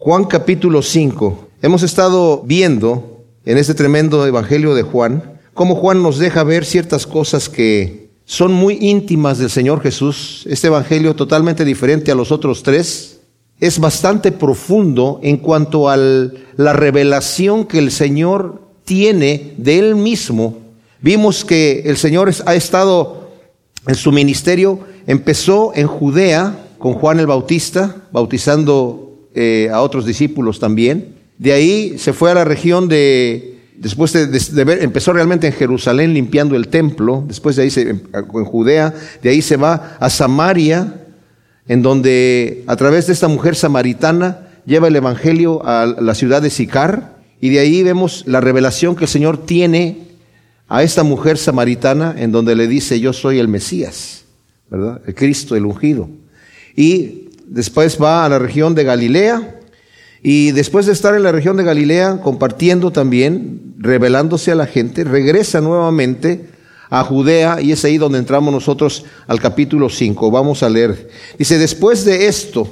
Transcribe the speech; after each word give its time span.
Juan 0.00 0.26
capítulo 0.26 0.80
5. 0.80 1.48
Hemos 1.60 1.82
estado 1.82 2.44
viendo 2.46 3.24
en 3.44 3.58
este 3.58 3.74
tremendo 3.74 4.24
Evangelio 4.24 4.76
de 4.76 4.84
Juan 4.84 5.40
cómo 5.54 5.74
Juan 5.74 6.04
nos 6.04 6.18
deja 6.18 6.44
ver 6.44 6.64
ciertas 6.64 7.04
cosas 7.04 7.48
que 7.48 8.10
son 8.24 8.52
muy 8.52 8.78
íntimas 8.80 9.38
del 9.38 9.50
Señor 9.50 9.82
Jesús. 9.82 10.46
Este 10.48 10.68
Evangelio 10.68 11.16
totalmente 11.16 11.64
diferente 11.64 12.12
a 12.12 12.14
los 12.14 12.30
otros 12.30 12.62
tres. 12.62 13.18
Es 13.58 13.80
bastante 13.80 14.30
profundo 14.30 15.18
en 15.24 15.36
cuanto 15.36 15.88
a 15.88 15.96
la 15.96 16.72
revelación 16.74 17.64
que 17.64 17.78
el 17.78 17.90
Señor 17.90 18.62
tiene 18.84 19.54
de 19.56 19.80
Él 19.80 19.96
mismo. 19.96 20.58
Vimos 21.02 21.44
que 21.44 21.82
el 21.86 21.96
Señor 21.96 22.30
ha 22.46 22.54
estado 22.54 23.30
en 23.84 23.96
su 23.96 24.12
ministerio, 24.12 24.78
empezó 25.08 25.72
en 25.74 25.88
Judea 25.88 26.68
con 26.78 26.94
Juan 26.94 27.18
el 27.18 27.26
Bautista, 27.26 27.96
bautizando 28.12 29.07
eh, 29.40 29.70
a 29.72 29.82
otros 29.82 30.04
discípulos 30.04 30.58
también. 30.58 31.14
De 31.38 31.52
ahí 31.52 31.96
se 31.96 32.12
fue 32.12 32.32
a 32.32 32.34
la 32.34 32.44
región 32.44 32.88
de, 32.88 33.60
después 33.76 34.12
de, 34.12 34.64
ver, 34.64 34.82
empezó 34.82 35.12
realmente 35.12 35.46
en 35.46 35.52
Jerusalén 35.52 36.12
limpiando 36.12 36.56
el 36.56 36.66
templo, 36.66 37.22
después 37.24 37.54
de 37.54 37.62
ahí 37.62 37.70
se, 37.70 37.82
en 37.82 38.44
Judea, 38.44 38.92
de 39.22 39.30
ahí 39.30 39.40
se 39.40 39.56
va 39.56 39.96
a 40.00 40.10
Samaria, 40.10 41.04
en 41.68 41.82
donde 41.82 42.64
a 42.66 42.74
través 42.74 43.06
de 43.06 43.12
esta 43.12 43.28
mujer 43.28 43.54
samaritana 43.54 44.48
lleva 44.66 44.88
el 44.88 44.96
Evangelio 44.96 45.64
a 45.64 45.86
la 45.86 46.16
ciudad 46.16 46.42
de 46.42 46.50
Sicar, 46.50 47.18
y 47.40 47.50
de 47.50 47.60
ahí 47.60 47.84
vemos 47.84 48.24
la 48.26 48.40
revelación 48.40 48.96
que 48.96 49.04
el 49.04 49.08
Señor 49.08 49.46
tiene 49.46 49.98
a 50.66 50.82
esta 50.82 51.04
mujer 51.04 51.38
samaritana, 51.38 52.16
en 52.18 52.32
donde 52.32 52.56
le 52.56 52.66
dice, 52.66 52.98
yo 52.98 53.12
soy 53.12 53.38
el 53.38 53.46
Mesías, 53.46 54.24
¿verdad? 54.68 55.00
El 55.06 55.14
Cristo, 55.14 55.54
el 55.54 55.64
ungido. 55.64 56.08
Y 56.74 57.27
después 57.48 58.00
va 58.00 58.24
a 58.24 58.28
la 58.28 58.38
región 58.38 58.74
de 58.74 58.84
Galilea 58.84 59.60
y 60.22 60.52
después 60.52 60.86
de 60.86 60.92
estar 60.92 61.14
en 61.14 61.22
la 61.22 61.32
región 61.32 61.56
de 61.56 61.64
Galilea 61.64 62.20
compartiendo 62.22 62.90
también, 62.90 63.74
revelándose 63.78 64.50
a 64.50 64.56
la 64.56 64.66
gente, 64.66 65.04
regresa 65.04 65.60
nuevamente 65.60 66.50
a 66.90 67.04
Judea 67.04 67.60
y 67.60 67.72
es 67.72 67.84
ahí 67.84 67.98
donde 67.98 68.18
entramos 68.18 68.52
nosotros 68.52 69.04
al 69.26 69.40
capítulo 69.40 69.88
5. 69.88 70.30
Vamos 70.30 70.62
a 70.62 70.68
leer. 70.68 71.08
Dice, 71.38 71.58
después 71.58 72.04
de 72.04 72.26
esto, 72.26 72.68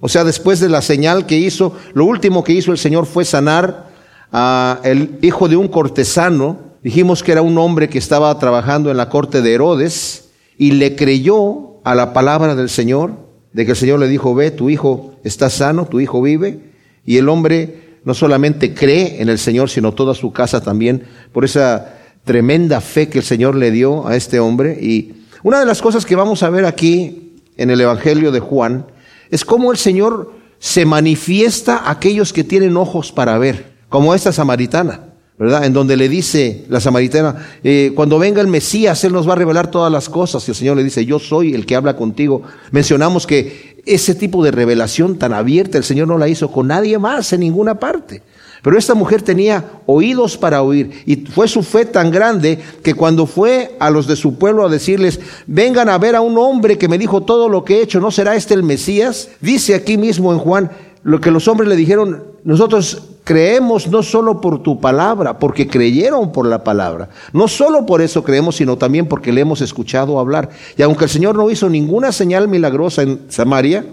o 0.00 0.08
sea, 0.08 0.22
después 0.22 0.60
de 0.60 0.68
la 0.68 0.82
señal 0.82 1.26
que 1.26 1.36
hizo, 1.36 1.74
lo 1.94 2.04
último 2.04 2.44
que 2.44 2.52
hizo 2.52 2.72
el 2.72 2.78
Señor 2.78 3.06
fue 3.06 3.24
sanar 3.24 3.90
a 4.32 4.80
el 4.84 5.18
hijo 5.22 5.48
de 5.48 5.56
un 5.56 5.68
cortesano. 5.68 6.58
Dijimos 6.82 7.22
que 7.22 7.32
era 7.32 7.42
un 7.42 7.56
hombre 7.58 7.88
que 7.88 7.98
estaba 7.98 8.38
trabajando 8.38 8.90
en 8.90 8.98
la 8.98 9.08
corte 9.08 9.42
de 9.42 9.54
Herodes 9.54 10.28
y 10.58 10.72
le 10.72 10.94
creyó 10.94 11.80
a 11.84 11.94
la 11.94 12.12
palabra 12.12 12.54
del 12.54 12.68
Señor 12.68 13.23
de 13.54 13.64
que 13.64 13.70
el 13.70 13.76
Señor 13.76 14.00
le 14.00 14.08
dijo, 14.08 14.34
ve, 14.34 14.50
tu 14.50 14.68
hijo 14.68 15.14
está 15.24 15.48
sano, 15.48 15.86
tu 15.86 16.00
hijo 16.00 16.20
vive, 16.20 16.58
y 17.06 17.16
el 17.16 17.28
hombre 17.28 17.98
no 18.04 18.12
solamente 18.12 18.74
cree 18.74 19.22
en 19.22 19.28
el 19.28 19.38
Señor, 19.38 19.70
sino 19.70 19.92
toda 19.92 20.12
su 20.12 20.32
casa 20.32 20.60
también, 20.60 21.04
por 21.32 21.44
esa 21.44 21.94
tremenda 22.24 22.80
fe 22.80 23.08
que 23.08 23.18
el 23.18 23.24
Señor 23.24 23.54
le 23.54 23.70
dio 23.70 24.06
a 24.06 24.16
este 24.16 24.40
hombre. 24.40 24.76
Y 24.80 25.24
una 25.42 25.60
de 25.60 25.66
las 25.66 25.80
cosas 25.80 26.04
que 26.04 26.16
vamos 26.16 26.42
a 26.42 26.50
ver 26.50 26.66
aquí 26.66 27.36
en 27.56 27.70
el 27.70 27.80
Evangelio 27.80 28.32
de 28.32 28.40
Juan 28.40 28.86
es 29.30 29.44
cómo 29.44 29.70
el 29.70 29.78
Señor 29.78 30.32
se 30.58 30.84
manifiesta 30.84 31.76
a 31.76 31.92
aquellos 31.92 32.32
que 32.32 32.44
tienen 32.44 32.76
ojos 32.76 33.12
para 33.12 33.38
ver, 33.38 33.72
como 33.88 34.14
esta 34.14 34.32
samaritana. 34.32 35.13
¿Verdad? 35.38 35.64
En 35.64 35.72
donde 35.72 35.96
le 35.96 36.08
dice 36.08 36.64
la 36.68 36.80
samaritana, 36.80 37.46
eh, 37.64 37.92
cuando 37.94 38.18
venga 38.18 38.40
el 38.40 38.46
Mesías, 38.46 39.02
Él 39.04 39.12
nos 39.12 39.28
va 39.28 39.32
a 39.32 39.36
revelar 39.36 39.70
todas 39.70 39.90
las 39.90 40.08
cosas. 40.08 40.46
Y 40.46 40.52
el 40.52 40.56
Señor 40.56 40.76
le 40.76 40.84
dice, 40.84 41.04
yo 41.04 41.18
soy 41.18 41.54
el 41.54 41.66
que 41.66 41.76
habla 41.76 41.96
contigo. 41.96 42.42
Mencionamos 42.70 43.26
que 43.26 43.82
ese 43.86 44.14
tipo 44.14 44.42
de 44.44 44.50
revelación 44.50 45.18
tan 45.18 45.32
abierta 45.32 45.78
el 45.78 45.84
Señor 45.84 46.08
no 46.08 46.18
la 46.18 46.28
hizo 46.28 46.50
con 46.50 46.68
nadie 46.68 46.98
más 46.98 47.32
en 47.32 47.40
ninguna 47.40 47.78
parte. 47.78 48.22
Pero 48.62 48.78
esta 48.78 48.94
mujer 48.94 49.20
tenía 49.20 49.62
oídos 49.84 50.38
para 50.38 50.62
oír 50.62 51.02
y 51.04 51.16
fue 51.16 51.48
su 51.48 51.62
fe 51.62 51.84
tan 51.84 52.10
grande 52.10 52.58
que 52.82 52.94
cuando 52.94 53.26
fue 53.26 53.76
a 53.78 53.90
los 53.90 54.06
de 54.06 54.16
su 54.16 54.38
pueblo 54.38 54.64
a 54.64 54.70
decirles, 54.70 55.20
vengan 55.46 55.90
a 55.90 55.98
ver 55.98 56.16
a 56.16 56.22
un 56.22 56.38
hombre 56.38 56.78
que 56.78 56.88
me 56.88 56.96
dijo 56.96 57.24
todo 57.24 57.50
lo 57.50 57.62
que 57.62 57.76
he 57.76 57.82
hecho, 57.82 58.00
¿no 58.00 58.10
será 58.10 58.36
este 58.36 58.54
el 58.54 58.62
Mesías? 58.62 59.28
Dice 59.42 59.74
aquí 59.74 59.98
mismo 59.98 60.32
en 60.32 60.38
Juan, 60.38 60.70
lo 61.04 61.20
que 61.20 61.30
los 61.30 61.46
hombres 61.48 61.68
le 61.68 61.76
dijeron, 61.76 62.24
nosotros 62.44 63.02
creemos 63.24 63.88
no 63.88 64.02
solo 64.02 64.40
por 64.40 64.62
tu 64.62 64.80
palabra, 64.80 65.38
porque 65.38 65.68
creyeron 65.68 66.32
por 66.32 66.46
la 66.46 66.64
palabra. 66.64 67.10
No 67.32 67.46
solo 67.46 67.84
por 67.84 68.00
eso 68.00 68.24
creemos, 68.24 68.56
sino 68.56 68.78
también 68.78 69.06
porque 69.06 69.32
le 69.32 69.42
hemos 69.42 69.60
escuchado 69.60 70.18
hablar. 70.18 70.48
Y 70.76 70.82
aunque 70.82 71.04
el 71.04 71.10
Señor 71.10 71.36
no 71.36 71.50
hizo 71.50 71.68
ninguna 71.68 72.10
señal 72.10 72.48
milagrosa 72.48 73.02
en 73.02 73.20
Samaria, 73.28 73.84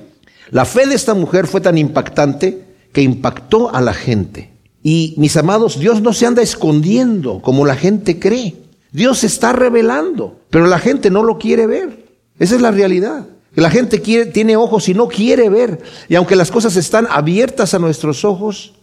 la 0.52 0.66
fe 0.66 0.88
de 0.88 0.96
esta 0.96 1.14
mujer 1.14 1.48
fue 1.48 1.62
tan 1.62 1.78
impactante 1.78 2.66
que 2.94 3.02
impactó 3.02 3.74
a 3.74 3.82
la 3.82 3.94
gente. 3.94 4.52
Y 4.82 5.14
mis 5.18 5.36
amados, 5.38 5.80
Dios 5.80 6.02
no 6.02 6.14
se 6.14 6.26
anda 6.26 6.42
escondiendo 6.42 7.42
como 7.42 7.66
la 7.66 7.76
gente 7.76 8.20
cree. 8.20 8.56
Dios 8.92 9.20
se 9.20 9.28
está 9.28 9.54
revelando, 9.54 10.40
pero 10.50 10.66
la 10.68 10.80
gente 10.80 11.10
no 11.10 11.24
lo 11.24 11.38
quiere 11.38 11.68
ver. 11.68 12.06
Esa 12.40 12.56
es 12.56 12.62
la 12.62 12.72
realidad. 12.72 13.26
La 13.56 13.70
gente 13.70 14.02
quiere, 14.02 14.32
tiene 14.32 14.56
ojos 14.56 14.88
y 14.88 14.94
no 14.94 15.08
quiere 15.08 15.50
ver. 15.50 15.82
Y 16.08 16.16
aunque 16.16 16.36
las 16.36 16.52
cosas 16.52 16.76
están 16.78 17.08
abiertas 17.10 17.74
a 17.74 17.80
nuestros 17.80 18.24
ojos, 18.24 18.74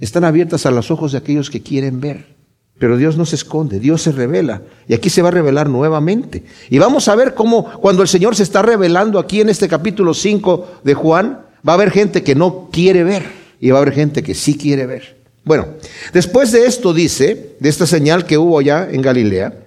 están 0.00 0.24
abiertas 0.24 0.66
a 0.66 0.70
los 0.70 0.90
ojos 0.90 1.12
de 1.12 1.18
aquellos 1.18 1.50
que 1.50 1.62
quieren 1.62 2.00
ver. 2.00 2.36
Pero 2.78 2.96
Dios 2.96 3.16
no 3.16 3.24
se 3.24 3.36
esconde, 3.36 3.80
Dios 3.80 4.02
se 4.02 4.12
revela. 4.12 4.62
Y 4.86 4.94
aquí 4.94 5.08
se 5.08 5.22
va 5.22 5.28
a 5.28 5.32
revelar 5.32 5.68
nuevamente. 5.70 6.44
Y 6.68 6.78
vamos 6.78 7.08
a 7.08 7.14
ver 7.14 7.34
cómo 7.34 7.64
cuando 7.80 8.02
el 8.02 8.08
Señor 8.08 8.36
se 8.36 8.42
está 8.42 8.62
revelando 8.62 9.18
aquí 9.18 9.40
en 9.40 9.48
este 9.48 9.68
capítulo 9.68 10.12
5 10.12 10.80
de 10.84 10.94
Juan, 10.94 11.40
va 11.66 11.72
a 11.72 11.74
haber 11.74 11.90
gente 11.90 12.22
que 12.22 12.34
no 12.34 12.68
quiere 12.70 13.04
ver 13.04 13.24
y 13.60 13.70
va 13.70 13.78
a 13.78 13.82
haber 13.82 13.94
gente 13.94 14.22
que 14.22 14.34
sí 14.34 14.58
quiere 14.58 14.86
ver. 14.86 15.16
Bueno, 15.44 15.68
después 16.12 16.52
de 16.52 16.66
esto 16.66 16.92
dice, 16.92 17.56
de 17.60 17.68
esta 17.68 17.86
señal 17.86 18.26
que 18.26 18.36
hubo 18.36 18.58
allá 18.58 18.88
en 18.90 19.00
Galilea, 19.00 19.65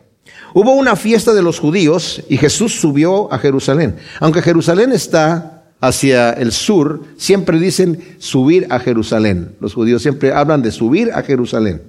hubo 0.54 0.74
una 0.74 0.96
fiesta 0.96 1.34
de 1.34 1.42
los 1.42 1.60
judíos 1.60 2.22
y 2.30 2.38
Jesús 2.38 2.80
subió 2.80 3.32
a 3.34 3.40
Jerusalén. 3.40 3.98
Aunque 4.20 4.42
Jerusalén 4.42 4.92
está 4.92 5.64
hacia 5.82 6.32
el 6.32 6.52
sur, 6.52 7.04
siempre 7.18 7.60
dicen 7.60 8.16
subir 8.20 8.68
a 8.70 8.80
Jerusalén. 8.80 9.56
Los 9.60 9.74
judíos 9.74 10.02
siempre 10.02 10.34
hablan 10.34 10.62
de 10.62 10.72
subir 10.72 11.12
a 11.14 11.24
Jerusalén. 11.24 11.82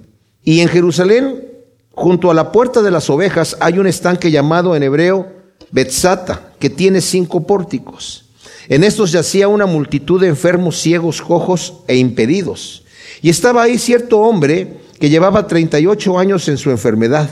Y 0.43 0.61
en 0.61 0.69
Jerusalén, 0.69 1.43
junto 1.91 2.31
a 2.31 2.33
la 2.33 2.51
puerta 2.51 2.81
de 2.81 2.91
las 2.91 3.09
ovejas, 3.09 3.57
hay 3.59 3.79
un 3.79 3.87
estanque 3.87 4.31
llamado 4.31 4.75
en 4.75 4.83
hebreo 4.83 5.27
Betzata, 5.71 6.53
que 6.59 6.69
tiene 6.69 7.01
cinco 7.01 7.45
pórticos. 7.45 8.25
En 8.67 8.83
estos 8.83 9.11
yacía 9.11 9.47
una 9.47 9.65
multitud 9.65 10.21
de 10.21 10.27
enfermos, 10.27 10.79
ciegos, 10.79 11.21
cojos 11.21 11.75
e 11.87 11.97
impedidos. 11.97 12.83
Y 13.21 13.29
estaba 13.29 13.63
ahí 13.63 13.77
cierto 13.77 14.19
hombre 14.19 14.79
que 14.99 15.09
llevaba 15.09 15.47
38 15.47 16.17
años 16.17 16.47
en 16.47 16.57
su 16.57 16.71
enfermedad. 16.71 17.29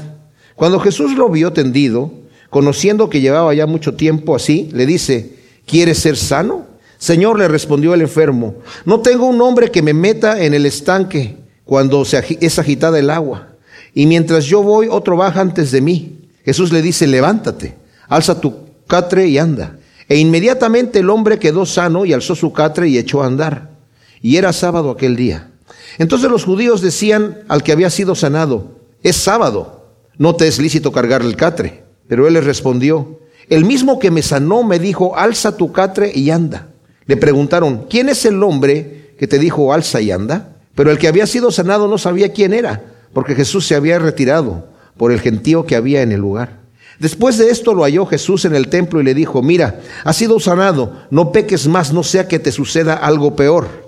Cuando 0.59 0.81
Jesús 0.81 1.15
lo 1.15 1.29
vio 1.29 1.53
tendido, 1.53 2.11
conociendo 2.49 3.09
que 3.09 3.21
llevaba 3.21 3.53
ya 3.53 3.65
mucho 3.65 3.93
tiempo 3.93 4.35
así, 4.35 4.69
le 4.73 4.85
dice, 4.85 5.39
¿Quieres 5.65 5.99
ser 5.99 6.17
sano? 6.17 6.65
Señor, 6.97 7.39
le 7.39 7.47
respondió 7.47 7.93
el 7.93 8.01
enfermo, 8.01 8.55
no 8.83 8.99
tengo 8.99 9.25
un 9.25 9.41
hombre 9.41 9.71
que 9.71 9.81
me 9.81 9.93
meta 9.93 10.43
en 10.43 10.53
el 10.53 10.65
estanque 10.65 11.37
cuando 11.63 12.03
es 12.03 12.59
agitada 12.59 12.99
el 12.99 13.09
agua. 13.09 13.47
Y 13.93 14.05
mientras 14.05 14.43
yo 14.43 14.61
voy, 14.61 14.89
otro 14.91 15.15
baja 15.15 15.39
antes 15.39 15.71
de 15.71 15.79
mí. 15.79 16.27
Jesús 16.43 16.73
le 16.73 16.81
dice, 16.81 17.07
levántate, 17.07 17.75
alza 18.09 18.41
tu 18.41 18.53
catre 18.85 19.27
y 19.27 19.37
anda. 19.37 19.77
E 20.09 20.17
inmediatamente 20.17 20.99
el 20.99 21.09
hombre 21.09 21.39
quedó 21.39 21.65
sano 21.65 22.03
y 22.03 22.11
alzó 22.11 22.35
su 22.35 22.51
catre 22.51 22.89
y 22.89 22.97
echó 22.97 23.23
a 23.23 23.27
andar. 23.27 23.69
Y 24.21 24.35
era 24.35 24.51
sábado 24.51 24.91
aquel 24.91 25.15
día. 25.15 25.51
Entonces 25.99 26.29
los 26.29 26.43
judíos 26.43 26.81
decían 26.81 27.43
al 27.47 27.63
que 27.63 27.71
había 27.71 27.89
sido 27.89 28.13
sanado, 28.13 28.75
es 29.03 29.15
sábado, 29.15 29.78
no 30.19 30.35
te 30.35 30.47
es 30.47 30.59
lícito 30.59 30.91
cargar 30.91 31.23
el 31.23 31.35
catre. 31.35 31.83
Pero 32.07 32.27
él 32.27 32.35
les 32.35 32.43
respondió, 32.43 33.19
el 33.49 33.65
mismo 33.65 33.97
que 33.97 34.11
me 34.11 34.21
sanó 34.21 34.63
me 34.63 34.77
dijo, 34.77 35.17
alza 35.17 35.57
tu 35.57 35.71
catre 35.71 36.11
y 36.13 36.29
anda. 36.29 36.67
Le 37.07 37.17
preguntaron, 37.17 37.87
¿quién 37.89 38.09
es 38.09 38.25
el 38.25 38.43
hombre 38.43 39.15
que 39.17 39.27
te 39.27 39.39
dijo, 39.39 39.73
alza 39.73 40.01
y 40.01 40.11
anda? 40.11 40.57
Pero 40.75 40.91
el 40.91 40.99
que 40.99 41.07
había 41.07 41.25
sido 41.25 41.51
sanado 41.51 41.87
no 41.87 41.97
sabía 41.97 42.33
quién 42.33 42.53
era, 42.53 42.83
porque 43.13 43.33
Jesús 43.33 43.65
se 43.65 43.75
había 43.75 43.97
retirado 43.97 44.67
por 44.97 45.11
el 45.11 45.21
gentío 45.21 45.65
que 45.65 45.75
había 45.75 46.01
en 46.01 46.11
el 46.11 46.19
lugar. 46.19 46.59
Después 46.99 47.37
de 47.37 47.49
esto 47.49 47.73
lo 47.73 47.83
halló 47.83 48.05
Jesús 48.05 48.43
en 48.43 48.55
el 48.55 48.67
templo 48.67 48.99
y 48.99 49.05
le 49.05 49.13
dijo, 49.13 49.41
mira, 49.41 49.79
has 50.03 50.17
sido 50.17 50.39
sanado, 50.41 50.97
no 51.09 51.31
peques 51.31 51.67
más, 51.67 51.93
no 51.93 52.03
sea 52.03 52.27
que 52.27 52.39
te 52.39 52.51
suceda 52.51 52.93
algo 52.93 53.37
peor. 53.37 53.78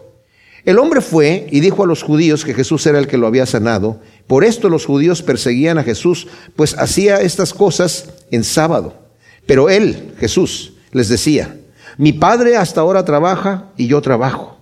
El 0.63 0.77
hombre 0.77 1.01
fue 1.01 1.47
y 1.49 1.59
dijo 1.59 1.83
a 1.83 1.87
los 1.87 2.03
judíos 2.03 2.45
que 2.45 2.53
Jesús 2.53 2.85
era 2.85 2.99
el 2.99 3.07
que 3.07 3.17
lo 3.17 3.27
había 3.27 3.45
sanado. 3.45 3.99
Por 4.27 4.43
esto 4.43 4.69
los 4.69 4.85
judíos 4.85 5.21
perseguían 5.23 5.77
a 5.77 5.83
Jesús, 5.83 6.27
pues 6.55 6.77
hacía 6.77 7.21
estas 7.21 7.53
cosas 7.53 8.09
en 8.29 8.43
sábado. 8.43 8.93
Pero 9.47 9.69
él, 9.69 10.13
Jesús, 10.19 10.73
les 10.91 11.09
decía, 11.09 11.57
mi 11.97 12.13
padre 12.13 12.57
hasta 12.57 12.81
ahora 12.81 13.05
trabaja 13.05 13.71
y 13.75 13.87
yo 13.87 14.01
trabajo. 14.01 14.57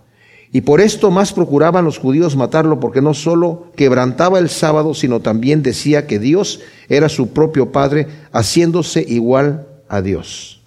Y 0.51 0.61
por 0.61 0.81
esto 0.81 1.11
más 1.11 1.31
procuraban 1.31 1.85
los 1.85 1.99
judíos 1.99 2.35
matarlo, 2.35 2.79
porque 2.79 3.01
no 3.01 3.13
solo 3.13 3.67
quebrantaba 3.75 4.39
el 4.39 4.49
sábado, 4.49 4.93
sino 4.95 5.19
también 5.19 5.61
decía 5.61 6.07
que 6.07 6.17
Dios 6.17 6.61
era 6.87 7.07
su 7.07 7.29
propio 7.29 7.71
Padre, 7.71 8.07
haciéndose 8.31 9.05
igual 9.07 9.67
a 9.87 10.01
Dios. 10.01 10.58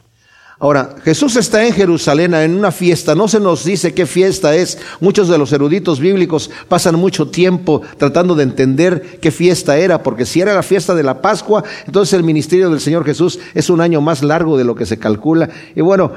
Ahora, 0.62 0.94
Jesús 1.02 1.34
está 1.34 1.66
en 1.66 1.72
Jerusalén 1.72 2.34
en 2.34 2.54
una 2.54 2.70
fiesta, 2.70 3.16
no 3.16 3.26
se 3.26 3.40
nos 3.40 3.64
dice 3.64 3.94
qué 3.94 4.06
fiesta 4.06 4.54
es. 4.54 4.78
Muchos 5.00 5.26
de 5.26 5.36
los 5.36 5.52
eruditos 5.52 5.98
bíblicos 5.98 6.52
pasan 6.68 6.94
mucho 6.94 7.26
tiempo 7.26 7.82
tratando 7.96 8.36
de 8.36 8.44
entender 8.44 9.18
qué 9.20 9.32
fiesta 9.32 9.76
era, 9.76 10.04
porque 10.04 10.24
si 10.24 10.40
era 10.40 10.54
la 10.54 10.62
fiesta 10.62 10.94
de 10.94 11.02
la 11.02 11.20
Pascua, 11.20 11.64
entonces 11.84 12.12
el 12.12 12.22
ministerio 12.22 12.70
del 12.70 12.78
Señor 12.78 13.04
Jesús 13.04 13.40
es 13.54 13.70
un 13.70 13.80
año 13.80 14.00
más 14.00 14.22
largo 14.22 14.56
de 14.56 14.62
lo 14.62 14.76
que 14.76 14.86
se 14.86 15.00
calcula. 15.00 15.50
Y 15.74 15.80
bueno, 15.80 16.12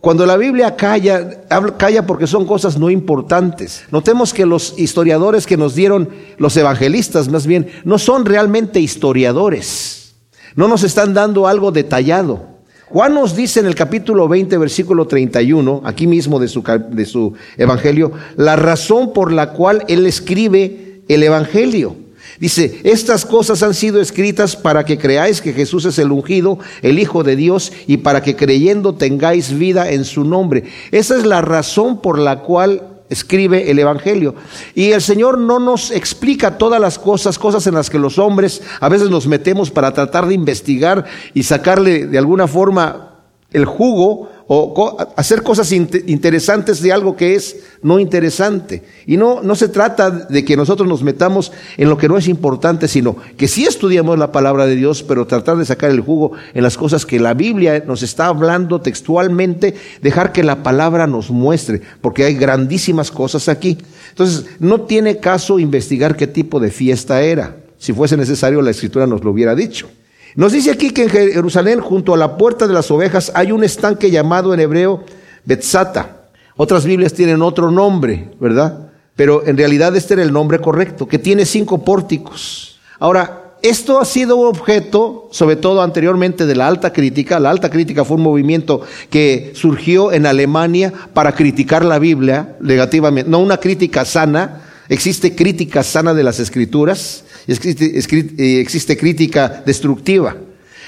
cuando 0.00 0.24
la 0.24 0.38
Biblia 0.38 0.76
calla, 0.76 1.42
calla 1.76 2.06
porque 2.06 2.26
son 2.26 2.46
cosas 2.46 2.78
no 2.78 2.88
importantes. 2.88 3.84
Notemos 3.90 4.32
que 4.32 4.46
los 4.46 4.72
historiadores 4.78 5.46
que 5.46 5.58
nos 5.58 5.74
dieron, 5.74 6.08
los 6.38 6.56
evangelistas 6.56 7.28
más 7.28 7.46
bien, 7.46 7.68
no 7.84 7.98
son 7.98 8.24
realmente 8.24 8.80
historiadores. 8.80 10.14
No 10.56 10.68
nos 10.68 10.84
están 10.84 11.12
dando 11.12 11.46
algo 11.46 11.70
detallado. 11.70 12.49
Juan 12.90 13.14
nos 13.14 13.36
dice 13.36 13.60
en 13.60 13.66
el 13.66 13.76
capítulo 13.76 14.26
20, 14.26 14.58
versículo 14.58 15.06
31, 15.06 15.82
aquí 15.84 16.08
mismo 16.08 16.40
de 16.40 16.48
su, 16.48 16.64
de 16.90 17.06
su 17.06 17.34
evangelio, 17.56 18.10
la 18.36 18.56
razón 18.56 19.12
por 19.12 19.32
la 19.32 19.52
cual 19.52 19.84
él 19.86 20.06
escribe 20.06 21.02
el 21.06 21.22
evangelio. 21.22 21.94
Dice, 22.40 22.80
estas 22.82 23.24
cosas 23.24 23.62
han 23.62 23.74
sido 23.74 24.00
escritas 24.00 24.56
para 24.56 24.84
que 24.84 24.98
creáis 24.98 25.40
que 25.40 25.52
Jesús 25.52 25.84
es 25.84 26.00
el 26.00 26.10
ungido, 26.10 26.58
el 26.82 26.98
Hijo 26.98 27.22
de 27.22 27.36
Dios, 27.36 27.72
y 27.86 27.98
para 27.98 28.24
que 28.24 28.34
creyendo 28.34 28.96
tengáis 28.96 29.56
vida 29.56 29.92
en 29.92 30.04
su 30.04 30.24
nombre. 30.24 30.64
Esa 30.90 31.16
es 31.16 31.24
la 31.24 31.42
razón 31.42 32.02
por 32.02 32.18
la 32.18 32.40
cual 32.40 32.99
escribe 33.10 33.70
el 33.70 33.78
Evangelio. 33.78 34.34
Y 34.74 34.92
el 34.92 35.02
Señor 35.02 35.36
no 35.36 35.58
nos 35.58 35.90
explica 35.90 36.56
todas 36.56 36.80
las 36.80 36.98
cosas, 36.98 37.38
cosas 37.38 37.66
en 37.66 37.74
las 37.74 37.90
que 37.90 37.98
los 37.98 38.18
hombres 38.18 38.62
a 38.80 38.88
veces 38.88 39.10
nos 39.10 39.26
metemos 39.26 39.70
para 39.70 39.92
tratar 39.92 40.26
de 40.26 40.34
investigar 40.34 41.04
y 41.34 41.42
sacarle 41.42 42.06
de 42.06 42.18
alguna 42.18 42.46
forma 42.46 43.18
el 43.52 43.64
jugo 43.64 44.30
o 44.52 44.96
hacer 45.14 45.44
cosas 45.44 45.70
interesantes 45.70 46.82
de 46.82 46.92
algo 46.92 47.14
que 47.14 47.36
es 47.36 47.58
no 47.82 48.00
interesante. 48.00 48.82
Y 49.06 49.16
no, 49.16 49.42
no 49.44 49.54
se 49.54 49.68
trata 49.68 50.10
de 50.10 50.44
que 50.44 50.56
nosotros 50.56 50.88
nos 50.88 51.04
metamos 51.04 51.52
en 51.76 51.88
lo 51.88 51.96
que 51.96 52.08
no 52.08 52.18
es 52.18 52.26
importante, 52.26 52.88
sino 52.88 53.14
que 53.36 53.46
sí 53.46 53.64
estudiamos 53.64 54.18
la 54.18 54.32
palabra 54.32 54.66
de 54.66 54.74
Dios, 54.74 55.04
pero 55.04 55.28
tratar 55.28 55.56
de 55.56 55.64
sacar 55.64 55.92
el 55.92 56.00
jugo 56.00 56.32
en 56.52 56.64
las 56.64 56.76
cosas 56.76 57.06
que 57.06 57.20
la 57.20 57.32
Biblia 57.32 57.84
nos 57.86 58.02
está 58.02 58.26
hablando 58.26 58.80
textualmente, 58.80 59.76
dejar 60.02 60.32
que 60.32 60.42
la 60.42 60.64
palabra 60.64 61.06
nos 61.06 61.30
muestre, 61.30 61.80
porque 62.00 62.24
hay 62.24 62.34
grandísimas 62.34 63.12
cosas 63.12 63.48
aquí. 63.48 63.78
Entonces, 64.08 64.46
no 64.58 64.80
tiene 64.80 65.18
caso 65.18 65.60
investigar 65.60 66.16
qué 66.16 66.26
tipo 66.26 66.58
de 66.58 66.72
fiesta 66.72 67.22
era. 67.22 67.54
Si 67.78 67.92
fuese 67.92 68.16
necesario, 68.16 68.62
la 68.62 68.72
escritura 68.72 69.06
nos 69.06 69.22
lo 69.22 69.30
hubiera 69.30 69.54
dicho. 69.54 69.88
Nos 70.36 70.52
dice 70.52 70.70
aquí 70.70 70.90
que 70.90 71.04
en 71.04 71.10
Jerusalén, 71.10 71.80
junto 71.80 72.14
a 72.14 72.16
la 72.16 72.36
puerta 72.36 72.66
de 72.66 72.74
las 72.74 72.90
ovejas, 72.90 73.32
hay 73.34 73.52
un 73.52 73.64
estanque 73.64 74.10
llamado 74.10 74.54
en 74.54 74.60
hebreo 74.60 75.04
Betzata. 75.44 76.28
Otras 76.56 76.84
Biblias 76.84 77.14
tienen 77.14 77.42
otro 77.42 77.70
nombre, 77.70 78.30
¿verdad? 78.38 78.90
Pero 79.16 79.46
en 79.46 79.56
realidad 79.56 79.94
este 79.96 80.14
era 80.14 80.22
el 80.22 80.32
nombre 80.32 80.60
correcto, 80.60 81.08
que 81.08 81.18
tiene 81.18 81.44
cinco 81.46 81.84
pórticos. 81.84 82.78
Ahora, 82.98 83.54
esto 83.62 84.00
ha 84.00 84.04
sido 84.04 84.38
objeto, 84.40 85.28
sobre 85.32 85.56
todo 85.56 85.82
anteriormente, 85.82 86.46
de 86.46 86.54
la 86.54 86.66
alta 86.66 86.92
crítica. 86.92 87.38
La 87.38 87.50
alta 87.50 87.68
crítica 87.68 88.04
fue 88.04 88.16
un 88.16 88.22
movimiento 88.22 88.80
que 89.10 89.52
surgió 89.54 90.12
en 90.12 90.26
Alemania 90.26 90.92
para 91.12 91.32
criticar 91.34 91.84
la 91.84 91.98
Biblia 91.98 92.56
negativamente, 92.60 93.30
no 93.30 93.38
una 93.38 93.58
crítica 93.58 94.04
sana, 94.04 94.62
existe 94.88 95.34
crítica 95.34 95.82
sana 95.82 96.14
de 96.14 96.22
las 96.22 96.40
escrituras, 96.40 97.24
eh, 97.46 98.60
existe, 98.60 98.96
crítica 98.96 99.62
destructiva. 99.64 100.36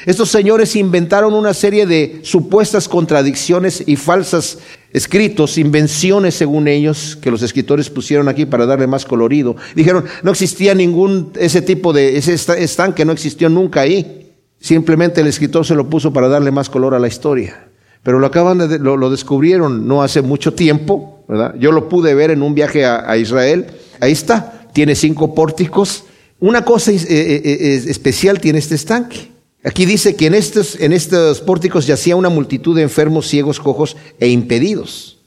Estos 0.05 0.31
señores 0.31 0.75
inventaron 0.75 1.33
una 1.33 1.55
serie 1.55 1.87
de 1.87 2.21
supuestas 2.23 2.89
contradicciones 2.89 3.85
y 3.87 3.95
falsas 3.97 4.59
escritos, 4.93 5.59
invenciones 5.59 6.35
según 6.35 6.67
ellos, 6.67 7.17
que 7.21 7.31
los 7.31 7.43
escritores 7.43 7.89
pusieron 7.89 8.29
aquí 8.29 8.45
para 8.45 8.67
darle 8.67 8.89
más 8.89 9.05
colorido. 9.05 9.55
Dijeron, 9.77 10.05
no 10.23 10.33
existía 10.33 10.75
ningún, 10.75 11.33
ese 11.39 11.63
tipo 11.63 11.93
de, 11.93 12.17
ese 12.17 12.35
estanque 12.35 13.05
no 13.05 13.13
existió 13.13 13.49
nunca 13.49 13.83
ahí. 13.83 14.33
Simplemente 14.59 15.21
el 15.21 15.29
escritor 15.29 15.65
se 15.65 15.75
lo 15.75 15.89
puso 15.89 16.13
para 16.13 16.29
darle 16.29 16.51
más 16.51 16.69
color 16.69 16.95
a 16.95 16.99
la 16.99 17.09
historia. 17.09 17.69
Pero 18.03 18.19
lo 18.19 18.27
acaban 18.27 18.59
lo, 18.83 19.11
descubrieron 19.11 19.87
no 19.87 20.03
hace 20.03 20.23
mucho 20.23 20.53
tiempo, 20.55 21.25
¿verdad? 21.29 21.55
Yo 21.59 21.71
lo 21.71 21.89
pude 21.89 22.15
ver 22.15 22.33
en 22.33 22.43
un 22.43 22.55
viaje 22.55 22.85
a 22.85 23.17
Israel. 23.17 23.67
Ahí 24.01 24.11
está, 24.11 24.69
tiene 24.73 24.97
cinco 24.97 25.35
pórticos, 25.35 26.05
una 26.43 26.65
cosa 26.65 26.91
eh, 26.91 26.97
eh, 26.99 27.41
eh, 27.45 27.85
especial 27.87 28.41
tiene 28.41 28.59
este 28.59 28.75
estanque. 28.75 29.31
Aquí 29.63 29.87
dice 29.87 30.17
que 30.17 30.27
en 30.27 30.35
estos, 30.35 30.75
en 30.81 30.93
estos 30.93 31.41
pórticos 31.41 31.87
yacía 31.87 32.17
una 32.17 32.31
multitud 32.31 32.75
de 32.75 32.83
enfermos, 32.83 33.29
ciegos, 33.29 33.61
cojos 33.61 33.97
e 34.19 34.27
impedidos. 34.27 35.19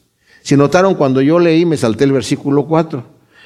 Si 0.41 0.57
notaron, 0.57 0.95
cuando 0.95 1.21
yo 1.21 1.39
leí, 1.39 1.65
me 1.65 1.77
salté 1.77 2.03
el 2.03 2.11
versículo 2.11 2.65
4. 2.65 3.01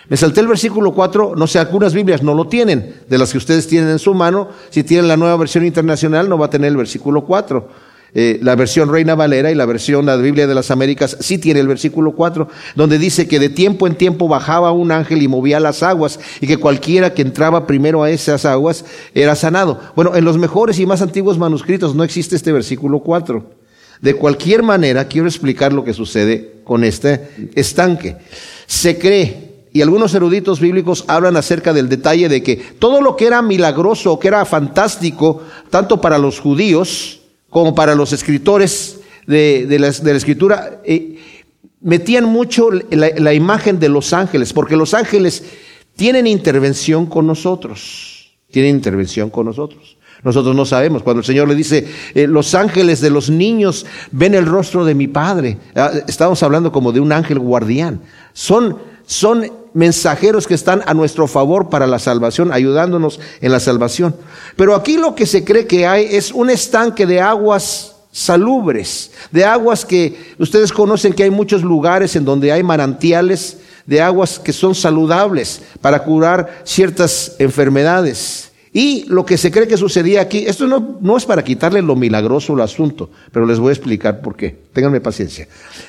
Me 0.08 0.18
salté 0.18 0.42
el 0.42 0.48
versículo 0.48 0.96
4, 0.96 1.36
no 1.36 1.46
sé, 1.46 1.60
algunas 1.60 1.94
Biblias 1.94 2.24
no 2.24 2.34
lo 2.34 2.48
tienen, 2.48 2.96
de 3.08 3.18
las 3.20 3.32
que 3.32 3.38
ustedes 3.38 3.68
tienen 3.68 3.92
en 3.92 4.00
su 4.00 4.16
mano. 4.16 4.50
Si 4.72 4.84
tienen 4.84 5.08
la 5.08 5.16
nueva 5.16 5.38
versión 5.38 5.64
internacional, 5.64 6.28
no 6.28 6.40
va 6.40 6.48
a 6.48 6.50
tener 6.50 6.70
el 6.70 6.78
versículo 6.78 7.24
4. 7.24 7.70
Eh, 8.14 8.40
la 8.42 8.56
versión 8.56 8.92
Reina 8.92 9.16
Valera 9.16 9.52
y 9.52 9.56
la 9.56 9.66
versión 9.66 10.06
la 10.06 10.16
Biblia 10.16 10.48
de 10.48 10.56
las 10.56 10.72
Américas 10.72 11.18
sí 11.20 11.38
tiene 11.38 11.60
el 11.60 11.68
versículo 11.68 12.14
4, 12.14 12.48
donde 12.76 12.98
dice 12.98 13.28
que 13.28 13.40
de 13.40 13.50
tiempo 13.50 13.88
en 13.88 13.96
tiempo 13.96 14.28
bajaba 14.28 14.72
un 14.72 14.92
ángel 14.92 15.22
y 15.22 15.28
movía 15.28 15.60
las 15.60 15.84
aguas 15.84 16.20
y 16.42 16.48
que 16.48 16.58
cualquiera 16.58 17.14
que 17.14 17.22
entraba 17.22 17.68
primero 17.68 18.04
a 18.04 18.10
esas 18.10 18.46
aguas 18.46 18.86
era 19.14 19.36
sanado. 19.36 19.80
Bueno, 19.96 20.16
en 20.16 20.26
los 20.26 20.38
mejores 20.38 20.80
y 20.80 20.86
más 20.86 21.02
antiguos 21.02 21.38
manuscritos 21.38 21.96
no 21.96 22.04
existe 22.04 22.36
este 22.36 22.52
versículo 22.52 23.00
4. 23.00 23.60
De 24.02 24.14
cualquier 24.14 24.64
manera, 24.64 25.08
quiero 25.08 25.28
explicar 25.28 25.74
lo 25.74 25.84
que 25.84 25.94
sucede 25.94 26.62
con 26.64 26.84
este 26.84 27.52
estanque. 27.56 28.16
Se 28.66 28.98
cree 28.98 29.50
y 29.72 29.82
algunos 29.82 30.14
eruditos 30.16 30.60
bíblicos 30.60 31.04
hablan 31.08 31.38
acerca 31.38 31.74
del 31.74 31.90
detalle 31.90 32.30
de 32.30 32.42
que 32.42 32.56
todo 32.56 33.02
lo 33.02 33.16
que 33.16 33.28
era 33.28 33.42
milagroso, 33.42 34.18
que 34.18 34.30
era 34.30 34.46
fantástico, 34.46 35.44
tanto 35.70 36.02
para 36.02 36.18
los 36.18 36.40
judíos, 36.40 37.19
como 37.50 37.76
para 37.76 37.96
los 37.96 38.14
escritores 38.14 39.00
de, 39.26 39.78
la, 39.80 39.88
escritura, 39.88 40.82
eh, 40.84 41.18
metían 41.82 42.26
mucho 42.26 42.70
la, 42.72 43.10
la, 43.18 43.34
imagen 43.34 43.80
de 43.80 43.90
los 43.90 44.14
ángeles, 44.14 44.54
porque 44.54 44.76
los 44.76 44.94
ángeles 44.94 45.44
tienen 45.96 46.28
intervención 46.28 47.06
con 47.06 47.28
nosotros, 47.28 48.32
tienen 48.52 48.76
intervención 48.76 49.30
con 49.30 49.46
nosotros. 49.46 49.98
Nosotros 50.24 50.56
no 50.56 50.66
sabemos. 50.66 51.04
Cuando 51.04 51.20
el 51.20 51.26
Señor 51.26 51.48
le 51.48 51.56
dice, 51.56 51.88
eh, 52.14 52.28
los 52.28 52.54
ángeles 52.54 53.00
de 53.02 53.10
los 53.10 53.30
niños 53.30 53.86
ven 54.12 54.34
el 54.34 54.46
rostro 54.46 54.84
de 54.84 54.96
mi 54.96 55.08
Padre, 55.08 55.58
ah, 55.76 55.92
estamos 56.08 56.44
hablando 56.44 56.72
como 56.72 56.92
de 56.92 57.00
un 57.00 57.12
ángel 57.12 57.40
guardián. 57.40 58.02
Son, 58.34 58.78
son 59.10 59.52
mensajeros 59.74 60.46
que 60.46 60.54
están 60.54 60.84
a 60.86 60.94
nuestro 60.94 61.26
favor 61.26 61.68
para 61.70 61.88
la 61.88 61.98
salvación, 61.98 62.54
ayudándonos 62.54 63.20
en 63.42 63.52
la 63.52 63.60
salvación. 63.60 64.16
Pero 64.56 64.76
aquí 64.76 64.98
lo 64.98 65.16
que 65.16 65.26
se 65.26 65.44
cree 65.44 65.66
que 65.66 65.88
hay 65.88 66.06
es 66.12 66.32
un 66.32 66.52
estanque 66.52 67.08
de 67.08 67.20
aguas 67.20 67.96
salubres, 68.12 69.10
de 69.32 69.44
aguas 69.46 69.84
que 69.84 70.36
ustedes 70.38 70.72
conocen 70.72 71.14
que 71.14 71.24
hay 71.24 71.32
muchos 71.32 71.64
lugares 71.64 72.16
en 72.16 72.24
donde 72.24 72.52
hay 72.52 72.62
manantiales 72.62 73.58
de 73.88 74.00
aguas 74.00 74.38
que 74.38 74.54
son 74.54 74.76
saludables 74.76 75.64
para 75.82 76.04
curar 76.04 76.62
ciertas 76.64 77.36
enfermedades. 77.40 78.49
Y 78.72 79.06
lo 79.08 79.26
que 79.26 79.38
se 79.38 79.50
cree 79.50 79.68
que 79.68 79.78
sucedía 79.78 80.22
aquí, 80.22 80.46
esto 80.46 80.68
no, 80.68 80.98
no, 81.02 81.18
es 81.18 81.26
para 81.26 81.44
quitarle 81.44 81.82
lo 81.82 81.96
milagroso 81.96 82.54
al 82.54 82.62
asunto, 82.62 83.10
pero 83.32 83.46
les 83.46 83.58
voy 83.58 83.70
a 83.70 83.74
explicar 83.74 84.22
por 84.22 84.36
qué. 84.36 84.56
Ténganme 84.74 85.02
paciencia. 85.02 85.48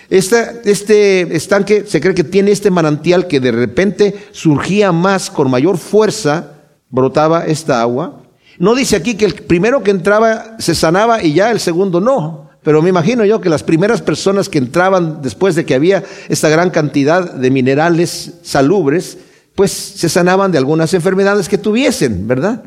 este 0.08 1.36
estanque 1.36 1.84
se 1.86 2.00
cree 2.00 2.14
que 2.14 2.24
tiene 2.24 2.52
este 2.52 2.70
manantial 2.70 3.26
que 3.26 3.40
de 3.40 3.52
repente 3.52 4.14
surgía 4.32 4.92
más, 4.92 5.30
con 5.30 5.50
mayor 5.50 5.76
fuerza, 5.76 6.52
brotaba 6.88 7.44
esta 7.46 7.82
agua. 7.82 8.22
No 8.58 8.74
dice 8.74 8.96
aquí 8.96 9.14
que 9.14 9.26
el 9.26 9.34
primero 9.34 9.82
que 9.82 9.90
entraba 9.90 10.56
se 10.58 10.74
sanaba 10.74 11.22
y 11.22 11.34
ya 11.34 11.50
el 11.50 11.60
segundo 11.60 12.00
no. 12.00 12.50
Pero 12.62 12.82
me 12.82 12.90
imagino 12.90 13.24
yo 13.24 13.40
que 13.40 13.48
las 13.48 13.62
primeras 13.62 14.02
personas 14.02 14.48
que 14.48 14.58
entraban 14.58 15.22
después 15.22 15.54
de 15.54 15.64
que 15.64 15.74
había 15.74 16.04
esta 16.28 16.48
gran 16.50 16.70
cantidad 16.70 17.32
de 17.32 17.50
minerales 17.50 18.34
salubres, 18.42 19.16
pues 19.60 19.72
se 19.72 20.08
sanaban 20.08 20.50
de 20.50 20.56
algunas 20.56 20.94
enfermedades 20.94 21.46
que 21.46 21.58
tuviesen, 21.58 22.26
¿verdad? 22.26 22.64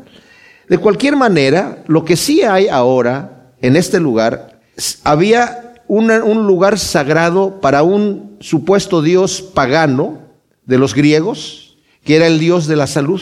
De 0.68 0.78
cualquier 0.78 1.16
manera, 1.16 1.82
lo 1.88 2.04
que 2.04 2.14
sí 2.14 2.42
hay 2.42 2.68
ahora 2.68 3.50
en 3.60 3.74
este 3.74 3.98
lugar, 3.98 4.60
había 5.02 5.74
un 5.88 6.46
lugar 6.46 6.78
sagrado 6.78 7.60
para 7.60 7.82
un 7.82 8.36
supuesto 8.38 9.02
dios 9.02 9.42
pagano 9.42 10.20
de 10.66 10.78
los 10.78 10.94
griegos, 10.94 11.76
que 12.04 12.14
era 12.14 12.28
el 12.28 12.38
dios 12.38 12.68
de 12.68 12.76
la 12.76 12.86
salud. 12.86 13.20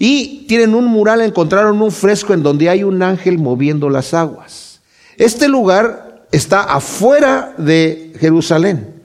Y 0.00 0.46
tienen 0.48 0.74
un 0.74 0.86
mural, 0.86 1.20
encontraron 1.20 1.80
un 1.80 1.92
fresco 1.92 2.34
en 2.34 2.42
donde 2.42 2.70
hay 2.70 2.82
un 2.82 3.04
ángel 3.04 3.38
moviendo 3.38 3.88
las 3.88 4.14
aguas. 4.14 4.80
Este 5.16 5.46
lugar 5.46 6.26
está 6.32 6.62
afuera 6.64 7.54
de 7.56 8.14
Jerusalén, 8.18 9.00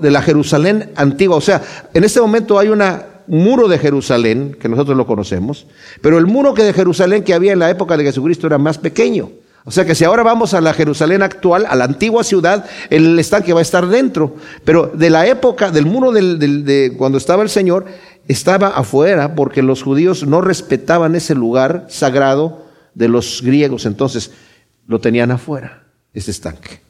de 0.00 0.10
la 0.10 0.20
Jerusalén 0.20 0.90
antigua. 0.96 1.36
O 1.36 1.40
sea, 1.40 1.62
en 1.94 2.02
este 2.02 2.20
momento 2.20 2.58
hay 2.58 2.70
una 2.70 3.09
muro 3.30 3.68
de 3.68 3.78
Jerusalén, 3.78 4.56
que 4.60 4.68
nosotros 4.68 4.96
lo 4.96 5.06
conocemos, 5.06 5.66
pero 6.02 6.18
el 6.18 6.26
muro 6.26 6.52
que 6.52 6.64
de 6.64 6.72
Jerusalén 6.72 7.22
que 7.22 7.32
había 7.32 7.52
en 7.52 7.60
la 7.60 7.70
época 7.70 7.96
de 7.96 8.04
Jesucristo 8.04 8.46
era 8.46 8.58
más 8.58 8.76
pequeño. 8.76 9.30
O 9.64 9.70
sea 9.70 9.84
que 9.84 9.94
si 9.94 10.04
ahora 10.04 10.22
vamos 10.22 10.52
a 10.52 10.60
la 10.60 10.74
Jerusalén 10.74 11.22
actual, 11.22 11.66
a 11.68 11.76
la 11.76 11.84
antigua 11.84 12.24
ciudad, 12.24 12.64
el 12.88 13.18
estanque 13.18 13.52
va 13.52 13.60
a 13.60 13.62
estar 13.62 13.86
dentro. 13.86 14.34
Pero 14.64 14.90
de 14.92 15.10
la 15.10 15.26
época, 15.26 15.70
del 15.70 15.86
muro 15.86 16.12
de 16.12 16.94
cuando 16.96 17.18
estaba 17.18 17.42
el 17.42 17.50
Señor, 17.50 17.84
estaba 18.26 18.68
afuera 18.68 19.34
porque 19.34 19.62
los 19.62 19.82
judíos 19.82 20.26
no 20.26 20.40
respetaban 20.40 21.14
ese 21.14 21.34
lugar 21.34 21.86
sagrado 21.88 22.64
de 22.94 23.08
los 23.08 23.42
griegos. 23.42 23.86
Entonces 23.86 24.32
lo 24.86 24.98
tenían 24.98 25.30
afuera, 25.30 25.84
ese 26.14 26.30
estanque. 26.30 26.80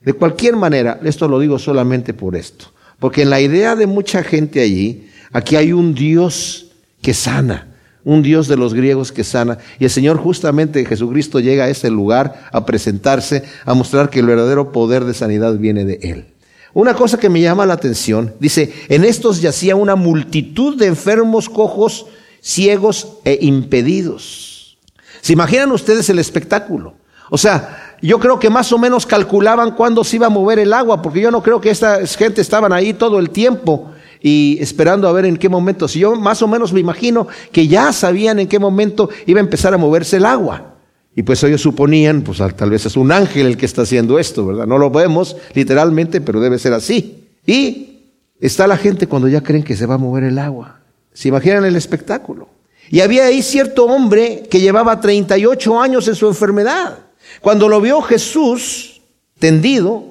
De 0.00 0.12
cualquier 0.12 0.56
manera, 0.56 1.00
esto 1.02 1.26
lo 1.26 1.40
digo 1.40 1.58
solamente 1.58 2.12
por 2.12 2.36
esto. 2.36 2.66
Porque 2.98 3.22
en 3.22 3.30
la 3.30 3.40
idea 3.40 3.74
de 3.74 3.86
mucha 3.86 4.22
gente 4.22 4.60
allí, 4.60 5.03
aquí 5.34 5.56
hay 5.56 5.74
un 5.74 5.94
Dios 5.94 6.68
que 7.02 7.12
sana 7.12 7.74
un 8.04 8.22
Dios 8.22 8.48
de 8.48 8.56
los 8.56 8.74
griegos 8.74 9.12
que 9.12 9.24
sana. 9.24 9.58
Y 9.78 9.84
el 9.84 9.90
Señor 9.90 10.18
justamente 10.18 10.84
Jesucristo 10.84 11.40
llega 11.40 11.64
a 11.64 11.68
ese 11.68 11.90
lugar 11.90 12.48
a 12.52 12.66
presentarse, 12.66 13.44
a 13.64 13.74
mostrar 13.74 14.10
que 14.10 14.20
el 14.20 14.26
verdadero 14.26 14.72
poder 14.72 15.04
de 15.04 15.14
sanidad 15.14 15.56
viene 15.56 15.84
de 15.84 15.98
Él. 16.02 16.26
Una 16.74 16.94
cosa 16.94 17.18
que 17.18 17.28
me 17.28 17.40
llama 17.40 17.66
la 17.66 17.74
atención, 17.74 18.34
dice, 18.40 18.72
en 18.88 19.04
estos 19.04 19.40
yacía 19.40 19.76
una 19.76 19.96
multitud 19.96 20.76
de 20.76 20.86
enfermos, 20.86 21.48
cojos, 21.48 22.06
ciegos 22.42 23.08
e 23.24 23.38
impedidos. 23.40 24.76
¿Se 25.20 25.32
imaginan 25.32 25.72
ustedes 25.72 26.10
el 26.10 26.18
espectáculo? 26.18 26.94
O 27.30 27.38
sea, 27.38 27.96
yo 28.02 28.18
creo 28.18 28.38
que 28.38 28.50
más 28.50 28.72
o 28.72 28.78
menos 28.78 29.06
calculaban 29.06 29.70
cuándo 29.76 30.04
se 30.04 30.16
iba 30.16 30.26
a 30.26 30.30
mover 30.30 30.58
el 30.58 30.72
agua, 30.72 31.00
porque 31.00 31.20
yo 31.20 31.30
no 31.30 31.42
creo 31.42 31.60
que 31.60 31.70
esta 31.70 32.04
gente 32.06 32.42
estaban 32.42 32.72
ahí 32.72 32.92
todo 32.92 33.18
el 33.18 33.30
tiempo 33.30 33.93
y 34.26 34.56
esperando 34.58 35.06
a 35.06 35.12
ver 35.12 35.26
en 35.26 35.36
qué 35.36 35.50
momento. 35.50 35.86
Si 35.86 35.98
yo 35.98 36.16
más 36.16 36.40
o 36.40 36.48
menos 36.48 36.72
me 36.72 36.80
imagino 36.80 37.28
que 37.52 37.68
ya 37.68 37.92
sabían 37.92 38.38
en 38.38 38.48
qué 38.48 38.58
momento 38.58 39.10
iba 39.26 39.38
a 39.38 39.42
empezar 39.42 39.74
a 39.74 39.76
moverse 39.76 40.16
el 40.16 40.24
agua. 40.24 40.76
Y 41.14 41.24
pues 41.24 41.44
ellos 41.44 41.60
suponían, 41.60 42.22
pues 42.22 42.38
tal 42.56 42.70
vez 42.70 42.86
es 42.86 42.96
un 42.96 43.12
ángel 43.12 43.48
el 43.48 43.58
que 43.58 43.66
está 43.66 43.82
haciendo 43.82 44.18
esto, 44.18 44.46
¿verdad? 44.46 44.66
No 44.66 44.78
lo 44.78 44.88
vemos 44.88 45.36
literalmente, 45.52 46.22
pero 46.22 46.40
debe 46.40 46.58
ser 46.58 46.72
así. 46.72 47.26
Y 47.46 47.98
está 48.40 48.66
la 48.66 48.78
gente 48.78 49.06
cuando 49.06 49.28
ya 49.28 49.42
creen 49.42 49.62
que 49.62 49.76
se 49.76 49.84
va 49.84 49.96
a 49.96 49.98
mover 49.98 50.24
el 50.24 50.38
agua. 50.38 50.80
¿Se 51.12 51.28
imaginan 51.28 51.66
el 51.66 51.76
espectáculo? 51.76 52.48
Y 52.90 53.00
había 53.00 53.26
ahí 53.26 53.42
cierto 53.42 53.84
hombre 53.84 54.44
que 54.50 54.58
llevaba 54.58 55.02
38 55.02 55.82
años 55.82 56.08
en 56.08 56.14
su 56.14 56.26
enfermedad. 56.28 56.98
Cuando 57.42 57.68
lo 57.68 57.78
vio 57.78 58.00
Jesús 58.00 59.02
tendido 59.38 60.02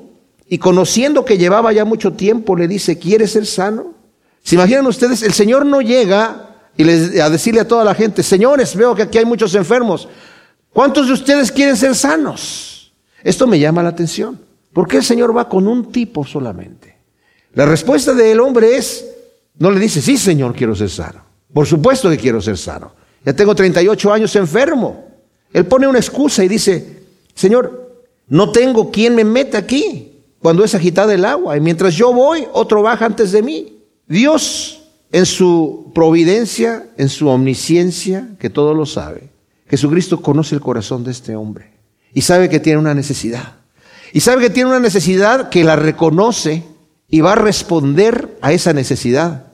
y 0.47 0.59
conociendo 0.59 1.25
que 1.25 1.39
llevaba 1.39 1.73
ya 1.73 1.83
mucho 1.83 2.13
tiempo, 2.13 2.55
le 2.55 2.67
dice, 2.67 2.99
¿quieres 2.99 3.31
ser 3.31 3.47
sano? 3.47 4.02
¿Se 4.43 4.55
imaginan 4.55 4.85
ustedes? 4.85 5.23
El 5.23 5.33
Señor 5.33 5.65
no 5.65 5.81
llega 5.81 6.49
y 6.77 6.83
les, 6.83 7.19
a 7.19 7.29
decirle 7.29 7.61
a 7.61 7.67
toda 7.67 7.83
la 7.83 7.95
gente, 7.95 8.21
señores, 8.21 8.75
veo 8.75 8.93
que 8.93 9.03
aquí 9.03 9.17
hay 9.17 9.25
muchos 9.25 9.55
enfermos. 9.55 10.07
¿Cuántos 10.71 11.07
de 11.07 11.13
ustedes 11.13 11.51
quieren 11.51 11.77
ser 11.77 11.95
sanos? 11.95 12.93
Esto 13.23 13.47
me 13.47 13.57
llama 13.57 13.81
la 13.81 13.89
atención. 13.89 14.39
¿Por 14.73 14.87
qué 14.87 14.97
el 14.97 15.03
Señor 15.03 15.35
va 15.35 15.47
con 15.47 15.67
un 15.67 15.91
tipo 15.91 16.25
solamente? 16.25 16.97
La 17.53 17.65
respuesta 17.65 18.13
del 18.13 18.39
hombre 18.39 18.75
es, 18.75 19.05
no 19.59 19.71
le 19.71 19.79
dice, 19.79 20.01
sí 20.01 20.17
Señor, 20.17 20.53
quiero 20.53 20.75
ser 20.75 20.89
sano. 20.89 21.23
Por 21.53 21.65
supuesto 21.65 22.09
que 22.09 22.17
quiero 22.17 22.41
ser 22.41 22.57
sano. 22.57 22.93
Ya 23.23 23.33
tengo 23.33 23.55
38 23.55 24.11
años 24.11 24.35
enfermo. 24.35 25.05
Él 25.53 25.65
pone 25.65 25.87
una 25.87 25.99
excusa 25.99 26.43
y 26.43 26.47
dice, 26.47 27.03
Señor, 27.33 28.01
no 28.27 28.51
tengo 28.51 28.91
quien 28.91 29.15
me 29.15 29.23
meta 29.23 29.59
aquí 29.59 30.23
cuando 30.39 30.63
es 30.63 30.75
agitada 30.75 31.13
el 31.13 31.23
agua. 31.23 31.55
Y 31.55 31.61
mientras 31.61 31.93
yo 31.93 32.11
voy, 32.11 32.45
otro 32.51 32.81
baja 32.81 33.05
antes 33.05 33.31
de 33.31 33.43
mí. 33.43 33.72
Dios, 34.07 34.81
en 35.11 35.25
su 35.25 35.91
providencia, 35.93 36.87
en 36.97 37.09
su 37.09 37.27
omnisciencia, 37.29 38.29
que 38.39 38.49
todo 38.49 38.73
lo 38.73 38.85
sabe, 38.85 39.29
Jesucristo 39.69 40.21
conoce 40.21 40.55
el 40.55 40.61
corazón 40.61 41.03
de 41.03 41.11
este 41.11 41.35
hombre 41.35 41.71
y 42.13 42.21
sabe 42.21 42.49
que 42.49 42.59
tiene 42.59 42.79
una 42.79 42.93
necesidad. 42.93 43.53
Y 44.11 44.19
sabe 44.19 44.43
que 44.43 44.49
tiene 44.49 44.69
una 44.69 44.79
necesidad 44.79 45.49
que 45.49 45.63
la 45.63 45.75
reconoce 45.75 46.63
y 47.09 47.21
va 47.21 47.33
a 47.33 47.35
responder 47.35 48.37
a 48.41 48.53
esa 48.53 48.73
necesidad. 48.73 49.47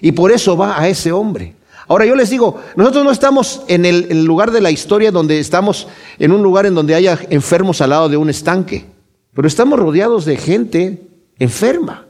Y 0.00 0.12
por 0.12 0.32
eso 0.32 0.56
va 0.56 0.80
a 0.80 0.88
ese 0.88 1.12
hombre. 1.12 1.54
Ahora 1.88 2.04
yo 2.06 2.16
les 2.16 2.30
digo, 2.30 2.60
nosotros 2.74 3.04
no 3.04 3.10
estamos 3.10 3.62
en 3.68 3.84
el, 3.84 4.24
lugar 4.24 4.50
de 4.50 4.60
la 4.60 4.70
historia 4.70 5.12
donde 5.12 5.38
estamos 5.38 5.88
en 6.18 6.32
un 6.32 6.42
lugar 6.42 6.66
en 6.66 6.74
donde 6.74 6.94
haya 6.94 7.18
enfermos 7.30 7.80
al 7.80 7.90
lado 7.90 8.08
de 8.08 8.16
un 8.16 8.28
estanque, 8.28 8.86
pero 9.34 9.46
estamos 9.46 9.78
rodeados 9.78 10.24
de 10.24 10.36
gente 10.36 11.02
enferma 11.38 12.05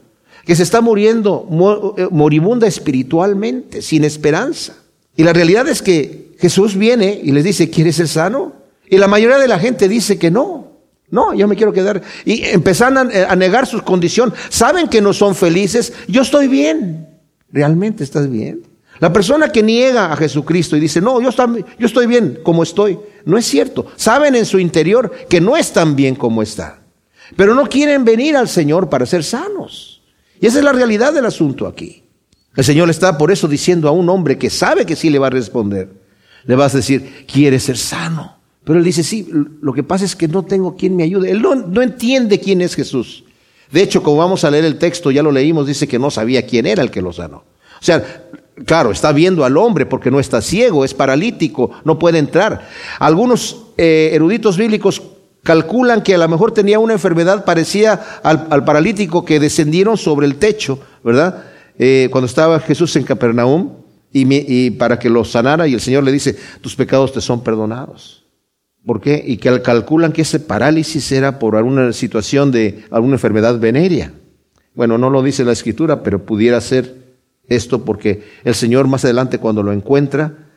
que 0.47 0.55
se 0.55 0.63
está 0.63 0.79
muriendo 0.79 1.45
eh, 1.97 2.07
moribunda 2.09 2.67
espiritualmente, 2.67 3.81
sin 3.81 4.05
esperanza. 4.05 4.77
Y 5.17 5.23
la 5.23 5.33
realidad 5.33 5.67
es 5.67 5.81
que 5.81 6.29
Jesús 6.39 6.77
viene 6.77 7.19
y 7.21 7.33
les 7.33 7.43
dice, 7.43 7.69
¿quieres 7.69 7.97
ser 7.97 8.07
sano? 8.07 8.53
Y 8.89 8.97
la 8.97 9.09
mayoría 9.09 9.39
de 9.39 9.49
la 9.49 9.59
gente 9.59 9.89
dice 9.89 10.17
que 10.17 10.31
no. 10.31 10.71
No, 11.09 11.33
yo 11.33 11.49
me 11.49 11.57
quiero 11.57 11.73
quedar. 11.73 12.01
Y 12.23 12.45
empiezan 12.45 12.97
a, 12.97 13.35
negar 13.35 13.67
su 13.67 13.81
condición. 13.81 14.33
Saben 14.47 14.87
que 14.87 15.01
no 15.01 15.11
son 15.11 15.35
felices. 15.35 15.91
Yo 16.07 16.21
estoy 16.21 16.47
bien. 16.47 17.07
¿Realmente 17.51 18.05
estás 18.05 18.29
bien? 18.29 18.61
La 18.99 19.11
persona 19.11 19.51
que 19.51 19.61
niega 19.61 20.13
a 20.13 20.15
Jesucristo 20.15 20.77
y 20.77 20.79
dice, 20.79 21.01
no, 21.01 21.19
yo, 21.19 21.29
yo 21.77 21.85
estoy 21.85 22.07
bien 22.07 22.39
como 22.41 22.63
estoy, 22.63 22.97
no 23.25 23.37
es 23.37 23.45
cierto. 23.45 23.87
Saben 23.97 24.33
en 24.33 24.45
su 24.45 24.59
interior 24.59 25.11
que 25.27 25.41
no 25.41 25.57
están 25.57 25.97
bien 25.97 26.15
como 26.15 26.41
está. 26.41 26.79
Pero 27.35 27.53
no 27.53 27.67
quieren 27.67 28.05
venir 28.05 28.37
al 28.37 28.47
Señor 28.47 28.89
para 28.89 29.05
ser 29.05 29.25
sanos. 29.25 29.96
Y 30.39 30.47
esa 30.47 30.59
es 30.59 30.63
la 30.63 30.73
realidad 30.73 31.13
del 31.13 31.25
asunto 31.25 31.67
aquí. 31.67 32.03
El 32.55 32.63
Señor 32.63 32.89
está 32.89 33.17
por 33.17 33.31
eso 33.31 33.47
diciendo 33.47 33.87
a 33.87 33.91
un 33.91 34.09
hombre 34.09 34.37
que 34.37 34.49
sabe 34.49 34.85
que 34.85 34.95
sí 34.95 35.09
le 35.09 35.19
va 35.19 35.27
a 35.27 35.31
responder. 35.31 35.89
Le 36.45 36.55
vas 36.55 36.73
a 36.73 36.77
decir, 36.77 37.25
quiere 37.31 37.59
ser 37.59 37.77
sano. 37.77 38.37
Pero 38.63 38.79
él 38.79 38.85
dice, 38.85 39.03
sí, 39.03 39.29
lo 39.61 39.73
que 39.73 39.83
pasa 39.83 40.05
es 40.05 40.15
que 40.15 40.27
no 40.27 40.43
tengo 40.43 40.75
quien 40.75 40.95
me 40.95 41.03
ayude. 41.03 41.31
Él 41.31 41.41
no, 41.41 41.55
no 41.55 41.81
entiende 41.81 42.39
quién 42.39 42.61
es 42.61 42.75
Jesús. 42.75 43.23
De 43.71 43.81
hecho, 43.81 44.01
como 44.01 44.17
vamos 44.17 44.43
a 44.43 44.51
leer 44.51 44.65
el 44.65 44.77
texto, 44.77 45.11
ya 45.11 45.23
lo 45.23 45.31
leímos, 45.31 45.67
dice 45.67 45.87
que 45.87 45.99
no 45.99 46.09
sabía 46.09 46.45
quién 46.45 46.65
era 46.65 46.81
el 46.81 46.91
que 46.91 47.01
lo 47.01 47.13
sanó. 47.13 47.37
O 47.79 47.83
sea, 47.83 48.27
claro, 48.65 48.91
está 48.91 49.11
viendo 49.11 49.45
al 49.45 49.57
hombre 49.57 49.85
porque 49.85 50.09
no 50.09 50.19
está 50.19 50.41
ciego, 50.41 50.83
es 50.83 50.93
paralítico, 50.93 51.71
no 51.83 51.99
puede 51.99 52.17
entrar. 52.17 52.67
Algunos 52.99 53.65
eh, 53.77 54.09
eruditos 54.13 54.57
bíblicos 54.57 55.01
calculan 55.47 56.03
que 56.03 56.13
a 56.13 56.17
lo 56.17 56.27
mejor 56.27 56.51
tenía 56.51 56.77
una 56.77 56.91
enfermedad 56.91 57.45
parecida 57.45 58.19
al, 58.21 58.65
paralítico 58.65 59.23
que 59.23 59.39
descendieron 59.39 59.95
sobre 59.95 60.27
el 60.27 60.35
techo, 60.35 60.77
¿verdad? 61.05 61.45
Eh, 61.79 62.09
cuando 62.11 62.25
estaba 62.25 62.59
Jesús 62.59 62.93
en 62.97 63.05
Capernaum 63.05 63.69
y, 64.11 64.71
para 64.71 64.99
que 64.99 65.09
lo 65.09 65.23
sanara 65.23 65.65
y 65.65 65.73
el 65.73 65.79
Señor 65.79 66.03
le 66.03 66.11
dice, 66.11 66.35
tus 66.59 66.75
pecados 66.75 67.13
te 67.13 67.21
son 67.21 67.45
perdonados. 67.45 68.25
¿Por 68.85 68.99
qué? 68.99 69.23
Y 69.25 69.37
que 69.37 69.61
calculan 69.61 70.11
que 70.11 70.23
ese 70.23 70.41
parálisis 70.41 71.09
era 71.13 71.39
por 71.39 71.55
alguna 71.55 71.93
situación 71.93 72.51
de 72.51 72.83
alguna 72.91 73.13
enfermedad 73.13 73.57
venérea. 73.57 74.11
Bueno, 74.75 74.97
no 74.97 75.09
lo 75.09 75.23
dice 75.23 75.45
la 75.45 75.53
escritura, 75.53 76.03
pero 76.03 76.25
pudiera 76.25 76.59
ser 76.59 76.93
esto 77.47 77.85
porque 77.85 78.21
el 78.43 78.53
Señor 78.53 78.89
más 78.89 79.05
adelante 79.05 79.37
cuando 79.37 79.63
lo 79.63 79.71
encuentra, 79.71 80.49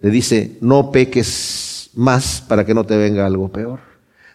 le 0.00 0.08
dice, 0.08 0.56
no 0.62 0.90
peques 0.90 1.90
más 1.96 2.42
para 2.48 2.64
que 2.64 2.72
no 2.72 2.84
te 2.84 2.96
venga 2.96 3.26
algo 3.26 3.52
peor. 3.52 3.87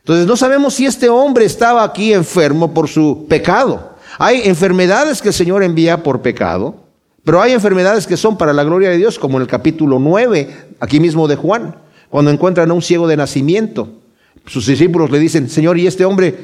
Entonces 0.04 0.28
no 0.28 0.36
sabemos 0.36 0.74
si 0.74 0.86
este 0.86 1.08
hombre 1.08 1.46
estaba 1.46 1.82
aquí 1.82 2.12
enfermo 2.12 2.74
por 2.74 2.90
su 2.90 3.26
pecado. 3.30 3.96
Hay 4.20 4.42
enfermedades 4.44 5.22
que 5.22 5.30
el 5.30 5.34
Señor 5.34 5.64
envía 5.64 6.04
por 6.04 6.22
pecado, 6.22 6.76
pero 7.24 7.42
hay 7.42 7.54
enfermedades 7.54 8.06
que 8.06 8.18
son 8.18 8.38
para 8.38 8.52
la 8.52 8.66
gloria 8.66 8.90
de 8.90 8.98
Dios, 8.98 9.18
como 9.18 9.38
en 9.38 9.44
el 9.44 9.48
capítulo 9.48 10.00
9, 10.00 10.50
aquí 10.82 11.00
mismo 11.00 11.30
de 11.30 11.38
Juan, 11.38 11.78
cuando 12.10 12.32
encuentran 12.32 12.70
a 12.70 12.74
un 12.74 12.82
ciego 12.82 13.08
de 13.08 13.16
nacimiento. 13.16 13.94
Sus 14.46 14.66
discípulos 14.66 15.10
le 15.10 15.20
dicen, 15.20 15.50
Señor, 15.50 15.78
¿y 15.78 15.88
este 15.88 16.04
hombre 16.04 16.36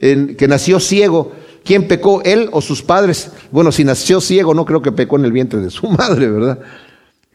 que 0.00 0.48
nació 0.48 0.80
ciego, 0.80 1.30
quién 1.64 1.86
pecó, 1.86 2.20
él 2.24 2.48
o 2.50 2.60
sus 2.60 2.82
padres? 2.82 3.30
Bueno, 3.52 3.70
si 3.70 3.84
nació 3.84 4.20
ciego, 4.20 4.54
no 4.54 4.64
creo 4.64 4.82
que 4.82 4.90
pecó 4.90 5.18
en 5.18 5.24
el 5.24 5.32
vientre 5.32 5.60
de 5.60 5.70
su 5.70 5.86
madre, 5.88 6.28
¿verdad? 6.28 6.58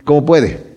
¿Cómo 0.04 0.26
puede? 0.26 0.69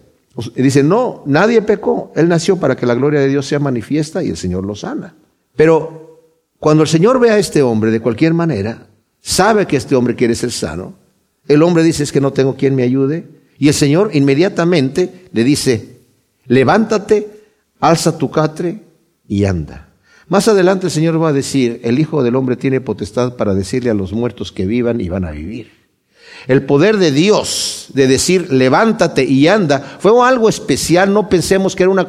Dice, 0.56 0.82
no, 0.82 1.22
nadie 1.26 1.62
pecó. 1.62 2.12
Él 2.16 2.28
nació 2.28 2.56
para 2.56 2.76
que 2.76 2.86
la 2.86 2.94
gloria 2.94 3.20
de 3.20 3.28
Dios 3.28 3.46
sea 3.46 3.58
manifiesta 3.58 4.22
y 4.22 4.30
el 4.30 4.36
Señor 4.36 4.64
lo 4.64 4.74
sana. 4.74 5.14
Pero 5.56 6.20
cuando 6.58 6.84
el 6.84 6.88
Señor 6.88 7.20
ve 7.20 7.30
a 7.30 7.38
este 7.38 7.62
hombre 7.62 7.90
de 7.90 8.00
cualquier 8.00 8.34
manera, 8.34 8.86
sabe 9.20 9.66
que 9.66 9.76
este 9.76 9.94
hombre 9.94 10.14
quiere 10.14 10.34
ser 10.34 10.52
sano, 10.52 10.94
el 11.48 11.62
hombre 11.62 11.82
dice, 11.82 12.02
es 12.02 12.12
que 12.12 12.20
no 12.20 12.32
tengo 12.32 12.56
quien 12.56 12.74
me 12.74 12.82
ayude. 12.82 13.26
Y 13.58 13.68
el 13.68 13.74
Señor 13.74 14.10
inmediatamente 14.12 15.28
le 15.32 15.44
dice, 15.44 15.98
levántate, 16.46 17.28
alza 17.80 18.16
tu 18.16 18.30
catre 18.30 18.80
y 19.28 19.44
anda. 19.44 19.88
Más 20.28 20.48
adelante 20.48 20.86
el 20.86 20.92
Señor 20.92 21.20
va 21.22 21.28
a 21.28 21.32
decir, 21.32 21.80
el 21.84 21.98
Hijo 21.98 22.22
del 22.22 22.36
Hombre 22.36 22.56
tiene 22.56 22.80
potestad 22.80 23.36
para 23.36 23.54
decirle 23.54 23.90
a 23.90 23.94
los 23.94 24.12
muertos 24.12 24.50
que 24.50 24.66
vivan 24.66 25.00
y 25.00 25.08
van 25.08 25.24
a 25.24 25.30
vivir. 25.30 25.81
El 26.48 26.64
poder 26.64 26.96
de 26.96 27.12
Dios 27.12 27.86
de 27.94 28.06
decir 28.06 28.52
levántate 28.52 29.24
y 29.24 29.46
anda 29.46 29.96
fue 29.98 30.12
algo 30.26 30.48
especial. 30.48 31.12
No 31.12 31.28
pensemos 31.28 31.76
que 31.76 31.84
era 31.84 31.90
una. 31.90 32.06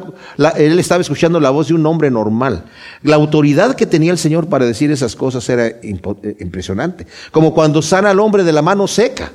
él 0.56 0.78
estaba 0.78 1.00
escuchando 1.00 1.38
la 1.38 1.50
voz 1.50 1.68
de 1.68 1.74
un 1.74 1.86
hombre 1.86 2.10
normal. 2.10 2.64
La 3.02 3.16
autoridad 3.16 3.76
que 3.76 3.86
tenía 3.86 4.10
el 4.10 4.18
Señor 4.18 4.48
para 4.48 4.64
decir 4.64 4.90
esas 4.90 5.14
cosas 5.14 5.48
era 5.48 5.66
eh, 5.66 6.00
impresionante. 6.40 7.06
Como 7.30 7.54
cuando 7.54 7.80
sana 7.82 8.10
al 8.10 8.20
hombre 8.20 8.42
de 8.42 8.52
la 8.52 8.62
mano 8.62 8.88
seca, 8.88 9.32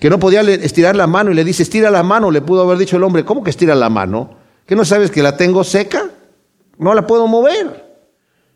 que 0.00 0.10
no 0.10 0.18
podía 0.18 0.40
estirar 0.40 0.96
la 0.96 1.06
mano 1.06 1.30
y 1.30 1.34
le 1.34 1.44
dice 1.44 1.62
estira 1.62 1.90
la 1.90 2.02
mano. 2.02 2.30
Le 2.30 2.40
pudo 2.40 2.62
haber 2.62 2.78
dicho 2.78 2.96
el 2.96 3.04
hombre, 3.04 3.24
¿cómo 3.24 3.44
que 3.44 3.50
estira 3.50 3.74
la 3.74 3.88
mano? 3.88 4.36
¿Que 4.66 4.74
no 4.74 4.84
sabes 4.84 5.10
que 5.10 5.22
la 5.22 5.36
tengo 5.36 5.62
seca? 5.62 6.10
no 6.78 6.94
la 6.94 7.06
puedo 7.06 7.26
mover. 7.26 7.84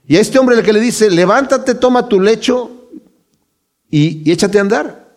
Y 0.06 0.16
a 0.16 0.20
este 0.20 0.38
hombre 0.38 0.56
el 0.56 0.64
que 0.64 0.72
le 0.72 0.80
dice, 0.80 1.10
levántate, 1.10 1.74
toma 1.74 2.08
tu 2.08 2.20
lecho 2.20 2.88
y, 3.90 4.28
y 4.28 4.32
échate 4.32 4.58
a 4.58 4.62
andar. 4.62 5.07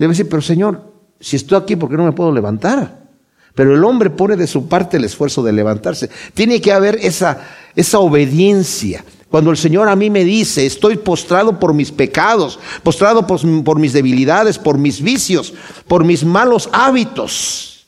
Debe 0.00 0.12
decir, 0.12 0.30
pero 0.30 0.40
Señor, 0.40 0.94
si 1.20 1.36
estoy 1.36 1.58
aquí, 1.58 1.76
¿por 1.76 1.90
qué 1.90 1.96
no 1.98 2.06
me 2.06 2.12
puedo 2.12 2.32
levantar? 2.32 3.10
Pero 3.54 3.74
el 3.74 3.84
hombre 3.84 4.08
pone 4.08 4.34
de 4.34 4.46
su 4.46 4.66
parte 4.66 4.96
el 4.96 5.04
esfuerzo 5.04 5.42
de 5.42 5.52
levantarse. 5.52 6.08
Tiene 6.32 6.58
que 6.62 6.72
haber 6.72 6.96
esa, 7.02 7.38
esa 7.76 7.98
obediencia. 7.98 9.04
Cuando 9.28 9.50
el 9.50 9.58
Señor 9.58 9.90
a 9.90 9.96
mí 9.96 10.08
me 10.08 10.24
dice, 10.24 10.64
estoy 10.64 10.96
postrado 10.96 11.58
por 11.58 11.74
mis 11.74 11.92
pecados, 11.92 12.58
postrado 12.82 13.26
por, 13.26 13.42
por, 13.62 13.78
mis 13.78 13.92
debilidades, 13.92 14.58
por 14.58 14.78
mis 14.78 15.02
vicios, 15.02 15.52
por 15.86 16.02
mis 16.02 16.24
malos 16.24 16.70
hábitos. 16.72 17.86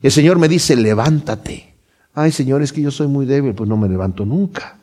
El 0.00 0.12
Señor 0.12 0.38
me 0.38 0.46
dice, 0.46 0.76
levántate. 0.76 1.74
Ay, 2.14 2.30
Señor, 2.30 2.62
es 2.62 2.72
que 2.72 2.80
yo 2.80 2.92
soy 2.92 3.08
muy 3.08 3.26
débil, 3.26 3.54
pues 3.54 3.68
no 3.68 3.76
me 3.76 3.88
levanto 3.88 4.24
nunca. 4.24 4.78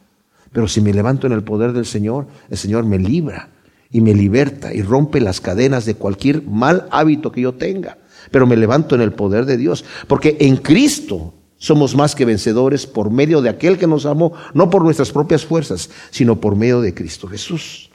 Pero 0.51 0.67
si 0.67 0.81
me 0.81 0.93
levanto 0.93 1.27
en 1.27 1.31
el 1.31 1.43
poder 1.43 1.71
del 1.71 1.85
Señor, 1.85 2.27
el 2.49 2.57
Señor 2.57 2.83
me 2.83 2.99
libra 2.99 3.51
y 3.91 4.01
me 4.01 4.13
liberta 4.13 4.73
y 4.73 4.81
rompe 4.81 5.19
las 5.19 5.41
cadenas 5.41 5.85
de 5.85 5.95
cualquier 5.95 6.43
mal 6.43 6.87
hábito 6.91 7.31
que 7.31 7.41
yo 7.41 7.53
tenga. 7.53 7.97
Pero 8.31 8.45
me 8.45 8.57
levanto 8.57 8.95
en 8.95 9.01
el 9.01 9.13
poder 9.13 9.45
de 9.45 9.57
Dios, 9.57 9.85
porque 10.07 10.37
en 10.39 10.57
Cristo 10.57 11.33
somos 11.57 11.95
más 11.95 12.13
que 12.13 12.25
vencedores 12.25 12.85
por 12.85 13.09
medio 13.09 13.41
de 13.41 13.49
aquel 13.49 13.77
que 13.77 13.87
nos 13.87 14.05
amó, 14.05 14.33
no 14.53 14.69
por 14.69 14.83
nuestras 14.83 15.11
propias 15.11 15.45
fuerzas, 15.45 15.89
sino 16.11 16.39
por 16.39 16.55
medio 16.55 16.81
de 16.81 16.93
Cristo 16.93 17.27
Jesús. 17.27 17.89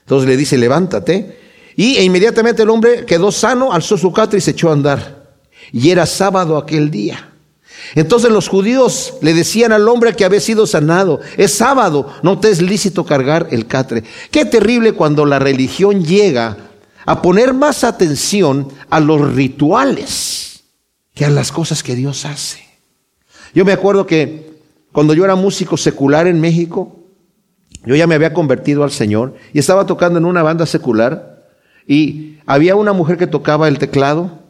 Entonces 0.00 0.28
le 0.28 0.36
dice, 0.36 0.58
levántate. 0.58 1.38
Y 1.76 1.96
e 1.96 2.02
inmediatamente 2.02 2.62
el 2.62 2.70
hombre 2.70 3.04
quedó 3.06 3.30
sano, 3.30 3.72
alzó 3.72 3.96
su 3.96 4.12
catre 4.12 4.38
y 4.38 4.42
se 4.42 4.50
echó 4.50 4.70
a 4.70 4.72
andar. 4.72 5.28
Y 5.72 5.90
era 5.90 6.06
sábado 6.06 6.56
aquel 6.56 6.90
día. 6.90 7.27
Entonces 7.94 8.30
los 8.30 8.48
judíos 8.48 9.14
le 9.22 9.34
decían 9.34 9.72
al 9.72 9.88
hombre 9.88 10.14
que 10.14 10.24
había 10.24 10.40
sido 10.40 10.66
sanado, 10.66 11.20
es 11.36 11.54
sábado, 11.54 12.12
no 12.22 12.38
te 12.38 12.50
es 12.50 12.60
lícito 12.60 13.04
cargar 13.04 13.48
el 13.50 13.66
catre. 13.66 14.04
Qué 14.30 14.44
terrible 14.44 14.92
cuando 14.92 15.24
la 15.24 15.38
religión 15.38 16.04
llega 16.04 16.56
a 17.06 17.22
poner 17.22 17.54
más 17.54 17.84
atención 17.84 18.68
a 18.90 19.00
los 19.00 19.34
rituales 19.34 20.64
que 21.14 21.24
a 21.24 21.30
las 21.30 21.50
cosas 21.50 21.82
que 21.82 21.94
Dios 21.94 22.24
hace. 22.24 22.62
Yo 23.54 23.64
me 23.64 23.72
acuerdo 23.72 24.06
que 24.06 24.60
cuando 24.92 25.14
yo 25.14 25.24
era 25.24 25.34
músico 25.34 25.76
secular 25.76 26.26
en 26.26 26.40
México, 26.40 26.98
yo 27.84 27.94
ya 27.94 28.06
me 28.06 28.14
había 28.14 28.34
convertido 28.34 28.84
al 28.84 28.90
Señor 28.90 29.34
y 29.52 29.58
estaba 29.58 29.86
tocando 29.86 30.18
en 30.18 30.24
una 30.24 30.42
banda 30.42 30.66
secular 30.66 31.48
y 31.86 32.38
había 32.46 32.76
una 32.76 32.92
mujer 32.92 33.16
que 33.16 33.26
tocaba 33.26 33.68
el 33.68 33.78
teclado 33.78 34.47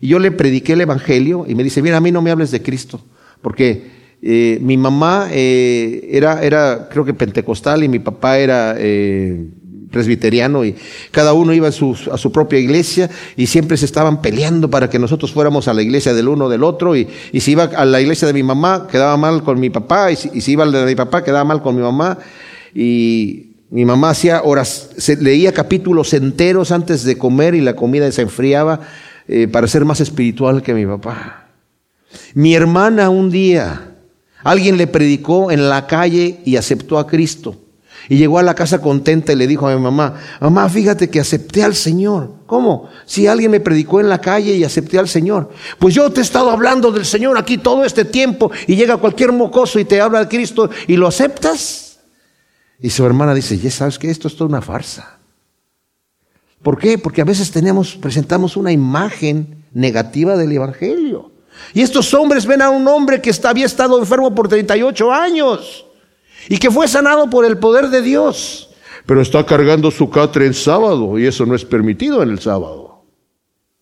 y 0.00 0.08
yo 0.08 0.18
le 0.18 0.30
prediqué 0.30 0.72
el 0.72 0.80
Evangelio 0.80 1.44
y 1.46 1.54
me 1.54 1.62
dice, 1.62 1.82
mira, 1.82 1.98
a 1.98 2.00
mí 2.00 2.10
no 2.10 2.22
me 2.22 2.30
hables 2.30 2.50
de 2.50 2.62
Cristo, 2.62 3.00
porque 3.42 3.90
eh, 4.22 4.58
mi 4.62 4.76
mamá 4.76 5.28
eh, 5.30 6.08
era, 6.10 6.42
era, 6.42 6.88
creo 6.90 7.04
que 7.04 7.14
pentecostal 7.14 7.84
y 7.84 7.88
mi 7.88 7.98
papá 7.98 8.38
era 8.38 8.74
eh, 8.78 9.46
presbiteriano 9.90 10.64
y 10.64 10.74
cada 11.10 11.32
uno 11.32 11.52
iba 11.52 11.68
a 11.68 11.72
su, 11.72 11.96
a 12.12 12.18
su, 12.18 12.30
propia 12.30 12.58
iglesia 12.58 13.10
y 13.36 13.46
siempre 13.46 13.76
se 13.76 13.86
estaban 13.86 14.20
peleando 14.20 14.70
para 14.70 14.88
que 14.88 14.98
nosotros 14.98 15.32
fuéramos 15.32 15.68
a 15.68 15.74
la 15.74 15.82
iglesia 15.82 16.14
del 16.14 16.28
uno 16.28 16.48
del 16.48 16.64
otro 16.64 16.96
y, 16.96 17.08
y 17.32 17.40
si 17.40 17.52
iba 17.52 17.64
a 17.64 17.84
la 17.84 18.00
iglesia 18.00 18.28
de 18.28 18.34
mi 18.34 18.42
mamá 18.42 18.86
quedaba 18.90 19.16
mal 19.16 19.42
con 19.42 19.58
mi 19.58 19.70
papá 19.70 20.12
y 20.12 20.16
si, 20.16 20.30
y 20.34 20.40
si 20.40 20.52
iba 20.52 20.64
a 20.64 20.66
la 20.66 20.80
de 20.80 20.86
mi 20.86 20.96
papá 20.96 21.24
quedaba 21.24 21.44
mal 21.44 21.62
con 21.62 21.74
mi 21.74 21.82
mamá. 21.82 22.18
Y 22.74 23.50
mi 23.70 23.84
mamá 23.84 24.10
hacía 24.10 24.42
horas, 24.42 24.90
se, 24.96 25.16
leía 25.16 25.52
capítulos 25.52 26.12
enteros 26.12 26.72
antes 26.72 27.04
de 27.04 27.16
comer 27.16 27.54
y 27.54 27.60
la 27.60 27.76
comida 27.76 28.10
se 28.10 28.22
enfriaba 28.22 28.80
eh, 29.32 29.46
para 29.46 29.68
ser 29.68 29.84
más 29.84 30.00
espiritual 30.00 30.60
que 30.60 30.74
mi 30.74 30.84
papá. 30.84 31.46
Mi 32.34 32.52
hermana 32.56 33.10
un 33.10 33.30
día, 33.30 33.94
alguien 34.42 34.76
le 34.76 34.88
predicó 34.88 35.52
en 35.52 35.68
la 35.68 35.86
calle 35.86 36.40
y 36.44 36.56
aceptó 36.56 36.98
a 36.98 37.06
Cristo. 37.06 37.54
Y 38.08 38.16
llegó 38.16 38.40
a 38.40 38.42
la 38.42 38.56
casa 38.56 38.82
contenta 38.82 39.32
y 39.32 39.36
le 39.36 39.46
dijo 39.46 39.68
a 39.68 39.76
mi 39.76 39.80
mamá, 39.80 40.14
mamá, 40.40 40.68
fíjate 40.68 41.08
que 41.10 41.20
acepté 41.20 41.62
al 41.62 41.76
Señor. 41.76 42.32
¿Cómo? 42.46 42.88
Si 43.06 43.28
alguien 43.28 43.52
me 43.52 43.60
predicó 43.60 44.00
en 44.00 44.08
la 44.08 44.20
calle 44.20 44.56
y 44.56 44.64
acepté 44.64 44.98
al 44.98 45.06
Señor. 45.06 45.50
Pues 45.78 45.94
yo 45.94 46.10
te 46.10 46.18
he 46.18 46.24
estado 46.24 46.50
hablando 46.50 46.90
del 46.90 47.04
Señor 47.04 47.38
aquí 47.38 47.56
todo 47.56 47.84
este 47.84 48.04
tiempo 48.04 48.50
y 48.66 48.74
llega 48.74 48.96
cualquier 48.96 49.30
mocoso 49.30 49.78
y 49.78 49.84
te 49.84 50.00
habla 50.00 50.18
de 50.18 50.28
Cristo 50.28 50.68
y 50.88 50.96
lo 50.96 51.06
aceptas. 51.06 52.00
Y 52.80 52.90
su 52.90 53.06
hermana 53.06 53.32
dice, 53.32 53.56
ya 53.56 53.70
sabes 53.70 53.96
que 53.96 54.10
esto 54.10 54.26
es 54.26 54.34
toda 54.34 54.48
una 54.48 54.60
farsa. 54.60 55.19
¿Por 56.62 56.78
qué? 56.78 56.98
Porque 56.98 57.22
a 57.22 57.24
veces 57.24 57.50
tenemos, 57.50 57.96
presentamos 57.96 58.56
una 58.56 58.72
imagen 58.72 59.64
negativa 59.72 60.36
del 60.36 60.52
Evangelio. 60.52 61.30
Y 61.72 61.82
estos 61.82 62.12
hombres 62.14 62.46
ven 62.46 62.62
a 62.62 62.70
un 62.70 62.86
hombre 62.88 63.20
que 63.20 63.32
había 63.44 63.66
estado 63.66 63.98
enfermo 63.98 64.34
por 64.34 64.48
38 64.48 65.12
años 65.12 65.86
y 66.48 66.58
que 66.58 66.70
fue 66.70 66.88
sanado 66.88 67.28
por 67.30 67.44
el 67.44 67.58
poder 67.58 67.88
de 67.88 68.02
Dios. 68.02 68.70
Pero 69.06 69.22
está 69.22 69.44
cargando 69.44 69.90
su 69.90 70.10
catre 70.10 70.46
en 70.46 70.54
sábado 70.54 71.18
y 71.18 71.26
eso 71.26 71.46
no 71.46 71.54
es 71.54 71.64
permitido 71.64 72.22
en 72.22 72.30
el 72.30 72.40
sábado. 72.40 73.04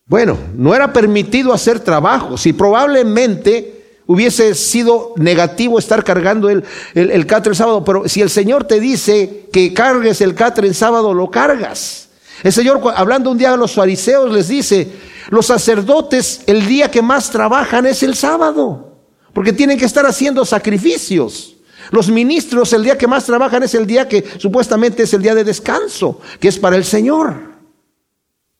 Bueno, 0.05 0.37
no 0.55 0.73
era 0.73 0.91
permitido 0.91 1.53
hacer 1.53 1.79
trabajo. 1.81 2.37
Si 2.37 2.53
probablemente 2.53 3.99
hubiese 4.07 4.55
sido 4.55 5.13
negativo 5.17 5.77
estar 5.77 6.03
cargando 6.03 6.49
el, 6.49 6.63
el, 6.95 7.11
el 7.11 7.27
catre 7.27 7.51
el 7.51 7.55
sábado, 7.55 7.83
pero 7.83 8.07
si 8.07 8.21
el 8.21 8.29
Señor 8.29 8.63
te 8.63 8.79
dice 8.79 9.47
que 9.51 9.73
cargues 9.73 10.21
el 10.21 10.33
catre 10.33 10.67
en 10.67 10.73
sábado, 10.73 11.13
lo 11.13 11.29
cargas. 11.29 12.08
El 12.43 12.53
Señor, 12.53 12.81
hablando 12.95 13.31
un 13.31 13.37
día 13.37 13.53
a 13.53 13.57
los 13.57 13.73
fariseos, 13.73 14.31
les 14.31 14.47
dice, 14.47 14.87
los 15.29 15.45
sacerdotes 15.45 16.41
el 16.47 16.65
día 16.65 16.89
que 16.89 17.01
más 17.01 17.29
trabajan 17.29 17.85
es 17.85 18.03
el 18.03 18.15
sábado, 18.15 18.97
porque 19.33 19.53
tienen 19.53 19.77
que 19.77 19.85
estar 19.85 20.05
haciendo 20.05 20.45
sacrificios. 20.45 21.55
Los 21.91 22.09
ministros 22.09 22.71
el 22.73 22.83
día 22.83 22.97
que 22.97 23.07
más 23.07 23.25
trabajan 23.25 23.63
es 23.63 23.73
el 23.73 23.87
día 23.87 24.07
que 24.07 24.23
supuestamente 24.37 25.03
es 25.03 25.13
el 25.13 25.21
día 25.21 25.35
de 25.35 25.43
descanso, 25.43 26.21
que 26.39 26.47
es 26.47 26.59
para 26.59 26.75
el 26.75 26.85
Señor. 26.85 27.49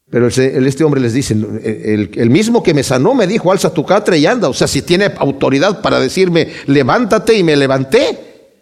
Pero 0.10 0.28
este 0.28 0.84
hombre 0.84 1.00
les 1.00 1.14
dice, 1.14 1.34
el, 1.36 2.30
mismo 2.32 2.64
que 2.64 2.74
me 2.74 2.82
sanó 2.82 3.14
me 3.14 3.28
dijo, 3.28 3.52
alza 3.52 3.72
tu 3.72 3.86
catre 3.86 4.18
y 4.18 4.26
anda. 4.26 4.50
O 4.50 4.54
sea, 4.54 4.68
si 4.68 4.82
tiene 4.82 5.14
autoridad 5.18 5.82
para 5.82 6.00
decirme, 6.00 6.52
levántate 6.66 7.36
y 7.36 7.44
me 7.44 7.56
levanté, 7.56 8.58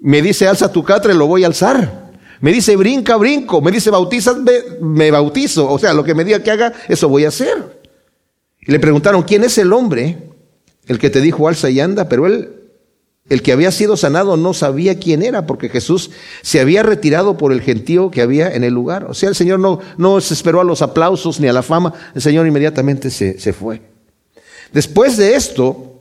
me 0.00 0.20
dice, 0.20 0.48
alza 0.48 0.72
tu 0.72 0.82
catre, 0.82 1.14
lo 1.14 1.28
voy 1.28 1.44
a 1.44 1.46
alzar. 1.46 2.07
Me 2.40 2.52
dice 2.52 2.76
brinca, 2.76 3.16
brinco. 3.16 3.60
Me 3.60 3.70
dice 3.70 3.90
bautízame, 3.90 4.52
me 4.80 5.10
bautizo. 5.10 5.70
O 5.70 5.78
sea, 5.78 5.92
lo 5.92 6.04
que 6.04 6.14
me 6.14 6.24
diga 6.24 6.42
que 6.42 6.50
haga, 6.50 6.72
eso 6.88 7.08
voy 7.08 7.24
a 7.24 7.28
hacer. 7.28 7.80
Y 8.60 8.72
le 8.72 8.78
preguntaron, 8.78 9.22
¿quién 9.22 9.44
es 9.44 9.58
el 9.58 9.72
hombre? 9.72 10.18
El 10.86 10.98
que 10.98 11.10
te 11.10 11.20
dijo 11.20 11.48
alza 11.48 11.70
y 11.70 11.80
anda. 11.80 12.08
Pero 12.08 12.26
él, 12.26 12.50
el 13.28 13.42
que 13.42 13.52
había 13.52 13.70
sido 13.70 13.96
sanado, 13.96 14.36
no 14.36 14.54
sabía 14.54 14.98
quién 14.98 15.22
era, 15.22 15.46
porque 15.46 15.68
Jesús 15.68 16.10
se 16.42 16.60
había 16.60 16.82
retirado 16.82 17.36
por 17.36 17.52
el 17.52 17.60
gentío 17.60 18.10
que 18.10 18.22
había 18.22 18.54
en 18.54 18.64
el 18.64 18.72
lugar. 18.72 19.04
O 19.04 19.14
sea, 19.14 19.28
el 19.28 19.34
Señor 19.34 19.58
no, 19.58 19.80
no 19.96 20.20
se 20.20 20.34
esperó 20.34 20.60
a 20.60 20.64
los 20.64 20.82
aplausos 20.82 21.40
ni 21.40 21.48
a 21.48 21.52
la 21.52 21.62
fama. 21.62 21.92
El 22.14 22.22
Señor 22.22 22.46
inmediatamente 22.46 23.10
se, 23.10 23.38
se 23.38 23.52
fue. 23.52 23.82
Después 24.72 25.16
de 25.16 25.34
esto, 25.34 26.00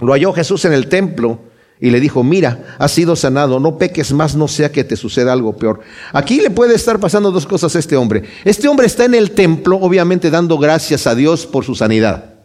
lo 0.00 0.12
halló 0.12 0.32
Jesús 0.32 0.64
en 0.64 0.72
el 0.72 0.88
templo 0.88 1.40
y 1.80 1.90
le 1.90 2.00
dijo, 2.00 2.24
mira, 2.24 2.76
has 2.78 2.92
sido 2.92 3.16
sanado, 3.16 3.60
no 3.60 3.76
peques 3.76 4.12
más, 4.12 4.34
no 4.34 4.48
sea 4.48 4.72
que 4.72 4.84
te 4.84 4.96
suceda 4.96 5.32
algo 5.32 5.56
peor. 5.56 5.80
Aquí 6.12 6.40
le 6.40 6.50
puede 6.50 6.74
estar 6.74 6.98
pasando 6.98 7.30
dos 7.30 7.46
cosas 7.46 7.76
a 7.76 7.78
este 7.78 7.96
hombre. 7.96 8.22
Este 8.44 8.68
hombre 8.68 8.86
está 8.86 9.04
en 9.04 9.14
el 9.14 9.32
templo, 9.32 9.76
obviamente 9.76 10.30
dando 10.30 10.56
gracias 10.58 11.06
a 11.06 11.14
Dios 11.14 11.46
por 11.46 11.64
su 11.64 11.74
sanidad. 11.74 12.36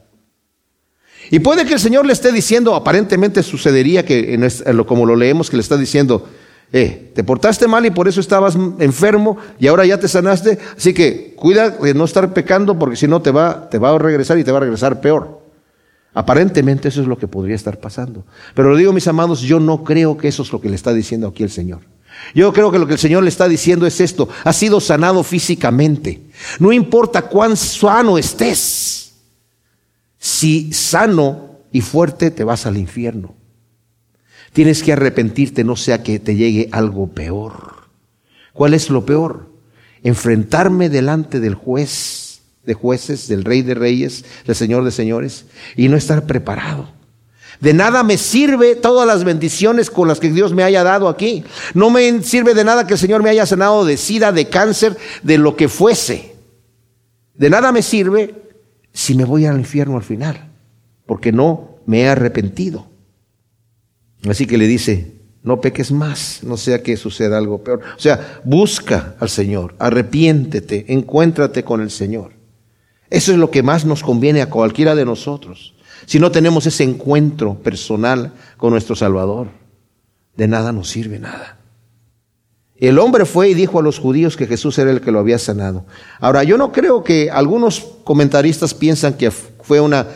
Y 1.29 1.39
puede 1.39 1.65
que 1.65 1.73
el 1.73 1.79
Señor 1.79 2.05
le 2.05 2.11
esté 2.11 2.33
diciendo, 2.33 2.75
aparentemente 2.75 3.41
sucedería 3.41 4.05
que, 4.05 4.37
como 4.85 5.05
lo 5.05 5.15
leemos, 5.15 5.49
que 5.49 5.55
le 5.55 5.61
está 5.61 5.77
diciendo, 5.77 6.27
eh, 6.73 7.11
te 7.15 7.23
portaste 7.23 7.67
mal 7.67 7.85
y 7.85 7.91
por 7.91 8.09
eso 8.09 8.19
estabas 8.19 8.57
enfermo 8.79 9.37
y 9.59 9.67
ahora 9.67 9.85
ya 9.85 9.97
te 9.97 10.07
sanaste, 10.07 10.57
así 10.77 10.93
que 10.93 11.33
cuida 11.35 11.69
de 11.69 11.93
no 11.93 12.05
estar 12.05 12.33
pecando 12.33 12.79
porque 12.79 12.95
si 12.95 13.07
no 13.07 13.21
te 13.21 13.31
va, 13.31 13.69
te 13.69 13.77
va 13.77 13.93
a 13.93 13.97
regresar 13.97 14.39
y 14.39 14.45
te 14.45 14.51
va 14.51 14.59
a 14.59 14.61
regresar 14.61 15.01
peor. 15.01 15.40
Aparentemente 16.13 16.89
eso 16.89 17.01
es 17.01 17.07
lo 17.07 17.17
que 17.17 17.27
podría 17.27 17.55
estar 17.55 17.79
pasando. 17.79 18.25
Pero 18.53 18.69
lo 18.69 18.75
digo, 18.75 18.91
mis 18.91 19.07
amados, 19.07 19.41
yo 19.41 19.59
no 19.59 19.83
creo 19.83 20.17
que 20.17 20.27
eso 20.27 20.43
es 20.43 20.51
lo 20.51 20.59
que 20.59 20.69
le 20.69 20.75
está 20.75 20.93
diciendo 20.93 21.27
aquí 21.27 21.43
el 21.43 21.49
Señor. 21.49 21.79
Yo 22.35 22.51
creo 22.51 22.71
que 22.71 22.79
lo 22.79 22.87
que 22.87 22.93
el 22.93 22.99
Señor 22.99 23.23
le 23.23 23.29
está 23.29 23.47
diciendo 23.47 23.87
es 23.87 24.01
esto. 24.01 24.27
Has 24.43 24.57
sido 24.57 24.81
sanado 24.81 25.23
físicamente. 25.23 26.21
No 26.59 26.73
importa 26.73 27.23
cuán 27.23 27.55
sano 27.55 28.17
estés. 28.17 29.13
Si 30.17 30.73
sano 30.73 31.59
y 31.71 31.81
fuerte 31.81 32.29
te 32.29 32.43
vas 32.43 32.65
al 32.65 32.77
infierno. 32.77 33.35
Tienes 34.53 34.83
que 34.83 34.93
arrepentirte, 34.93 35.63
no 35.63 35.77
sea 35.77 36.03
que 36.03 36.19
te 36.19 36.35
llegue 36.35 36.67
algo 36.73 37.07
peor. 37.07 37.87
¿Cuál 38.51 38.73
es 38.73 38.89
lo 38.89 39.05
peor? 39.05 39.49
Enfrentarme 40.03 40.89
delante 40.89 41.39
del 41.39 41.55
juez 41.55 42.30
de 42.65 42.73
jueces, 42.73 43.27
del 43.27 43.43
rey 43.43 43.61
de 43.61 43.73
reyes, 43.73 44.25
del 44.45 44.55
señor 44.55 44.83
de 44.83 44.91
señores, 44.91 45.45
y 45.75 45.89
no 45.89 45.97
estar 45.97 46.25
preparado. 46.25 46.89
De 47.61 47.73
nada 47.73 48.03
me 48.03 48.17
sirve 48.17 48.75
todas 48.75 49.05
las 49.05 49.23
bendiciones 49.23 49.91
con 49.91 50.07
las 50.07 50.19
que 50.19 50.31
Dios 50.31 50.51
me 50.53 50.63
haya 50.63 50.83
dado 50.83 51.07
aquí. 51.07 51.43
No 51.75 51.91
me 51.91 52.23
sirve 52.23 52.55
de 52.55 52.63
nada 52.63 52.87
que 52.87 52.93
el 52.93 52.99
Señor 52.99 53.21
me 53.21 53.29
haya 53.29 53.45
sanado 53.45 53.85
de 53.85 53.97
sida, 53.97 54.31
de 54.31 54.49
cáncer, 54.49 54.97
de 55.21 55.37
lo 55.37 55.55
que 55.55 55.69
fuese. 55.69 56.33
De 57.35 57.51
nada 57.51 57.71
me 57.71 57.83
sirve 57.83 58.35
si 58.91 59.13
me 59.13 59.25
voy 59.25 59.45
al 59.45 59.59
infierno 59.59 59.97
al 59.97 60.03
final, 60.03 60.49
porque 61.05 61.31
no 61.31 61.77
me 61.85 62.01
he 62.01 62.09
arrepentido. 62.09 62.87
Así 64.27 64.47
que 64.47 64.57
le 64.57 64.65
dice, 64.65 65.13
no 65.43 65.61
peques 65.61 65.91
más, 65.91 66.39
no 66.43 66.57
sea 66.57 66.81
que 66.81 66.97
suceda 66.97 67.37
algo 67.37 67.63
peor. 67.63 67.81
O 67.95 67.99
sea, 67.99 68.41
busca 68.43 69.15
al 69.19 69.29
Señor, 69.29 69.75
arrepiéntete, 69.77 70.85
encuéntrate 70.93 71.63
con 71.63 71.81
el 71.81 71.91
Señor. 71.91 72.40
Eso 73.11 73.33
es 73.33 73.37
lo 73.37 73.51
que 73.51 73.61
más 73.61 73.85
nos 73.85 74.01
conviene 74.01 74.41
a 74.41 74.49
cualquiera 74.49 74.95
de 74.95 75.05
nosotros. 75.05 75.73
Si 76.05 76.17
no 76.17 76.31
tenemos 76.31 76.65
ese 76.65 76.85
encuentro 76.85 77.55
personal 77.55 78.31
con 78.57 78.71
nuestro 78.71 78.95
Salvador, 78.95 79.49
de 80.37 80.47
nada 80.47 80.71
nos 80.71 80.89
sirve 80.89 81.19
nada. 81.19 81.57
El 82.77 82.97
hombre 82.97 83.25
fue 83.25 83.49
y 83.49 83.53
dijo 83.53 83.79
a 83.79 83.83
los 83.83 83.99
judíos 83.99 84.37
que 84.37 84.47
Jesús 84.47 84.79
era 84.79 84.89
el 84.89 85.01
que 85.01 85.11
lo 85.11 85.19
había 85.19 85.37
sanado. 85.37 85.85
Ahora, 86.19 86.43
yo 86.43 86.57
no 86.57 86.71
creo 86.71 87.03
que 87.03 87.29
algunos 87.29 87.85
comentaristas 88.03 88.73
piensan 88.73 89.13
que 89.13 89.29
fue 89.29 89.79
una 89.79 90.07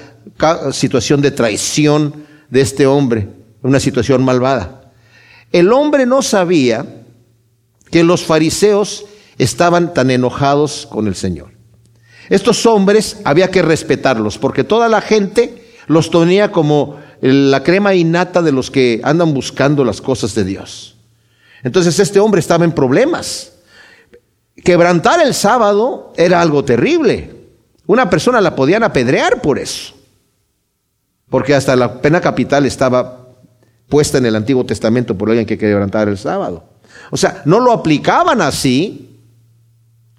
situación 0.71 1.21
de 1.21 1.31
traición 1.31 2.25
de 2.49 2.61
este 2.61 2.87
hombre, 2.87 3.27
una 3.61 3.79
situación 3.79 4.23
malvada. 4.23 4.93
El 5.51 5.71
hombre 5.73 6.05
no 6.05 6.21
sabía 6.21 7.03
que 7.91 8.03
los 8.03 8.23
fariseos 8.23 9.05
estaban 9.37 9.93
tan 9.93 10.09
enojados 10.09 10.87
con 10.89 11.07
el 11.07 11.15
Señor. 11.15 11.54
Estos 12.29 12.65
hombres 12.65 13.17
había 13.23 13.51
que 13.51 13.61
respetarlos 13.61 14.37
porque 14.37 14.63
toda 14.63 14.89
la 14.89 15.01
gente 15.01 15.63
los 15.87 16.09
tenía 16.09 16.51
como 16.51 16.97
la 17.21 17.63
crema 17.63 17.93
innata 17.93 18.41
de 18.41 18.51
los 18.51 18.71
que 18.71 19.01
andan 19.03 19.33
buscando 19.33 19.83
las 19.83 20.01
cosas 20.01 20.33
de 20.35 20.43
Dios. 20.43 20.95
Entonces 21.63 21.99
este 21.99 22.19
hombre 22.19 22.39
estaba 22.39 22.65
en 22.65 22.71
problemas. 22.71 23.53
Quebrantar 24.63 25.21
el 25.21 25.33
sábado 25.33 26.13
era 26.15 26.41
algo 26.41 26.63
terrible. 26.63 27.31
Una 27.87 28.09
persona 28.09 28.41
la 28.41 28.55
podían 28.55 28.83
apedrear 28.83 29.41
por 29.41 29.59
eso. 29.59 29.93
Porque 31.29 31.53
hasta 31.53 31.75
la 31.75 32.01
pena 32.01 32.21
capital 32.21 32.65
estaba 32.65 33.27
puesta 33.89 34.17
en 34.17 34.25
el 34.25 34.35
Antiguo 34.35 34.65
Testamento 34.65 35.17
por 35.17 35.29
alguien 35.29 35.45
que 35.45 35.57
quebrantara 35.57 36.09
el 36.09 36.17
sábado. 36.17 36.63
O 37.11 37.17
sea, 37.17 37.41
no 37.45 37.59
lo 37.59 37.71
aplicaban 37.71 38.41
así, 38.41 39.14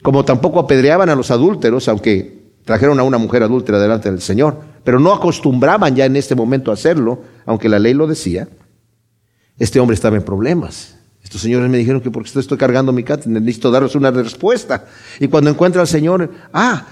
como 0.03 0.25
tampoco 0.25 0.61
apedreaban 0.61 1.09
a 1.09 1.15
los 1.15 1.31
adúlteros, 1.31 1.89
aunque 1.89 2.47
trajeron 2.65 2.99
a 3.01 3.05
una 3.05 3.19
mujer 3.19 3.43
adúltera 3.43 3.79
delante 3.79 4.11
del 4.11 4.21
Señor, 4.21 4.61
pero 4.85 5.01
no 5.01 5.13
acostumbraban 5.13 5.95
ya 5.97 6.05
en 6.05 6.17
este 6.17 6.35
momento 6.35 6.71
a 6.71 6.75
hacerlo, 6.75 7.23
aunque 7.45 7.69
la 7.69 7.79
ley 7.79 7.95
lo 7.95 8.07
decía. 8.07 8.49
Este 9.59 9.81
hombre 9.81 9.95
estaba 9.95 10.17
en 10.17 10.23
problemas. 10.23 10.97
Estos 11.23 11.41
señores 11.41 11.69
me 11.69 11.79
dijeron 11.79 12.01
que 12.01 12.11
porque 12.11 12.31
estoy 12.39 12.59
cargando 12.59 12.93
mi 12.93 13.03
cátedra, 13.03 13.41
necesito 13.41 13.71
darles 13.71 13.95
una 13.95 14.11
respuesta. 14.11 14.85
Y 15.19 15.29
cuando 15.29 15.51
encuentra 15.51 15.81
al 15.81 15.89
Señor, 15.89 16.31
ah, 16.53 16.87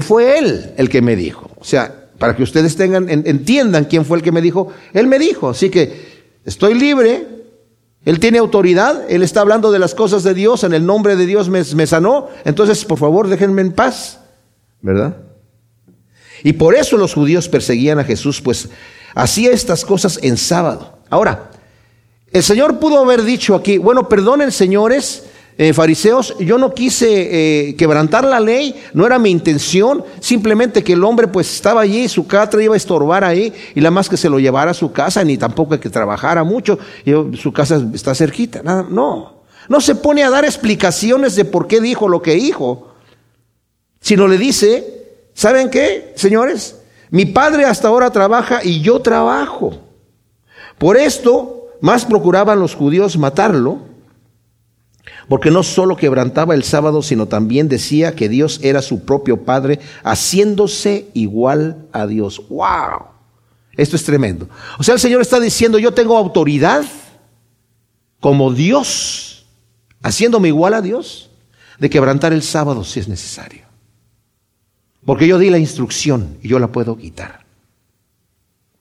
fue 0.00 0.38
Él 0.38 0.72
el 0.76 0.88
que 0.88 1.02
me 1.02 1.14
dijo. 1.14 1.50
O 1.58 1.64
sea, 1.64 2.08
para 2.18 2.34
que 2.34 2.42
ustedes 2.42 2.74
tengan, 2.74 3.08
entiendan 3.08 3.84
quién 3.84 4.04
fue 4.04 4.18
el 4.18 4.24
que 4.24 4.32
me 4.32 4.40
dijo, 4.40 4.72
Él 4.92 5.06
me 5.06 5.18
dijo. 5.18 5.50
Así 5.50 5.70
que 5.70 6.24
estoy 6.44 6.74
libre, 6.74 7.26
Él 8.04 8.20
tiene 8.20 8.38
autoridad, 8.38 9.04
Él 9.08 9.22
está 9.22 9.40
hablando 9.40 9.72
de 9.72 9.78
las 9.78 9.94
cosas 9.94 10.22
de 10.22 10.34
Dios, 10.34 10.62
en 10.64 10.74
el 10.74 10.84
nombre 10.84 11.16
de 11.16 11.26
Dios 11.26 11.48
me, 11.48 11.86
sanó. 11.86 12.28
Entonces, 12.44 12.84
por 12.84 12.98
favor, 12.98 13.28
déjenme 13.28 13.62
en 13.62 13.72
paz. 13.72 14.20
¿Verdad? 14.82 15.16
Y 16.42 16.52
por 16.52 16.74
eso 16.74 16.98
los 16.98 17.14
judíos 17.14 17.48
perseguían 17.48 17.98
a 17.98 18.04
Jesús, 18.04 18.42
pues 18.42 18.68
hacía 19.14 19.50
estas 19.52 19.84
cosas 19.84 20.18
en 20.22 20.36
sábado. 20.36 20.98
Ahora, 21.08 21.50
el 22.30 22.42
Señor 22.42 22.78
pudo 22.78 22.98
haber 22.98 23.22
dicho 23.22 23.54
aquí, 23.54 23.78
bueno, 23.78 24.08
perdonen 24.08 24.52
señores, 24.52 25.24
eh, 25.56 25.72
fariseos, 25.72 26.36
yo 26.38 26.58
no 26.58 26.74
quise 26.74 27.68
eh, 27.68 27.76
quebrantar 27.76 28.24
la 28.24 28.40
ley, 28.40 28.74
no 28.92 29.06
era 29.06 29.18
mi 29.20 29.30
intención, 29.30 30.04
simplemente 30.18 30.82
que 30.82 30.94
el 30.94 31.04
hombre 31.04 31.28
pues 31.28 31.52
estaba 31.54 31.82
allí, 31.82 32.08
su 32.08 32.26
catra 32.26 32.62
iba 32.62 32.74
a 32.74 32.76
estorbar 32.76 33.22
ahí, 33.22 33.52
y 33.74 33.80
la 33.80 33.92
más 33.92 34.08
que 34.08 34.16
se 34.16 34.28
lo 34.28 34.40
llevara 34.40 34.72
a 34.72 34.74
su 34.74 34.90
casa, 34.90 35.22
ni 35.22 35.38
tampoco 35.38 35.78
que 35.78 35.90
trabajara 35.90 36.42
mucho, 36.42 36.78
su 37.40 37.52
casa 37.52 37.80
está 37.94 38.14
cerquita, 38.16 38.62
nada, 38.64 38.84
no, 38.88 39.44
no 39.68 39.80
se 39.80 39.94
pone 39.94 40.24
a 40.24 40.30
dar 40.30 40.44
explicaciones 40.44 41.36
de 41.36 41.44
por 41.44 41.68
qué 41.68 41.80
dijo 41.80 42.08
lo 42.08 42.20
que 42.20 42.34
dijo, 42.34 42.88
sino 44.00 44.26
le 44.26 44.38
dice, 44.38 45.28
¿saben 45.34 45.70
qué, 45.70 46.12
señores? 46.16 46.80
Mi 47.10 47.26
padre 47.26 47.64
hasta 47.64 47.88
ahora 47.88 48.10
trabaja 48.10 48.60
y 48.64 48.80
yo 48.80 49.00
trabajo. 49.00 49.78
Por 50.78 50.96
esto 50.96 51.68
más 51.80 52.04
procuraban 52.04 52.58
los 52.58 52.74
judíos 52.74 53.16
matarlo, 53.16 53.93
porque 55.28 55.50
no 55.50 55.62
solo 55.62 55.96
quebrantaba 55.96 56.54
el 56.54 56.64
sábado, 56.64 57.02
sino 57.02 57.26
también 57.26 57.68
decía 57.68 58.14
que 58.14 58.28
Dios 58.28 58.60
era 58.62 58.82
su 58.82 59.04
propio 59.04 59.44
Padre, 59.44 59.80
haciéndose 60.02 61.08
igual 61.14 61.86
a 61.92 62.06
Dios. 62.06 62.42
¡Wow! 62.48 63.06
Esto 63.76 63.96
es 63.96 64.04
tremendo. 64.04 64.48
O 64.78 64.82
sea, 64.82 64.94
el 64.94 65.00
Señor 65.00 65.20
está 65.20 65.40
diciendo, 65.40 65.78
yo 65.78 65.92
tengo 65.92 66.16
autoridad 66.16 66.84
como 68.20 68.52
Dios, 68.52 69.46
haciéndome 70.02 70.48
igual 70.48 70.74
a 70.74 70.82
Dios, 70.82 71.30
de 71.78 71.90
quebrantar 71.90 72.32
el 72.32 72.42
sábado 72.42 72.84
si 72.84 73.00
es 73.00 73.08
necesario. 73.08 73.64
Porque 75.04 75.26
yo 75.26 75.38
di 75.38 75.50
la 75.50 75.58
instrucción 75.58 76.38
y 76.42 76.48
yo 76.48 76.58
la 76.58 76.68
puedo 76.68 76.96
quitar. 76.96 77.43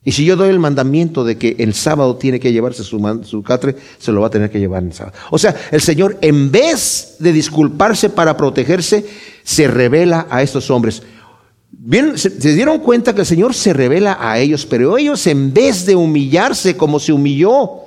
Y 0.06 0.12
si 0.12 0.26
yo 0.26 0.36
doy 0.36 0.50
el 0.50 0.60
mandamiento 0.60 1.24
de 1.24 1.38
que 1.38 1.56
el 1.60 1.74
sábado 1.74 2.18
tiene 2.18 2.40
que 2.40 2.52
llevarse 2.52 2.84
su, 2.84 3.00
su 3.24 3.42
catre, 3.42 3.76
se 3.98 4.12
lo 4.12 4.22
va 4.22 4.28
a 4.28 4.32
tener 4.32 4.52
que 4.52 4.60
llevar 4.60 4.84
en 4.84 4.90
el 4.90 4.94
sábado. 4.94 5.18
O 5.32 5.38
sea, 5.38 5.56
el 5.72 5.82
Señor, 5.82 6.18
en 6.22 6.52
vez 6.52 7.16
de 7.20 7.32
disculparse 7.32 8.10
para 8.10 8.36
protegerse, 8.36 9.06
se 9.44 9.68
revela 9.68 10.28
a 10.30 10.42
estos 10.42 10.70
hombres. 10.70 11.04
Bien, 11.72 12.18
se, 12.18 12.30
se, 12.30 12.54
dieron 12.54 12.80
cuenta 12.80 13.16
que 13.16 13.22
el 13.22 13.28
Señor 13.28 13.54
se 13.54 13.72
revela 13.72 14.18
a 14.20 14.40
ellos, 14.40 14.66
pero 14.66 14.98
ellos 14.98 15.26
en 15.26 15.54
vez 15.54 15.86
de 15.86 15.96
humillarse 15.96 16.76
como 16.76 17.00
se 17.00 17.14
humilló 17.14 17.84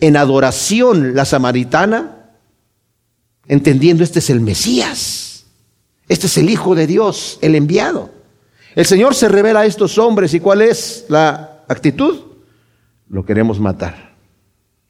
en 0.00 0.16
adoración 0.16 1.14
la 1.14 1.24
samaritana, 1.24 2.30
entendiendo 3.48 4.04
este 4.04 4.20
es 4.20 4.30
el 4.30 4.40
Mesías, 4.40 5.44
este 6.08 6.26
es 6.28 6.38
el 6.38 6.50
Hijo 6.50 6.76
de 6.76 6.86
Dios, 6.86 7.38
el 7.42 7.56
enviado. 7.56 8.15
El 8.76 8.84
Señor 8.84 9.14
se 9.14 9.28
revela 9.28 9.60
a 9.60 9.66
estos 9.66 9.96
hombres 9.96 10.34
y 10.34 10.40
¿cuál 10.40 10.60
es 10.60 11.06
la 11.08 11.64
actitud? 11.66 12.20
Lo 13.08 13.24
queremos 13.24 13.58
matar, 13.58 14.14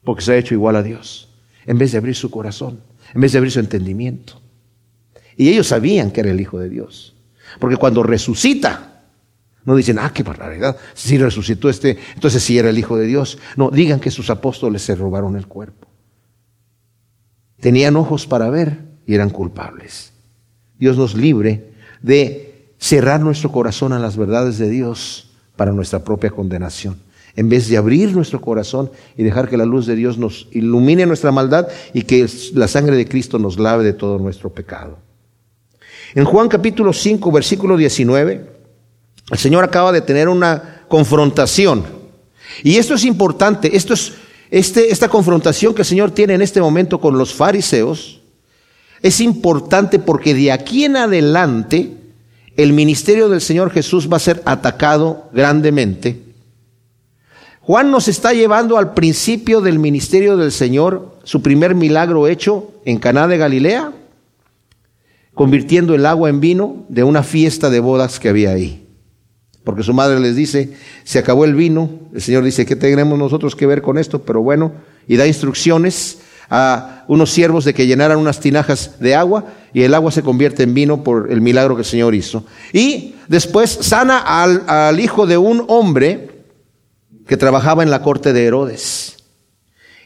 porque 0.03 0.21
se 0.21 0.33
ha 0.33 0.37
hecho 0.37 0.53
igual 0.53 0.75
a 0.75 0.83
Dios, 0.83 1.29
en 1.65 1.77
vez 1.77 1.93
de 1.93 1.97
abrir 1.97 2.13
su 2.13 2.29
corazón, 2.29 2.81
en 3.15 3.21
vez 3.21 3.31
de 3.31 3.37
abrir 3.37 3.53
su 3.53 3.61
entendimiento. 3.61 4.41
Y 5.37 5.47
ellos 5.47 5.67
sabían 5.67 6.11
que 6.11 6.19
era 6.19 6.31
el 6.31 6.41
Hijo 6.41 6.59
de 6.59 6.67
Dios, 6.67 7.15
porque 7.61 7.77
cuando 7.77 8.03
resucita, 8.03 9.03
no 9.63 9.73
dicen, 9.73 9.99
ah, 9.99 10.11
qué 10.13 10.21
barbaridad, 10.21 10.75
si 10.93 11.17
resucitó 11.17 11.69
este, 11.69 11.97
entonces 12.13 12.43
sí 12.43 12.57
era 12.57 12.69
el 12.69 12.77
Hijo 12.77 12.97
de 12.97 13.05
Dios. 13.05 13.37
No, 13.55 13.69
digan 13.69 14.01
que 14.01 14.11
sus 14.11 14.29
apóstoles 14.29 14.81
se 14.81 14.95
robaron 14.95 15.37
el 15.37 15.47
cuerpo. 15.47 15.87
Tenían 17.61 17.95
ojos 17.95 18.27
para 18.27 18.49
ver 18.49 18.79
y 19.05 19.15
eran 19.15 19.29
culpables. 19.29 20.11
Dios 20.77 20.97
nos 20.97 21.15
libre 21.15 21.71
de 22.01 22.47
cerrar 22.79 23.21
nuestro 23.21 23.51
corazón 23.51 23.93
a 23.93 23.99
las 23.99 24.17
verdades 24.17 24.57
de 24.57 24.69
Dios 24.69 25.29
para 25.55 25.71
nuestra 25.71 26.03
propia 26.03 26.29
condenación. 26.29 26.97
En 27.35 27.49
vez 27.49 27.67
de 27.67 27.77
abrir 27.77 28.15
nuestro 28.15 28.41
corazón 28.41 28.89
y 29.15 29.23
dejar 29.23 29.47
que 29.47 29.57
la 29.57 29.65
luz 29.65 29.85
de 29.85 29.95
Dios 29.95 30.17
nos 30.17 30.47
ilumine 30.51 31.05
nuestra 31.05 31.31
maldad 31.31 31.67
y 31.93 32.03
que 32.03 32.27
la 32.53 32.67
sangre 32.67 32.95
de 32.95 33.07
Cristo 33.07 33.37
nos 33.37 33.59
lave 33.59 33.83
de 33.83 33.93
todo 33.93 34.17
nuestro 34.17 34.49
pecado. 34.49 34.97
En 36.15 36.25
Juan 36.25 36.47
capítulo 36.47 36.93
5, 36.93 37.31
versículo 37.31 37.77
19, 37.77 38.49
el 39.31 39.37
Señor 39.37 39.63
acaba 39.63 39.91
de 39.91 40.01
tener 40.01 40.29
una 40.29 40.85
confrontación. 40.87 41.83
Y 42.63 42.77
esto 42.77 42.95
es 42.95 43.03
importante, 43.03 43.75
esto 43.75 43.93
es, 43.93 44.13
este, 44.49 44.91
esta 44.91 45.09
confrontación 45.09 45.73
que 45.75 45.81
el 45.81 45.87
Señor 45.87 46.11
tiene 46.11 46.33
en 46.33 46.41
este 46.41 46.61
momento 46.61 46.99
con 46.99 47.17
los 47.17 47.33
fariseos, 47.33 48.21
es 49.01 49.21
importante 49.21 49.99
porque 49.99 50.33
de 50.33 50.51
aquí 50.51 50.85
en 50.85 50.95
adelante 50.97 51.93
el 52.57 52.73
ministerio 52.73 53.29
del 53.29 53.39
Señor 53.39 53.69
Jesús 53.71 54.11
va 54.11 54.17
a 54.17 54.19
ser 54.19 54.41
atacado 54.45 55.29
grandemente. 55.31 56.19
Juan 57.61 57.91
nos 57.91 58.07
está 58.07 58.33
llevando 58.33 58.77
al 58.77 58.93
principio 58.93 59.61
del 59.61 59.77
ministerio 59.77 60.37
del 60.37 60.51
Señor, 60.51 61.17
su 61.23 61.41
primer 61.41 61.75
milagro 61.75 62.27
hecho 62.27 62.71
en 62.83 62.97
Caná 62.97 63.27
de 63.27 63.37
Galilea, 63.37 63.91
convirtiendo 65.33 65.93
el 65.93 66.05
agua 66.05 66.29
en 66.29 66.39
vino 66.39 66.85
de 66.89 67.03
una 67.03 67.21
fiesta 67.21 67.69
de 67.69 67.79
bodas 67.79 68.19
que 68.19 68.29
había 68.29 68.51
ahí. 68.51 68.87
Porque 69.63 69.83
su 69.83 69.93
madre 69.93 70.19
les 70.19 70.35
dice, 70.35 70.73
se 71.03 71.19
acabó 71.19 71.45
el 71.45 71.53
vino, 71.53 71.89
el 72.13 72.21
Señor 72.21 72.43
dice, 72.43 72.65
¿qué 72.65 72.75
tenemos 72.75 73.19
nosotros 73.19 73.55
que 73.55 73.67
ver 73.67 73.81
con 73.81 73.97
esto? 73.97 74.23
Pero 74.23 74.41
bueno, 74.41 74.71
y 75.07 75.17
da 75.17 75.27
instrucciones 75.27 76.19
a 76.49 77.03
unos 77.07 77.29
siervos 77.31 77.65
de 77.65 77.73
que 77.73 77.87
llenaran 77.87 78.17
unas 78.17 78.39
tinajas 78.39 78.99
de 78.99 79.15
agua 79.15 79.45
y 79.73 79.83
el 79.83 79.93
agua 79.93 80.11
se 80.11 80.23
convierte 80.23 80.63
en 80.63 80.73
vino 80.73 81.03
por 81.03 81.31
el 81.31 81.41
milagro 81.41 81.75
que 81.75 81.81
el 81.81 81.87
Señor 81.87 82.15
hizo. 82.15 82.45
Y 82.73 83.15
después 83.27 83.69
sana 83.81 84.19
al, 84.19 84.63
al 84.67 84.99
hijo 84.99 85.27
de 85.27 85.37
un 85.37 85.65
hombre 85.67 86.43
que 87.27 87.37
trabajaba 87.37 87.83
en 87.83 87.91
la 87.91 88.01
corte 88.01 88.33
de 88.33 88.45
Herodes. 88.45 89.17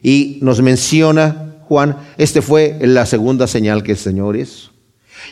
Y 0.02 0.40
nos 0.42 0.62
menciona 0.62 1.52
Juan, 1.72 1.96
este 2.18 2.42
fue 2.42 2.78
la 2.82 3.06
segunda 3.06 3.48
señal 3.48 3.84
que 3.84 3.94
el 3.94 3.98
Señor 3.98 4.36
hizo. 4.36 4.72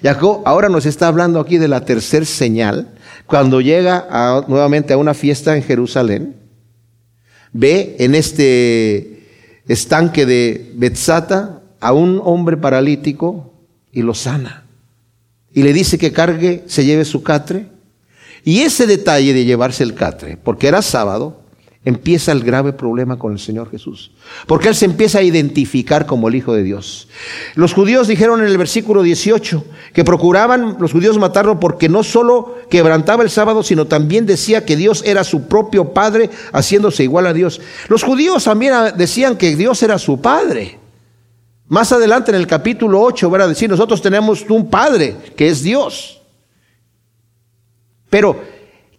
Y 0.01 0.07
ahora 0.07 0.69
nos 0.69 0.85
está 0.85 1.07
hablando 1.07 1.39
aquí 1.39 1.57
de 1.57 1.67
la 1.67 1.83
tercera 1.83 2.25
señal, 2.25 2.93
cuando 3.25 3.59
llega 3.59 4.45
nuevamente 4.47 4.93
a 4.93 4.97
una 4.97 5.13
fiesta 5.13 5.57
en 5.57 5.63
Jerusalén, 5.63 6.35
ve 7.51 7.97
en 7.99 8.15
este 8.15 9.18
estanque 9.69 10.25
de 10.25 10.73
Betzata 10.75 11.61
a 11.79 11.93
un 11.93 12.19
hombre 12.23 12.57
paralítico 12.57 13.53
y 13.93 14.01
lo 14.01 14.13
sana. 14.13 14.65
Y 15.53 15.63
le 15.63 15.71
dice 15.71 15.97
que 15.97 16.11
cargue, 16.11 16.63
se 16.67 16.83
lleve 16.83 17.05
su 17.05 17.23
catre. 17.23 17.67
Y 18.43 18.61
ese 18.61 18.87
detalle 18.87 19.33
de 19.33 19.45
llevarse 19.45 19.83
el 19.83 19.93
catre, 19.93 20.37
porque 20.37 20.67
era 20.67 20.81
sábado, 20.81 21.41
empieza 21.85 22.33
el 22.33 22.43
grave 22.43 22.73
problema 22.73 23.17
con 23.17 23.31
el 23.31 23.39
Señor 23.39 23.71
Jesús. 23.71 24.11
Porque 24.47 24.67
Él 24.67 24.75
se 24.75 24.85
empieza 24.85 25.19
a 25.19 25.23
identificar 25.23 26.05
como 26.05 26.27
el 26.27 26.35
Hijo 26.35 26.53
de 26.53 26.63
Dios. 26.63 27.07
Los 27.55 27.73
judíos 27.73 28.07
dijeron 28.07 28.41
en 28.41 28.47
el 28.47 28.57
versículo 28.57 29.01
18 29.01 29.63
que 29.93 30.03
procuraban 30.03 30.77
los 30.79 30.91
judíos 30.91 31.17
matarlo 31.17 31.59
porque 31.59 31.87
no 31.87 32.03
solo 32.03 32.57
quebrantaba 32.69 33.23
el 33.23 33.29
sábado, 33.29 33.63
sino 33.63 33.87
también 33.87 34.25
decía 34.25 34.65
que 34.65 34.75
Dios 34.75 35.03
era 35.05 35.23
su 35.23 35.47
propio 35.47 35.93
Padre, 35.93 36.29
haciéndose 36.51 37.03
igual 37.03 37.27
a 37.27 37.33
Dios. 37.33 37.61
Los 37.87 38.03
judíos 38.03 38.43
también 38.43 38.73
decían 38.97 39.37
que 39.37 39.55
Dios 39.55 39.81
era 39.81 39.97
su 39.97 40.19
Padre. 40.19 40.77
Más 41.69 41.91
adelante 41.91 42.31
en 42.31 42.37
el 42.37 42.47
capítulo 42.47 43.01
8 43.01 43.29
van 43.29 43.41
a 43.41 43.47
decir, 43.47 43.69
nosotros 43.69 44.01
tenemos 44.01 44.45
un 44.49 44.69
Padre 44.69 45.15
que 45.35 45.47
es 45.47 45.63
Dios. 45.63 46.21
Pero 48.09 48.41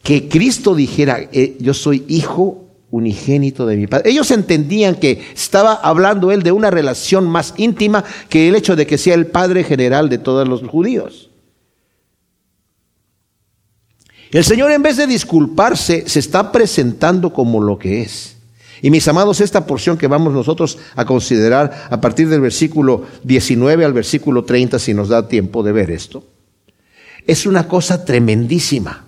que 0.02 0.28
Cristo 0.28 0.74
dijera, 0.74 1.18
eh, 1.32 1.56
yo 1.60 1.74
soy 1.74 2.04
hijo 2.08 2.69
unigénito 2.90 3.66
de 3.66 3.76
mi 3.76 3.86
Padre. 3.86 4.10
Ellos 4.10 4.30
entendían 4.30 4.96
que 4.96 5.22
estaba 5.34 5.74
hablando 5.74 6.30
él 6.30 6.42
de 6.42 6.52
una 6.52 6.70
relación 6.70 7.28
más 7.28 7.54
íntima 7.56 8.04
que 8.28 8.48
el 8.48 8.56
hecho 8.56 8.76
de 8.76 8.86
que 8.86 8.98
sea 8.98 9.14
el 9.14 9.26
Padre 9.26 9.64
general 9.64 10.08
de 10.08 10.18
todos 10.18 10.48
los 10.48 10.62
judíos. 10.62 11.30
El 14.30 14.44
Señor 14.44 14.70
en 14.70 14.82
vez 14.82 14.96
de 14.96 15.06
disculparse 15.06 16.04
se 16.08 16.20
está 16.20 16.52
presentando 16.52 17.32
como 17.32 17.60
lo 17.60 17.78
que 17.78 18.02
es. 18.02 18.36
Y 18.82 18.90
mis 18.90 19.06
amados, 19.08 19.40
esta 19.40 19.66
porción 19.66 19.98
que 19.98 20.06
vamos 20.06 20.32
nosotros 20.32 20.78
a 20.96 21.04
considerar 21.04 21.88
a 21.90 22.00
partir 22.00 22.28
del 22.28 22.40
versículo 22.40 23.04
19 23.24 23.84
al 23.84 23.92
versículo 23.92 24.44
30, 24.44 24.78
si 24.78 24.94
nos 24.94 25.08
da 25.08 25.28
tiempo 25.28 25.62
de 25.62 25.72
ver 25.72 25.90
esto, 25.90 26.24
es 27.26 27.44
una 27.44 27.68
cosa 27.68 28.04
tremendísima. 28.04 29.04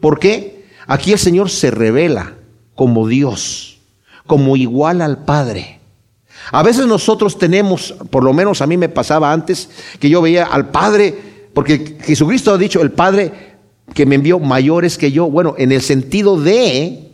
¿Por 0.00 0.18
qué? 0.18 0.64
Aquí 0.86 1.12
el 1.12 1.18
Señor 1.18 1.50
se 1.50 1.70
revela 1.70 2.39
como 2.80 3.06
Dios, 3.06 3.76
como 4.26 4.56
igual 4.56 5.02
al 5.02 5.26
Padre. 5.26 5.80
A 6.50 6.62
veces 6.62 6.86
nosotros 6.86 7.36
tenemos, 7.38 7.94
por 8.08 8.24
lo 8.24 8.32
menos 8.32 8.62
a 8.62 8.66
mí 8.66 8.78
me 8.78 8.88
pasaba 8.88 9.34
antes, 9.34 9.68
que 9.98 10.08
yo 10.08 10.22
veía 10.22 10.44
al 10.44 10.70
Padre, 10.70 11.14
porque 11.52 11.98
Jesucristo 12.00 12.54
ha 12.54 12.56
dicho, 12.56 12.80
el 12.80 12.92
Padre 12.92 13.58
que 13.92 14.06
me 14.06 14.14
envió 14.14 14.38
mayores 14.38 14.96
que 14.96 15.12
yo, 15.12 15.30
bueno, 15.30 15.56
en 15.58 15.72
el 15.72 15.82
sentido 15.82 16.40
de 16.40 17.10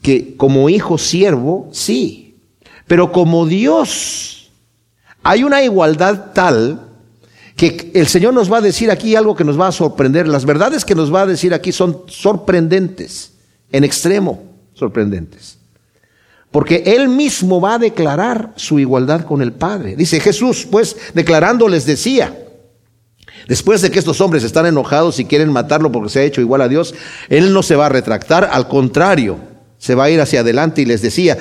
que 0.00 0.34
como 0.34 0.70
hijo 0.70 0.96
siervo, 0.96 1.68
sí, 1.70 2.38
pero 2.86 3.12
como 3.12 3.44
Dios, 3.44 4.50
hay 5.22 5.44
una 5.44 5.62
igualdad 5.62 6.32
tal 6.32 6.88
que 7.54 7.90
el 7.92 8.06
Señor 8.06 8.32
nos 8.32 8.50
va 8.50 8.56
a 8.56 8.62
decir 8.62 8.90
aquí 8.90 9.14
algo 9.14 9.36
que 9.36 9.44
nos 9.44 9.60
va 9.60 9.68
a 9.68 9.72
sorprender. 9.72 10.26
Las 10.26 10.46
verdades 10.46 10.86
que 10.86 10.94
nos 10.94 11.14
va 11.14 11.20
a 11.20 11.26
decir 11.26 11.52
aquí 11.52 11.70
son 11.70 12.04
sorprendentes 12.06 13.34
en 13.72 13.84
extremo 13.84 14.42
sorprendentes. 14.74 15.58
Porque 16.50 16.82
él 16.84 17.08
mismo 17.08 17.60
va 17.60 17.74
a 17.74 17.78
declarar 17.78 18.52
su 18.56 18.78
igualdad 18.78 19.24
con 19.24 19.40
el 19.40 19.52
Padre. 19.52 19.94
Dice 19.94 20.18
Jesús, 20.18 20.66
pues, 20.68 20.96
declarando 21.14 21.68
les 21.68 21.86
decía, 21.86 22.36
después 23.46 23.82
de 23.82 23.90
que 23.90 24.00
estos 24.00 24.20
hombres 24.20 24.42
están 24.42 24.66
enojados 24.66 25.20
y 25.20 25.26
quieren 25.26 25.52
matarlo 25.52 25.92
porque 25.92 26.08
se 26.08 26.20
ha 26.20 26.24
hecho 26.24 26.40
igual 26.40 26.62
a 26.62 26.68
Dios, 26.68 26.94
él 27.28 27.52
no 27.52 27.62
se 27.62 27.76
va 27.76 27.86
a 27.86 27.90
retractar, 27.90 28.48
al 28.50 28.66
contrario, 28.66 29.38
se 29.78 29.94
va 29.94 30.04
a 30.04 30.10
ir 30.10 30.20
hacia 30.20 30.40
adelante 30.40 30.82
y 30.82 30.86
les 30.86 31.02
decía, 31.02 31.38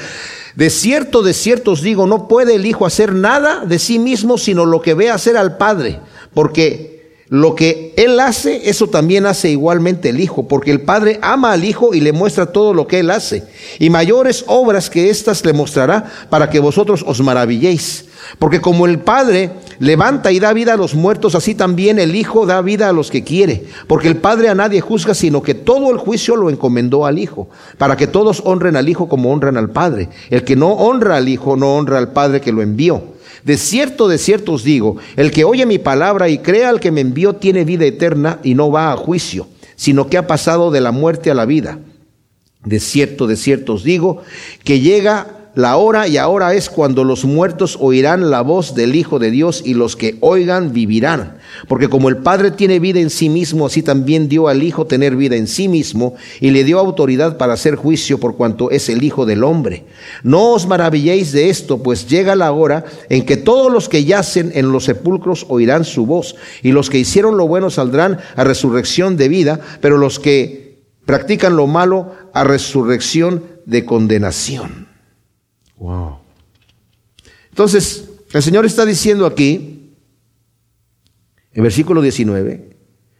de 0.55 0.69
cierto, 0.69 1.23
de 1.23 1.33
cierto 1.33 1.71
os 1.71 1.81
digo, 1.81 2.05
no 2.05 2.27
puede 2.27 2.55
el 2.55 2.65
Hijo 2.65 2.85
hacer 2.85 3.13
nada 3.13 3.65
de 3.65 3.79
sí 3.79 3.97
mismo, 3.97 4.37
sino 4.37 4.65
lo 4.65 4.81
que 4.81 4.93
ve 4.93 5.09
hacer 5.09 5.37
al 5.37 5.57
Padre, 5.57 5.99
porque 6.33 6.98
lo 7.29 7.53
que 7.53 7.93
Él 7.95 8.19
hace, 8.19 8.69
eso 8.71 8.87
también 8.87 9.27
hace 9.27 9.51
igualmente 9.51 10.09
el 10.09 10.19
Hijo, 10.19 10.47
porque 10.47 10.71
el 10.71 10.81
Padre 10.81 11.19
ama 11.21 11.51
al 11.51 11.63
Hijo 11.63 11.93
y 11.93 12.01
le 12.01 12.11
muestra 12.11 12.47
todo 12.47 12.73
lo 12.73 12.87
que 12.87 12.99
Él 12.99 13.11
hace. 13.11 13.43
Y 13.77 13.91
mayores 13.91 14.43
obras 14.47 14.89
que 14.89 15.11
éstas 15.11 15.45
le 15.45 15.53
mostrará 15.53 16.05
para 16.31 16.49
que 16.49 16.59
vosotros 16.59 17.05
os 17.05 17.21
maravilléis. 17.21 18.05
Porque 18.39 18.61
como 18.61 18.87
el 18.87 18.97
Padre 18.99 19.51
levanta 19.77 20.31
y 20.31 20.39
da 20.39 20.53
vida 20.53 20.73
a 20.73 20.77
los 20.77 20.95
muertos, 20.95 21.35
así 21.35 21.53
también 21.53 21.99
el 21.99 22.15
Hijo 22.15 22.47
da 22.47 22.63
vida 22.63 22.89
a 22.89 22.93
los 22.93 23.11
que 23.11 23.23
quiere. 23.23 23.63
Porque 23.85 24.07
el 24.07 24.17
Padre 24.17 24.49
a 24.49 24.55
nadie 24.55 24.81
juzga, 24.81 25.13
sino 25.13 25.43
que 25.43 25.53
todo 25.53 25.91
el 25.91 25.97
juicio 25.97 26.35
lo 26.35 26.49
encomendó 26.49 27.05
al 27.05 27.19
Hijo, 27.19 27.47
para 27.77 27.95
que 27.95 28.07
todos 28.07 28.41
honren 28.43 28.75
al 28.75 28.89
Hijo 28.89 29.07
como 29.07 29.31
honran 29.31 29.55
al 29.55 29.69
Padre. 29.69 30.09
El 30.31 30.43
que 30.43 30.55
no 30.55 30.71
honra 30.71 31.17
al 31.17 31.29
Hijo, 31.29 31.55
no 31.55 31.75
honra 31.75 31.99
al 31.99 32.11
Padre 32.11 32.41
que 32.41 32.51
lo 32.51 32.63
envió. 32.63 33.18
De 33.43 33.57
cierto, 33.57 34.07
de 34.07 34.17
cierto 34.17 34.53
os 34.53 34.63
digo, 34.63 34.97
el 35.15 35.31
que 35.31 35.45
oye 35.45 35.65
mi 35.65 35.79
palabra 35.79 36.29
y 36.29 36.39
crea 36.39 36.69
al 36.69 36.79
que 36.79 36.91
me 36.91 37.01
envió 37.01 37.33
tiene 37.33 37.65
vida 37.65 37.85
eterna 37.85 38.39
y 38.43 38.55
no 38.55 38.71
va 38.71 38.91
a 38.91 38.97
juicio, 38.97 39.47
sino 39.75 40.09
que 40.09 40.17
ha 40.17 40.27
pasado 40.27 40.71
de 40.71 40.81
la 40.81 40.91
muerte 40.91 41.31
a 41.31 41.35
la 41.35 41.45
vida. 41.45 41.79
De 42.63 42.79
cierto, 42.79 43.27
de 43.27 43.37
cierto 43.37 43.73
os 43.73 43.83
digo, 43.83 44.21
que 44.63 44.81
llega 44.81 45.38
la 45.59 45.75
hora 45.75 46.07
y 46.07 46.15
ahora 46.15 46.53
es 46.53 46.69
cuando 46.69 47.03
los 47.03 47.25
muertos 47.25 47.77
oirán 47.81 48.29
la 48.29 48.41
voz 48.41 48.75
del 48.75 48.95
Hijo 48.95 49.19
de 49.19 49.29
Dios 49.29 49.61
y 49.65 49.73
los 49.73 49.97
que 49.97 50.15
oigan 50.21 50.71
vivirán. 50.71 51.37
Porque 51.67 51.89
como 51.89 52.07
el 52.07 52.17
Padre 52.17 52.51
tiene 52.51 52.79
vida 52.79 53.01
en 53.01 53.09
sí 53.09 53.27
mismo, 53.27 53.65
así 53.65 53.83
también 53.83 54.29
dio 54.29 54.47
al 54.47 54.63
Hijo 54.63 54.85
tener 54.85 55.17
vida 55.17 55.35
en 55.35 55.47
sí 55.47 55.67
mismo 55.67 56.15
y 56.39 56.51
le 56.51 56.63
dio 56.63 56.79
autoridad 56.79 57.35
para 57.35 57.53
hacer 57.53 57.75
juicio 57.75 58.19
por 58.19 58.37
cuanto 58.37 58.71
es 58.71 58.87
el 58.87 59.03
Hijo 59.03 59.25
del 59.25 59.43
Hombre. 59.43 59.85
No 60.23 60.53
os 60.53 60.65
maravilléis 60.65 61.33
de 61.33 61.49
esto, 61.49 61.83
pues 61.83 62.07
llega 62.07 62.37
la 62.37 62.53
hora 62.53 62.85
en 63.09 63.25
que 63.25 63.35
todos 63.35 63.69
los 63.69 63.89
que 63.89 64.05
yacen 64.05 64.53
en 64.55 64.71
los 64.71 64.85
sepulcros 64.85 65.45
oirán 65.49 65.83
su 65.83 66.05
voz 66.05 66.37
y 66.63 66.71
los 66.71 66.89
que 66.89 66.99
hicieron 66.99 67.35
lo 67.35 67.49
bueno 67.49 67.69
saldrán 67.69 68.19
a 68.37 68.45
resurrección 68.45 69.17
de 69.17 69.27
vida, 69.27 69.59
pero 69.81 69.97
los 69.97 70.19
que 70.19 70.79
practican 71.05 71.57
lo 71.57 71.67
malo 71.67 72.13
a 72.33 72.45
resurrección 72.45 73.43
de 73.65 73.83
condenación. 73.83 74.88
Wow. 75.79 76.19
Entonces, 77.49 78.09
el 78.31 78.43
Señor 78.43 78.65
está 78.65 78.85
diciendo 78.85 79.25
aquí, 79.25 79.93
en 81.51 81.63
versículo 81.63 82.01
19, 82.01 82.77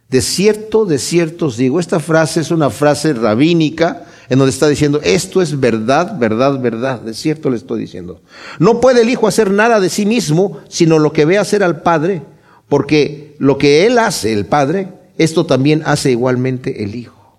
de 0.08 0.20
cierto, 0.20 0.84
de 0.84 0.98
cierto 0.98 1.46
os 1.46 1.56
digo, 1.56 1.80
esta 1.80 2.00
frase 2.00 2.40
es 2.40 2.50
una 2.50 2.70
frase 2.70 3.12
rabínica 3.12 4.06
en 4.28 4.38
donde 4.38 4.50
está 4.50 4.68
diciendo, 4.68 5.00
esto 5.02 5.42
es 5.42 5.58
verdad, 5.58 6.18
verdad, 6.18 6.60
verdad, 6.60 7.00
de 7.00 7.14
cierto 7.14 7.50
le 7.50 7.56
estoy 7.56 7.80
diciendo. 7.80 8.20
No 8.58 8.80
puede 8.80 9.02
el 9.02 9.08
Hijo 9.08 9.26
hacer 9.26 9.50
nada 9.50 9.80
de 9.80 9.88
sí 9.88 10.06
mismo, 10.06 10.58
sino 10.68 10.98
lo 10.98 11.12
que 11.12 11.24
ve 11.24 11.38
hacer 11.38 11.62
al 11.64 11.82
Padre, 11.82 12.22
porque 12.68 13.34
lo 13.38 13.58
que 13.58 13.86
Él 13.86 13.98
hace, 13.98 14.32
el 14.32 14.46
Padre, 14.46 14.88
esto 15.18 15.46
también 15.46 15.82
hace 15.84 16.12
igualmente 16.12 16.84
el 16.84 16.94
Hijo. 16.94 17.38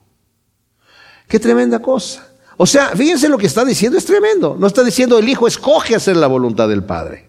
Qué 1.28 1.40
tremenda 1.40 1.80
cosa. 1.80 2.31
O 2.62 2.68
sea, 2.68 2.90
fíjense 2.90 3.28
lo 3.28 3.40
que 3.40 3.48
está 3.48 3.66
diciendo, 3.66 3.98
es 3.98 4.06
tremendo. 4.06 4.56
No 4.56 4.68
está 4.68 4.84
diciendo 4.84 5.18
el 5.18 5.28
Hijo 5.28 5.48
escoge 5.48 5.96
hacer 5.96 6.16
la 6.16 6.28
voluntad 6.28 6.70
del 6.70 6.84
Padre. 6.84 7.28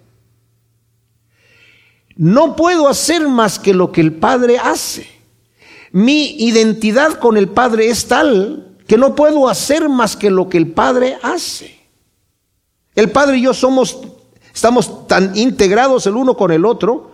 No 2.17 2.55
puedo 2.55 2.87
hacer 2.87 3.27
más 3.27 3.59
que 3.59 3.73
lo 3.73 3.93
que 3.93 4.03
el 4.03 4.13
Padre 4.13 4.59
hace. 4.59 5.07
Mi 5.91 6.33
identidad 6.33 7.15
con 7.15 7.39
el 7.39 7.49
Padre 7.49 7.89
es 7.89 8.09
tal 8.09 8.77
que 8.87 8.99
no 8.99 9.15
puedo 9.15 9.49
hacer 9.49 9.89
más 9.89 10.17
que 10.17 10.31
lo 10.31 10.51
que 10.51 10.59
el 10.59 10.71
Padre 10.71 11.19
hace. 11.23 11.81
El 12.95 13.11
Padre 13.11 13.39
y 13.39 13.45
yo 13.45 13.55
somos, 13.55 14.01
estamos 14.53 15.09
tan 15.09 15.35
integrados 15.35 16.07
el 16.07 16.15
uno 16.15 16.37
con 16.37 16.53
el 16.53 16.67
otro 16.67 17.11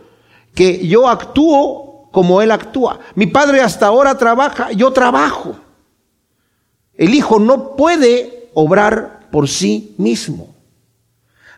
que 0.57 0.85
yo 0.88 1.09
actúo 1.09 2.09
como 2.11 2.42
Él 2.42 2.50
actúa. 2.50 2.98
Mi 3.14 3.28
Padre 3.28 3.61
hasta 3.61 3.87
ahora 3.87 4.18
trabaja, 4.18 4.72
yo 4.72 4.92
trabajo. 4.92 5.67
El 6.98 7.14
Hijo 7.14 7.38
no 7.38 7.76
puede 7.76 8.50
obrar 8.54 9.28
por 9.30 9.48
sí 9.48 9.94
mismo. 9.96 10.54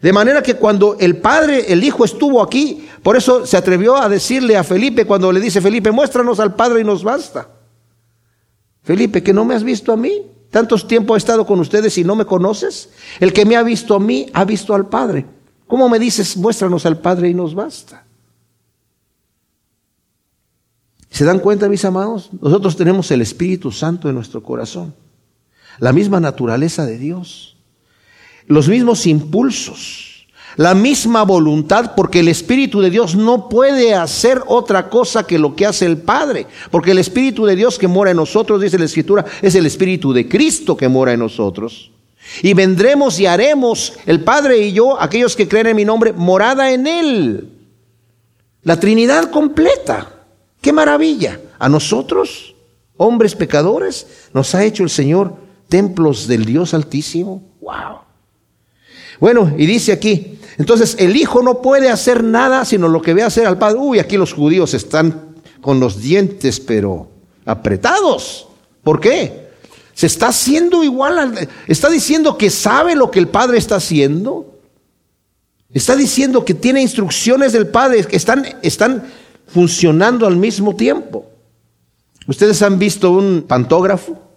De 0.03 0.13
manera 0.13 0.43
que 0.43 0.55
cuando 0.55 0.97
el 1.01 1.17
Padre, 1.17 1.73
el 1.73 1.83
Hijo 1.83 2.05
estuvo 2.05 2.43
aquí, 2.43 2.87
por 3.03 3.17
eso 3.17 3.47
se 3.47 3.57
atrevió 3.57 3.97
a 3.97 4.09
decirle 4.09 4.57
a 4.57 4.65
Felipe 4.65 5.07
cuando 5.07 5.33
le 5.33 5.41
dice, 5.41 5.63
Felipe, 5.63 5.91
muéstranos 5.91 6.41
al 6.41 6.55
Padre 6.55 6.83
y 6.83 6.85
nos 6.85 7.03
basta. 7.03 7.49
Felipe, 8.83 9.23
que 9.23 9.33
no 9.33 9.45
me 9.47 9.55
has 9.55 9.65
visto 9.65 9.93
a 9.93 9.97
mí. 9.97 10.27
Tantos 10.51 10.87
tiempo 10.87 11.15
he 11.15 11.19
estado 11.19 11.47
con 11.47 11.59
ustedes 11.61 11.97
y 11.97 12.05
no 12.05 12.17
me 12.17 12.27
conoces. 12.27 12.91
El 13.19 13.33
que 13.33 13.47
me 13.47 13.57
ha 13.57 13.63
visto 13.63 13.95
a 13.95 14.01
mí 14.01 14.27
ha 14.35 14.45
visto 14.45 14.75
al 14.75 14.89
Padre. 14.89 15.25
¿Cómo 15.67 15.89
me 15.89 15.99
dices, 15.99 16.37
muéstranos 16.37 16.85
al 16.85 16.99
Padre 16.99 17.31
y 17.31 17.35
nos 17.35 17.55
basta? 17.55 18.05
¿Se 21.11 21.25
dan 21.25 21.39
cuenta, 21.39 21.69
mis 21.69 21.85
amados? 21.85 22.31
Nosotros 22.41 22.77
tenemos 22.77 23.11
el 23.11 23.23
Espíritu 23.23 23.73
Santo 23.73 24.09
en 24.09 24.17
nuestro 24.17 24.43
corazón 24.43 24.93
la 25.81 25.93
misma 25.93 26.21
naturaleza 26.21 26.87
de 26.87 26.99
Dios, 26.99 27.57
los 28.47 28.69
mismos 28.69 29.07
impulsos, 29.07 30.29
la 30.57 30.75
misma 30.75 31.23
voluntad, 31.23 31.95
porque 31.97 32.21
el 32.21 32.29
Espíritu 32.29 32.81
de 32.81 32.91
Dios 32.91 33.15
no 33.15 33.49
puede 33.49 33.95
hacer 33.95 34.43
otra 34.47 34.91
cosa 34.91 35.27
que 35.27 35.39
lo 35.39 35.57
que 35.57 35.67
hace 35.67 35.87
el 35.87 35.99
Padre, 35.99 36.47
porque 36.71 36.91
el 36.91 36.99
Espíritu 36.99 37.47
de 37.47 37.57
Dios 37.57 37.79
que 37.79 37.89
mora 37.89 38.11
en 38.11 38.19
nosotros, 38.19 38.61
dice 38.61 38.79
la 38.79 38.85
Escritura, 38.85 39.25
es 39.41 39.55
el 39.55 39.65
Espíritu 39.65 40.13
de 40.13 40.29
Cristo 40.29 40.77
que 40.77 40.89
mora 40.89 41.13
en 41.13 41.21
nosotros. 41.21 41.91
Y 42.43 42.53
vendremos 42.53 43.19
y 43.19 43.27
haremos, 43.27 43.95
el 44.07 44.23
Padre 44.23 44.59
y 44.59 44.73
yo, 44.73 45.01
aquellos 45.01 45.35
que 45.35 45.49
creen 45.49 45.69
en 45.69 45.77
mi 45.77 45.85
nombre, 45.85 46.13
morada 46.13 46.71
en 46.73 46.87
Él. 46.87 47.49
La 48.63 48.79
Trinidad 48.79 49.31
completa. 49.31 50.13
¡Qué 50.61 50.73
maravilla! 50.73 51.41
A 51.59 51.69
nosotros, 51.69 52.55
hombres 52.97 53.35
pecadores, 53.35 54.29
nos 54.35 54.55
ha 54.55 54.65
hecho 54.65 54.83
el 54.83 54.91
Señor 54.91 55.50
templos 55.71 56.27
del 56.27 56.45
Dios 56.45 56.75
Altísimo. 56.75 57.43
¡Wow! 57.63 58.01
Bueno, 59.19 59.55
y 59.57 59.65
dice 59.65 59.93
aquí, 59.93 60.39
entonces 60.59 60.97
el 60.99 61.17
Hijo 61.17 61.43
no 61.43 61.63
puede 61.63 61.89
hacer 61.89 62.23
nada 62.23 62.67
sino 62.67 62.89
lo 62.89 63.01
que 63.01 63.15
ve 63.15 63.23
hacer 63.23 63.47
al 63.47 63.57
Padre. 63.57 63.79
Uy, 63.79 63.99
aquí 63.99 64.19
los 64.19 64.35
judíos 64.35 64.75
están 64.75 65.37
con 65.63 65.81
los 65.81 66.03
dientes, 66.03 66.61
pero 66.61 67.09
apretados. 67.47 68.49
¿Por 68.83 69.01
qué? 69.01 69.49
Se 69.95 70.07
está 70.07 70.29
haciendo 70.29 70.83
igual, 70.83 71.49
está 71.67 71.89
diciendo 71.91 72.37
que 72.39 72.51
sabe 72.51 72.95
lo 72.95 73.11
que 73.11 73.19
el 73.19 73.29
Padre 73.29 73.59
está 73.59 73.77
haciendo. 73.77 74.59
Está 75.73 75.95
diciendo 75.95 76.45
que 76.45 76.55
tiene 76.55 76.83
instrucciones 76.83 77.53
del 77.53 77.69
Padre, 77.69 78.05
que 78.05 78.17
están, 78.17 78.45
están 78.63 79.05
funcionando 79.47 80.27
al 80.27 80.37
mismo 80.37 80.75
tiempo. 80.75 81.27
Ustedes 82.27 82.61
han 82.63 82.79
visto 82.79 83.13
un 83.13 83.45
pantógrafo. 83.47 84.30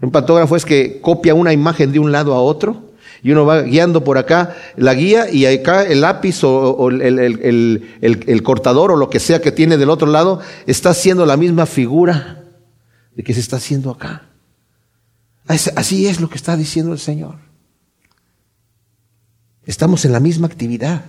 Un 0.00 0.10
pantógrafo 0.10 0.56
es 0.56 0.64
que 0.64 1.00
copia 1.00 1.34
una 1.34 1.52
imagen 1.52 1.92
de 1.92 1.98
un 1.98 2.12
lado 2.12 2.34
a 2.34 2.40
otro 2.40 2.88
y 3.22 3.32
uno 3.32 3.44
va 3.44 3.62
guiando 3.62 4.04
por 4.04 4.16
acá 4.16 4.56
la 4.76 4.94
guía 4.94 5.28
y 5.30 5.44
acá 5.46 5.82
el 5.82 6.02
lápiz 6.02 6.44
o, 6.44 6.88
el, 6.90 8.42
cortador 8.44 8.92
o 8.92 8.96
lo 8.96 9.10
que 9.10 9.18
sea 9.18 9.40
que 9.40 9.50
tiene 9.50 9.76
del 9.76 9.90
otro 9.90 10.06
lado 10.06 10.40
está 10.66 10.90
haciendo 10.90 11.26
la 11.26 11.36
misma 11.36 11.66
figura 11.66 12.44
de 13.16 13.24
que 13.24 13.34
se 13.34 13.40
está 13.40 13.56
haciendo 13.56 13.90
acá. 13.90 14.26
Así 15.46 16.06
es 16.06 16.20
lo 16.20 16.28
que 16.28 16.36
está 16.36 16.56
diciendo 16.56 16.92
el 16.92 16.98
Señor. 16.98 17.36
Estamos 19.64 20.04
en 20.04 20.12
la 20.12 20.20
misma 20.20 20.46
actividad. 20.46 21.02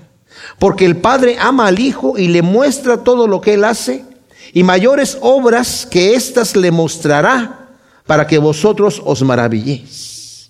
Porque 0.58 0.86
el 0.86 0.98
Padre 0.98 1.38
ama 1.40 1.68
al 1.68 1.80
Hijo 1.80 2.18
y 2.18 2.28
le 2.28 2.42
muestra 2.42 3.04
todo 3.04 3.28
lo 3.28 3.42
que 3.42 3.56
Él 3.56 3.64
hace 3.64 4.06
y 4.54 4.64
mayores 4.64 5.18
obras 5.22 5.86
que 5.86 6.16
éstas 6.16 6.56
le 6.56 6.72
mostrará 6.72 7.69
para 8.10 8.26
que 8.26 8.40
vosotros 8.40 9.00
os 9.06 9.22
maravilléis. 9.22 10.50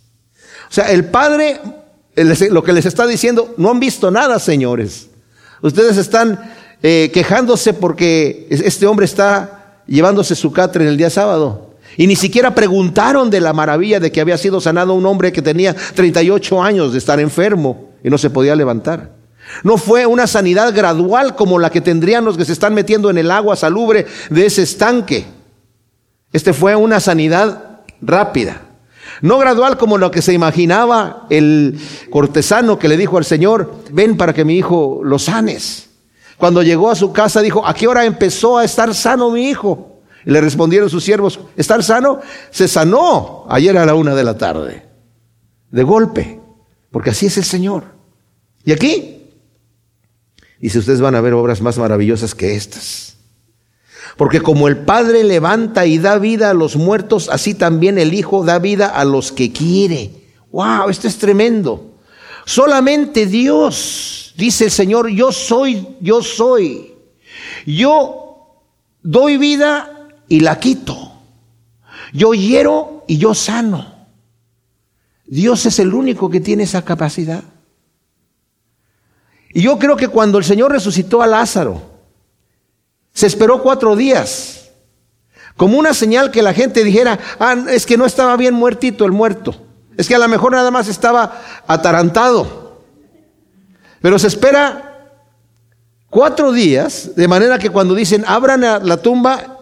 O 0.70 0.74
sea, 0.74 0.94
el 0.94 1.04
Padre, 1.04 1.60
lo 2.16 2.64
que 2.64 2.72
les 2.72 2.86
está 2.86 3.06
diciendo, 3.06 3.54
no 3.58 3.70
han 3.70 3.82
visto 3.82 4.10
nada, 4.10 4.40
señores. 4.40 5.10
Ustedes 5.62 5.98
están 5.98 6.40
eh, 6.82 7.12
quejándose 7.14 7.74
porque 7.74 8.48
este 8.50 8.88
hombre 8.88 9.06
está 9.06 9.82
llevándose 9.88 10.36
su 10.36 10.54
catre 10.54 10.86
en 10.86 10.92
el 10.92 10.96
día 10.96 11.10
sábado. 11.10 11.76
Y 11.98 12.08
ni 12.08 12.16
siquiera 12.16 12.56
preguntaron 12.56 13.30
de 13.30 13.42
la 13.42 13.52
maravilla 13.52 14.00
de 14.00 14.10
que 14.10 14.22
había 14.22 14.38
sido 14.38 14.62
sanado 14.62 14.94
un 14.94 15.06
hombre 15.06 15.34
que 15.34 15.42
tenía 15.42 15.76
38 15.96 16.64
años 16.64 16.94
de 16.94 16.98
estar 16.98 17.20
enfermo 17.20 17.90
y 18.02 18.10
no 18.10 18.18
se 18.18 18.30
podía 18.30 18.56
levantar. 18.56 19.18
No 19.64 19.76
fue 19.76 20.06
una 20.06 20.28
sanidad 20.28 20.74
gradual 20.74 21.36
como 21.36 21.60
la 21.60 21.72
que 21.72 21.82
tendrían 21.82 22.24
los 22.24 22.38
que 22.38 22.46
se 22.46 22.54
están 22.54 22.74
metiendo 22.74 23.10
en 23.10 23.18
el 23.18 23.30
agua 23.30 23.58
salubre 23.58 24.06
de 24.30 24.46
ese 24.46 24.62
estanque. 24.62 25.39
Este 26.32 26.54
fue 26.54 26.76
una 26.76 27.00
sanidad 27.00 27.82
rápida. 28.02 28.62
No 29.22 29.38
gradual 29.38 29.78
como 29.78 29.98
lo 29.98 30.12
que 30.12 30.22
se 30.22 30.34
imaginaba 30.34 31.26
el 31.30 31.80
cortesano 32.10 32.80
que 32.80 32.88
le 32.88 32.98
dijo 32.98 33.18
al 33.18 33.26
Señor, 33.26 33.74
ven 33.92 34.16
para 34.18 34.34
que 34.34 34.46
mi 34.46 34.56
hijo 34.56 35.02
lo 35.04 35.20
sanes. 35.20 35.90
Cuando 36.38 36.64
llegó 36.64 36.90
a 36.90 36.96
su 36.96 37.12
casa 37.12 37.42
dijo, 37.42 37.66
¿a 37.66 37.74
qué 37.74 37.88
hora 37.88 38.06
empezó 38.06 38.58
a 38.58 38.64
estar 38.64 38.94
sano 38.96 39.30
mi 39.30 39.50
hijo? 39.50 40.02
Y 40.26 40.32
le 40.32 40.42
respondieron 40.42 40.90
sus 40.90 41.04
siervos, 41.04 41.40
¿estar 41.58 41.84
sano? 41.84 42.22
Se 42.52 42.68
sanó 42.68 43.46
ayer 43.50 43.78
a 43.78 43.86
la 43.86 43.96
una 43.96 44.16
de 44.16 44.24
la 44.24 44.38
tarde, 44.38 44.86
de 45.72 45.84
golpe, 45.84 46.40
porque 46.92 47.10
así 47.10 47.26
es 47.26 47.38
el 47.38 47.44
Señor. 47.44 47.84
Y 48.64 48.72
aquí, 48.72 49.32
dice, 50.60 50.80
ustedes 50.80 51.02
van 51.02 51.16
a 51.16 51.22
ver 51.22 51.34
obras 51.34 51.62
más 51.62 51.78
maravillosas 51.78 52.36
que 52.36 52.56
estas. 52.56 53.18
Porque 54.20 54.42
como 54.42 54.68
el 54.68 54.80
Padre 54.80 55.24
levanta 55.24 55.86
y 55.86 55.98
da 55.98 56.18
vida 56.18 56.50
a 56.50 56.54
los 56.54 56.76
muertos, 56.76 57.30
así 57.32 57.54
también 57.54 57.98
el 57.98 58.14
Hijo 58.14 58.44
da 58.44 58.60
vida 58.60 58.88
a 58.88 59.06
los 59.06 59.32
que 59.32 59.54
quiere. 59.54 60.12
¡Wow! 60.52 60.90
Esto 60.90 61.08
es 61.08 61.18
tremendo. 61.18 61.94
Solamente 62.44 63.28
Dios, 63.28 64.34
dice 64.36 64.66
el 64.66 64.72
Señor, 64.72 65.08
yo 65.08 65.32
soy, 65.32 65.96
yo 66.02 66.22
soy. 66.22 66.96
Yo 67.66 68.66
doy 69.02 69.38
vida 69.38 70.10
y 70.28 70.42
la 70.42 70.60
quito. 70.60 71.14
Yo 72.12 72.34
hiero 72.34 73.06
y 73.08 73.20
yo 73.20 73.34
sano. 73.34 74.06
Dios 75.28 75.66
es 75.66 75.80
el 75.80 75.94
único 75.94 76.30
que 76.30 76.42
tiene 76.42 76.64
esa 76.64 76.84
capacidad. 76.84 77.46
Y 79.54 79.62
yo 79.62 79.80
creo 79.80 79.96
que 79.96 80.10
cuando 80.10 80.38
el 80.38 80.44
Señor 80.44 80.74
resucitó 80.74 81.22
a 81.22 81.28
Lázaro, 81.28 81.89
se 83.14 83.28
esperó 83.28 83.62
cuatro 83.62 83.96
días, 83.96 84.70
como 85.58 85.78
una 85.78 85.94
señal 85.94 86.32
que 86.32 86.42
la 86.42 86.54
gente 86.54 86.84
dijera, 86.84 87.20
ah, 87.40 87.56
es 87.70 87.86
que 87.86 87.98
no 87.98 88.06
estaba 88.06 88.38
bien 88.38 88.54
muertito 88.54 89.06
el 89.06 89.12
muerto, 89.12 89.56
es 89.98 90.08
que 90.08 90.16
a 90.16 90.20
lo 90.20 90.28
mejor 90.28 90.54
nada 90.54 90.72
más 90.72 90.88
estaba 90.88 91.42
atarantado. 91.68 92.70
Pero 94.02 94.18
se 94.18 94.28
espera 94.28 95.10
cuatro 96.10 96.52
días, 96.54 97.16
de 97.16 97.28
manera 97.28 97.60
que 97.60 97.70
cuando 97.70 97.94
dicen, 97.94 98.24
abran 98.26 98.62
la 98.62 98.98
tumba, 98.98 99.58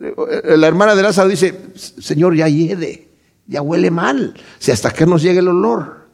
eh, 0.00 0.56
la 0.56 0.66
hermana 0.66 0.94
de 0.94 1.02
Lázaro 1.02 1.28
dice, 1.28 1.56
Señor, 1.74 2.34
ya 2.34 2.48
hiede, 2.48 3.08
ya 3.46 3.62
huele 3.62 3.90
mal, 3.90 4.34
si 4.58 4.72
hasta 4.72 4.90
que 4.90 5.06
nos 5.06 5.22
llegue 5.22 5.38
el 5.38 5.48
olor. 5.48 6.06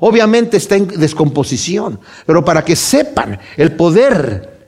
Obviamente 0.00 0.56
está 0.56 0.76
en 0.76 0.88
descomposición, 0.88 2.00
pero 2.24 2.44
para 2.44 2.64
que 2.64 2.74
sepan 2.76 3.38
el 3.56 3.72
poder 3.76 4.59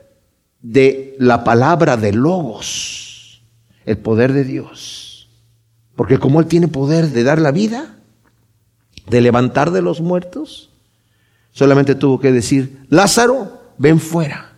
de 0.62 1.16
la 1.18 1.44
palabra 1.44 1.96
de 1.96 2.12
Logos, 2.12 3.42
el 3.85 3.98
poder 3.98 4.33
de 4.33 4.44
Dios. 4.44 5.29
Porque 5.96 6.18
como 6.18 6.40
Él 6.40 6.46
tiene 6.46 6.68
poder 6.68 7.09
de 7.09 7.25
dar 7.25 7.40
la 7.40 7.51
vida, 7.51 7.96
de 9.09 9.20
levantar 9.20 9.72
de 9.72 9.83
los 9.83 10.01
muertos, 10.01 10.70
solamente 11.51 11.94
tuvo 11.94 12.20
que 12.20 12.33
decir, 12.33 12.79
Lázaro, 12.88 13.61
ven 13.79 14.01
fuera. 14.01 14.53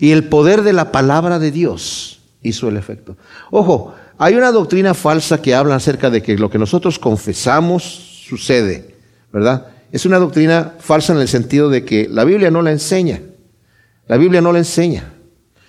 Y 0.00 0.10
el 0.10 0.24
poder 0.24 0.62
de 0.62 0.72
la 0.72 0.90
palabra 0.90 1.38
de 1.38 1.50
Dios 1.50 2.20
hizo 2.42 2.68
el 2.68 2.76
efecto. 2.76 3.16
Ojo, 3.50 3.94
hay 4.18 4.34
una 4.34 4.50
doctrina 4.50 4.94
falsa 4.94 5.40
que 5.40 5.54
habla 5.54 5.76
acerca 5.76 6.10
de 6.10 6.22
que 6.22 6.36
lo 6.36 6.50
que 6.50 6.58
nosotros 6.58 6.98
confesamos 6.98 7.82
sucede, 8.26 8.96
¿verdad? 9.32 9.68
Es 9.92 10.06
una 10.06 10.18
doctrina 10.18 10.74
falsa 10.78 11.12
en 11.12 11.20
el 11.20 11.28
sentido 11.28 11.68
de 11.68 11.84
que 11.84 12.08
la 12.10 12.24
Biblia 12.24 12.50
no 12.50 12.62
la 12.62 12.72
enseña. 12.72 13.20
La 14.08 14.16
Biblia 14.16 14.40
no 14.40 14.52
la 14.52 14.58
enseña. 14.58 15.13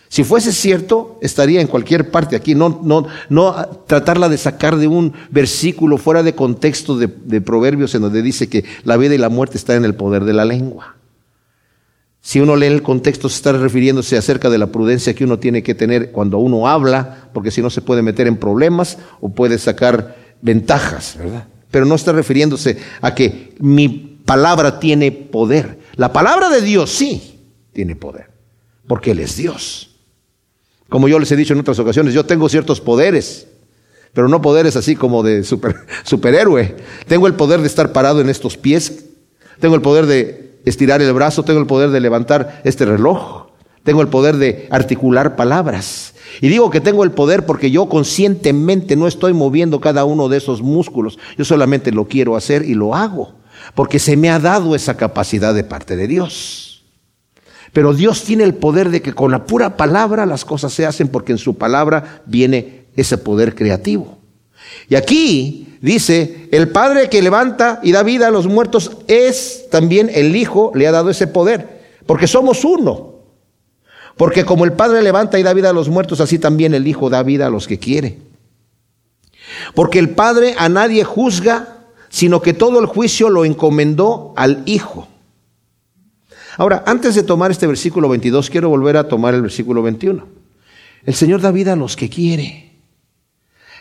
Si 0.07 0.23
fuese 0.23 0.51
cierto, 0.51 1.17
estaría 1.21 1.61
en 1.61 1.67
cualquier 1.67 2.11
parte 2.11 2.35
aquí, 2.35 2.55
no, 2.55 2.81
no, 2.83 3.07
no 3.29 3.55
tratarla 3.87 4.29
de 4.29 4.37
sacar 4.37 4.77
de 4.77 4.87
un 4.87 5.13
versículo 5.31 5.97
fuera 5.97 6.23
de 6.23 6.35
contexto 6.35 6.97
de, 6.97 7.07
de, 7.07 7.41
Proverbios 7.41 7.95
en 7.95 8.01
donde 8.01 8.21
dice 8.21 8.47
que 8.47 8.63
la 8.83 8.97
vida 8.97 9.15
y 9.15 9.17
la 9.17 9.29
muerte 9.29 9.57
están 9.57 9.77
en 9.77 9.85
el 9.85 9.95
poder 9.95 10.23
de 10.23 10.33
la 10.33 10.45
lengua. 10.45 10.95
Si 12.21 12.39
uno 12.39 12.55
lee 12.55 12.67
el 12.67 12.81
contexto, 12.81 13.29
se 13.29 13.35
está 13.35 13.51
refiriéndose 13.51 14.17
acerca 14.17 14.49
de 14.49 14.57
la 14.57 14.67
prudencia 14.67 15.13
que 15.13 15.23
uno 15.23 15.37
tiene 15.37 15.61
que 15.61 15.75
tener 15.75 16.11
cuando 16.11 16.39
uno 16.39 16.67
habla, 16.67 17.29
porque 17.33 17.51
si 17.51 17.61
no 17.61 17.69
se 17.69 17.81
puede 17.81 18.01
meter 18.01 18.25
en 18.25 18.37
problemas 18.37 18.97
o 19.21 19.29
puede 19.29 19.59
sacar 19.59 20.15
ventajas, 20.41 21.17
¿verdad? 21.19 21.47
Pero 21.69 21.85
no 21.85 21.93
está 21.93 22.13
refiriéndose 22.13 22.77
a 23.01 23.13
que 23.13 23.53
mi 23.59 23.89
palabra 24.25 24.79
tiene 24.79 25.11
poder. 25.11 25.79
La 25.97 26.11
palabra 26.11 26.49
de 26.49 26.61
Dios 26.61 26.91
sí 26.91 27.41
tiene 27.73 27.95
poder, 27.95 28.31
porque 28.87 29.11
Él 29.11 29.19
es 29.19 29.35
Dios. 29.35 29.94
Como 30.89 31.07
yo 31.07 31.19
les 31.19 31.31
he 31.31 31.35
dicho 31.35 31.53
en 31.53 31.59
otras 31.59 31.79
ocasiones, 31.79 32.13
yo 32.13 32.25
tengo 32.25 32.47
ciertos 32.49 32.79
poderes, 32.79 33.47
pero 34.13 34.29
no 34.29 34.41
poderes 34.41 34.75
así 34.75 34.95
como 34.95 35.23
de 35.23 35.43
super, 35.43 35.75
superhéroe. 36.03 36.75
Tengo 37.07 37.27
el 37.27 37.33
poder 37.33 37.61
de 37.61 37.67
estar 37.67 37.91
parado 37.91 38.21
en 38.21 38.29
estos 38.29 38.57
pies, 38.57 39.05
tengo 39.59 39.75
el 39.75 39.81
poder 39.81 40.05
de 40.05 40.59
estirar 40.65 41.01
el 41.01 41.13
brazo, 41.13 41.43
tengo 41.43 41.59
el 41.59 41.67
poder 41.67 41.89
de 41.89 41.99
levantar 41.99 42.61
este 42.63 42.85
reloj, 42.85 43.47
tengo 43.83 44.01
el 44.01 44.07
poder 44.07 44.37
de 44.37 44.67
articular 44.71 45.35
palabras. 45.35 46.13
Y 46.41 46.49
digo 46.49 46.69
que 46.69 46.81
tengo 46.81 47.03
el 47.03 47.11
poder 47.11 47.45
porque 47.45 47.71
yo 47.71 47.87
conscientemente 47.87 48.95
no 48.95 49.07
estoy 49.07 49.33
moviendo 49.33 49.79
cada 49.79 50.05
uno 50.05 50.27
de 50.27 50.37
esos 50.37 50.61
músculos, 50.61 51.17
yo 51.37 51.45
solamente 51.45 51.91
lo 51.91 52.07
quiero 52.07 52.35
hacer 52.35 52.63
y 52.63 52.73
lo 52.73 52.95
hago, 52.95 53.33
porque 53.73 53.99
se 53.99 54.17
me 54.17 54.29
ha 54.29 54.39
dado 54.39 54.75
esa 54.75 54.97
capacidad 54.97 55.53
de 55.53 55.63
parte 55.63 55.95
de 55.95 56.07
Dios. 56.07 56.74
Pero 57.75 57.93
Dios 57.93 58.23
tiene 58.23 58.45
el 58.45 58.53
poder 58.53 58.89
de 58.89 59.01
que 59.01 59.11
con 59.11 59.31
la 59.31 59.45
pura 59.45 59.75
palabra 59.75 60.25
las 60.25 60.45
cosas 60.45 60.71
se 60.71 60.85
hacen 60.85 61.09
porque 61.09 61.33
en 61.33 61.37
su 61.37 61.57
palabra 61.57 62.21
viene 62.25 62.85
ese 62.95 63.17
poder 63.17 63.53
creativo. 63.53 64.17
Y 64.87 64.95
aquí 64.95 65.77
dice, 65.81 66.47
el 66.53 66.69
Padre 66.69 67.09
que 67.09 67.21
levanta 67.21 67.81
y 67.83 67.91
da 67.91 68.01
vida 68.01 68.29
a 68.29 68.31
los 68.31 68.47
muertos 68.47 68.91
es 69.09 69.65
también 69.71 70.09
el 70.13 70.37
Hijo, 70.37 70.71
le 70.73 70.87
ha 70.87 70.93
dado 70.93 71.09
ese 71.09 71.27
poder, 71.27 71.81
porque 72.05 72.27
somos 72.27 72.63
uno. 72.63 73.15
Porque 74.15 74.45
como 74.45 74.63
el 74.63 74.71
Padre 74.71 75.01
levanta 75.01 75.37
y 75.37 75.43
da 75.43 75.53
vida 75.53 75.71
a 75.71 75.73
los 75.73 75.89
muertos, 75.89 76.21
así 76.21 76.39
también 76.39 76.73
el 76.75 76.87
Hijo 76.87 77.09
da 77.09 77.23
vida 77.23 77.47
a 77.47 77.49
los 77.49 77.67
que 77.67 77.77
quiere. 77.77 78.19
Porque 79.73 79.99
el 79.99 80.11
Padre 80.11 80.55
a 80.57 80.69
nadie 80.69 81.03
juzga, 81.03 81.79
sino 82.07 82.41
que 82.41 82.53
todo 82.53 82.79
el 82.79 82.85
juicio 82.85 83.29
lo 83.29 83.43
encomendó 83.43 84.33
al 84.37 84.63
Hijo. 84.65 85.09
Ahora, 86.57 86.83
antes 86.85 87.15
de 87.15 87.23
tomar 87.23 87.51
este 87.51 87.67
versículo 87.67 88.07
22, 88.09 88.49
quiero 88.49 88.69
volver 88.69 88.97
a 88.97 89.07
tomar 89.07 89.33
el 89.33 89.41
versículo 89.41 89.81
21. 89.83 90.25
El 91.05 91.13
Señor 91.13 91.41
da 91.41 91.51
vida 91.51 91.73
a 91.73 91.75
los 91.75 91.95
que 91.95 92.09
quiere. 92.09 92.71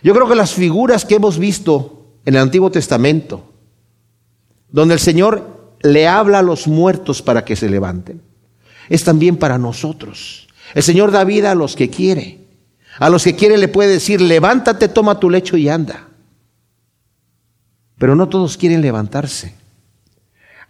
Yo 0.03 0.13
creo 0.13 0.29
que 0.29 0.35
las 0.35 0.53
figuras 0.53 1.05
que 1.05 1.15
hemos 1.15 1.39
visto 1.39 2.07
en 2.25 2.35
el 2.35 2.43
Antiguo 2.43 2.71
Testamento, 2.71 3.53
donde 4.71 4.95
el 4.95 5.01
Señor 5.01 5.77
le 5.83 6.09
habla 6.09 6.41
a 6.41 6.43
los 6.43 6.67
muertos 6.67 7.23
para 7.23 7.45
que 7.45 7.57
se 7.57 7.71
levanten, 7.71 8.21
es 8.89 9.05
también 9.05 9.37
para 9.37 9.57
nosotros. 9.57 10.49
El 10.75 10.83
Señor 10.83 11.11
da 11.11 11.25
vida 11.25 11.53
a 11.53 11.55
los 11.55 11.77
que 11.77 11.89
quiere. 11.89 12.41
A 12.99 13.09
los 13.09 13.25
que 13.25 13.35
quiere 13.35 13.57
le 13.57 13.69
puede 13.69 13.93
decir, 13.93 14.21
levántate, 14.21 14.89
toma 14.89 15.19
tu 15.19 15.31
lecho 15.31 15.57
y 15.57 15.69
anda. 15.69 16.09
Pero 17.99 18.15
no 18.15 18.29
todos 18.29 18.57
quieren 18.57 18.83
levantarse. 18.83 19.64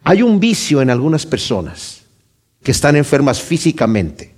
Hay 0.05 0.23
un 0.23 0.39
vicio 0.39 0.83
en 0.83 0.91
algunas 0.91 1.25
personas 1.25 2.03
que 2.63 2.71
están 2.71 2.95
enfermas 2.95 3.41
físicamente, 3.41 4.35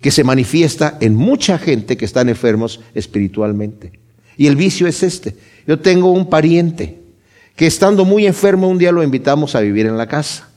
que 0.00 0.10
se 0.10 0.24
manifiesta 0.24 0.98
en 1.00 1.14
mucha 1.16 1.58
gente 1.58 1.96
que 1.96 2.04
están 2.04 2.28
enfermos 2.28 2.80
espiritualmente. 2.94 3.98
Y 4.36 4.46
el 4.46 4.56
vicio 4.56 4.86
es 4.86 5.02
este. 5.02 5.36
Yo 5.66 5.78
tengo 5.78 6.10
un 6.10 6.28
pariente 6.28 7.00
que 7.56 7.66
estando 7.66 8.04
muy 8.04 8.26
enfermo 8.26 8.68
un 8.68 8.78
día 8.78 8.92
lo 8.92 9.02
invitamos 9.02 9.54
a 9.54 9.60
vivir 9.60 9.86
en 9.86 9.96
la 9.96 10.06
casa. 10.06 10.50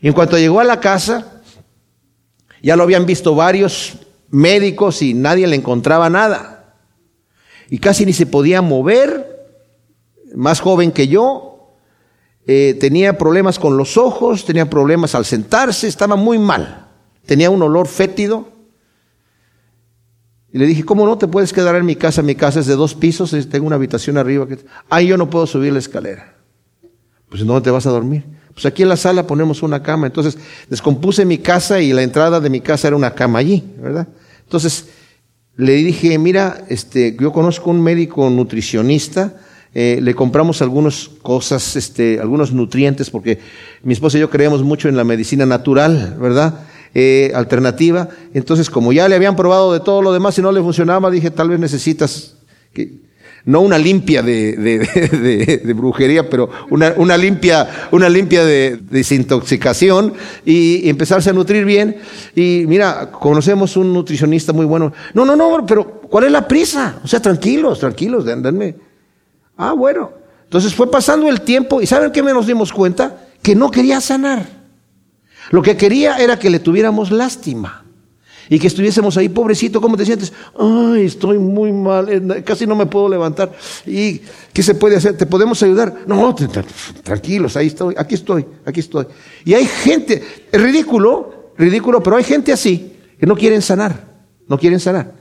Y 0.00 0.08
en 0.08 0.14
cuanto 0.14 0.38
llegó 0.38 0.60
a 0.60 0.64
la 0.64 0.80
casa, 0.80 1.42
ya 2.62 2.76
lo 2.76 2.84
habían 2.84 3.04
visto 3.04 3.34
varios 3.34 3.98
médicos 4.30 5.02
y 5.02 5.12
nadie 5.12 5.46
le 5.46 5.56
encontraba 5.56 6.08
nada. 6.08 6.74
Y 7.68 7.78
casi 7.78 8.06
ni 8.06 8.14
se 8.14 8.24
podía 8.24 8.62
mover, 8.62 9.36
más 10.34 10.60
joven 10.60 10.92
que 10.92 11.08
yo, 11.08 11.57
eh, 12.50 12.78
tenía 12.80 13.18
problemas 13.18 13.58
con 13.58 13.76
los 13.76 13.98
ojos, 13.98 14.46
tenía 14.46 14.70
problemas 14.70 15.14
al 15.14 15.26
sentarse, 15.26 15.86
estaba 15.86 16.16
muy 16.16 16.38
mal, 16.38 16.88
tenía 17.26 17.50
un 17.50 17.60
olor 17.60 17.86
fétido. 17.86 18.48
Y 20.50 20.56
le 20.56 20.64
dije, 20.64 20.82
¿cómo 20.82 21.04
no 21.04 21.18
te 21.18 21.28
puedes 21.28 21.52
quedar 21.52 21.76
en 21.76 21.84
mi 21.84 21.94
casa? 21.94 22.22
Mi 22.22 22.34
casa 22.34 22.60
es 22.60 22.66
de 22.66 22.74
dos 22.74 22.94
pisos, 22.94 23.36
tengo 23.50 23.66
una 23.66 23.76
habitación 23.76 24.16
arriba. 24.16 24.48
Que... 24.48 25.04
Yo 25.04 25.18
no 25.18 25.28
puedo 25.28 25.46
subir 25.46 25.74
la 25.74 25.78
escalera. 25.78 26.36
Pues 27.28 27.44
¿dónde 27.44 27.60
te 27.60 27.70
vas 27.70 27.84
a 27.84 27.90
dormir? 27.90 28.24
Pues 28.54 28.64
aquí 28.64 28.82
en 28.82 28.88
la 28.88 28.96
sala 28.96 29.26
ponemos 29.26 29.62
una 29.62 29.82
cama. 29.82 30.06
Entonces 30.06 30.38
descompuse 30.70 31.26
mi 31.26 31.36
casa 31.36 31.82
y 31.82 31.92
la 31.92 32.02
entrada 32.02 32.40
de 32.40 32.48
mi 32.48 32.62
casa 32.62 32.88
era 32.88 32.96
una 32.96 33.14
cama 33.14 33.40
allí, 33.40 33.62
¿verdad? 33.78 34.08
Entonces 34.44 34.86
le 35.54 35.74
dije, 35.74 36.16
mira, 36.18 36.64
este, 36.70 37.14
yo 37.20 37.30
conozco 37.30 37.68
un 37.68 37.82
médico 37.82 38.30
nutricionista, 38.30 39.34
eh, 39.74 40.00
le 40.02 40.14
compramos 40.14 40.62
algunas 40.62 41.10
cosas, 41.22 41.76
este, 41.76 42.20
algunos 42.20 42.52
nutrientes, 42.52 43.10
porque 43.10 43.38
mi 43.82 43.92
esposa 43.92 44.18
y 44.18 44.20
yo 44.20 44.30
creemos 44.30 44.62
mucho 44.62 44.88
en 44.88 44.96
la 44.96 45.04
medicina 45.04 45.46
natural, 45.46 46.16
¿verdad? 46.20 46.66
Eh, 46.94 47.32
alternativa. 47.34 48.08
Entonces, 48.32 48.70
como 48.70 48.92
ya 48.92 49.08
le 49.08 49.14
habían 49.14 49.36
probado 49.36 49.72
de 49.72 49.80
todo 49.80 50.00
lo 50.00 50.12
demás 50.12 50.38
y 50.38 50.42
no 50.42 50.52
le 50.52 50.60
funcionaba, 50.60 51.10
dije, 51.10 51.30
tal 51.30 51.50
vez 51.50 51.60
necesitas 51.60 52.34
que, 52.72 53.08
no 53.44 53.60
una 53.60 53.78
limpia 53.78 54.22
de, 54.22 55.72
brujería, 55.76 56.28
pero 56.28 56.50
una, 56.70 57.16
limpia, 57.16 57.88
una 57.92 58.08
limpia 58.08 58.44
de, 58.44 58.78
desintoxicación 58.90 60.12
y, 60.44 60.88
empezarse 60.88 61.30
a 61.30 61.32
nutrir 61.32 61.64
bien. 61.64 61.96
Y 62.34 62.64
mira, 62.66 63.10
conocemos 63.10 63.76
un 63.76 63.92
nutricionista 63.92 64.52
muy 64.52 64.66
bueno. 64.66 64.92
No, 65.14 65.24
no, 65.24 65.36
no, 65.36 65.64
pero 65.66 66.00
¿cuál 66.10 66.24
es 66.24 66.32
la 66.32 66.46
prisa? 66.46 67.00
O 67.02 67.08
sea, 67.08 67.20
tranquilos, 67.20 67.80
tranquilos, 67.80 68.24
denme. 68.24 68.87
Ah, 69.58 69.72
bueno. 69.72 70.12
Entonces 70.44 70.74
fue 70.74 70.90
pasando 70.90 71.28
el 71.28 71.42
tiempo 71.42 71.82
y 71.82 71.86
¿saben 71.86 72.10
qué 72.10 72.22
nos 72.22 72.46
dimos 72.46 72.72
cuenta? 72.72 73.26
Que 73.42 73.54
no 73.54 73.70
quería 73.70 74.00
sanar. 74.00 74.46
Lo 75.50 75.60
que 75.60 75.76
quería 75.76 76.16
era 76.16 76.38
que 76.38 76.48
le 76.48 76.60
tuviéramos 76.60 77.10
lástima 77.10 77.84
y 78.48 78.58
que 78.58 78.66
estuviésemos 78.66 79.16
ahí, 79.16 79.28
pobrecito, 79.28 79.80
¿cómo 79.80 79.96
te 79.96 80.06
sientes? 80.06 80.32
Ay, 80.58 81.04
estoy 81.04 81.38
muy 81.38 81.70
mal, 81.70 82.08
eh, 82.08 82.42
casi 82.42 82.66
no 82.66 82.74
me 82.74 82.86
puedo 82.86 83.08
levantar. 83.08 83.52
¿Y 83.84 84.20
qué 84.52 84.62
se 84.62 84.74
puede 84.74 84.96
hacer? 84.96 85.16
¿Te 85.18 85.26
podemos 85.26 85.62
ayudar? 85.62 85.94
No, 86.06 86.34
tranquilos, 87.02 87.56
ahí 87.56 87.66
estoy, 87.66 87.94
aquí 87.98 88.14
estoy, 88.14 88.46
aquí 88.64 88.80
estoy. 88.80 89.06
Y 89.44 89.52
hay 89.52 89.66
gente, 89.66 90.22
ridículo, 90.52 91.52
ridículo, 91.58 92.02
pero 92.02 92.16
hay 92.16 92.24
gente 92.24 92.52
así 92.52 92.94
que 93.18 93.26
no 93.26 93.36
quieren 93.36 93.60
sanar, 93.60 94.16
no 94.46 94.58
quieren 94.58 94.80
sanar. 94.80 95.12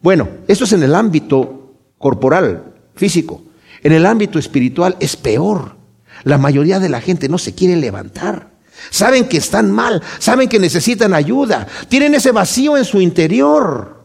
Bueno, 0.00 0.28
eso 0.46 0.62
es 0.64 0.72
en 0.72 0.84
el 0.84 0.94
ámbito 0.94 1.74
corporal, 1.98 2.74
físico. 2.94 3.42
En 3.82 3.92
el 3.92 4.06
ámbito 4.06 4.38
espiritual 4.38 4.96
es 5.00 5.16
peor. 5.16 5.76
La 6.24 6.38
mayoría 6.38 6.80
de 6.80 6.88
la 6.88 7.00
gente 7.00 7.28
no 7.28 7.38
se 7.38 7.54
quiere 7.54 7.76
levantar. 7.76 8.50
Saben 8.90 9.28
que 9.28 9.38
están 9.38 9.70
mal, 9.70 10.02
saben 10.18 10.48
que 10.48 10.58
necesitan 10.58 11.12
ayuda, 11.12 11.66
tienen 11.88 12.14
ese 12.14 12.32
vacío 12.32 12.76
en 12.76 12.84
su 12.84 13.00
interior. 13.00 13.98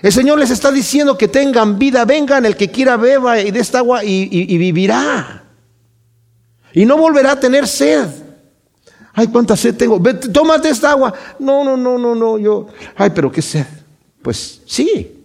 El 0.00 0.12
Señor 0.12 0.38
les 0.38 0.50
está 0.50 0.70
diciendo 0.70 1.18
que 1.18 1.26
tengan 1.26 1.78
vida, 1.78 2.04
vengan 2.04 2.46
el 2.46 2.56
que 2.56 2.70
quiera 2.70 2.96
beba 2.96 3.40
y 3.40 3.50
de 3.50 3.58
esta 3.58 3.78
agua 3.78 4.04
y, 4.04 4.56
vivirá. 4.56 5.44
Y 6.72 6.86
no 6.86 6.96
volverá 6.96 7.32
a 7.32 7.40
tener 7.40 7.66
sed. 7.66 8.06
Ay, 9.12 9.26
cuánta 9.26 9.56
sed 9.56 9.74
tengo. 9.74 10.00
tómate 10.32 10.68
esta 10.68 10.92
agua. 10.92 11.12
No, 11.40 11.64
no, 11.64 11.76
no, 11.76 11.98
no, 11.98 12.14
no. 12.14 12.38
Yo, 12.38 12.68
ay, 12.96 13.10
pero 13.12 13.32
qué 13.32 13.42
sed. 13.42 13.66
Pues 14.22 14.60
sí. 14.64 15.17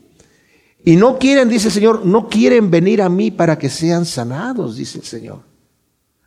Y 0.85 0.97
no 0.97 1.17
quieren, 1.17 1.49
dice 1.49 1.67
el 1.67 1.73
Señor, 1.73 2.05
no 2.05 2.27
quieren 2.27 2.69
venir 2.69 3.01
a 3.01 3.09
mí 3.09 3.31
para 3.31 3.57
que 3.57 3.69
sean 3.69 4.05
sanados, 4.05 4.75
dice 4.75 4.97
el 4.97 5.05
Señor. 5.05 5.41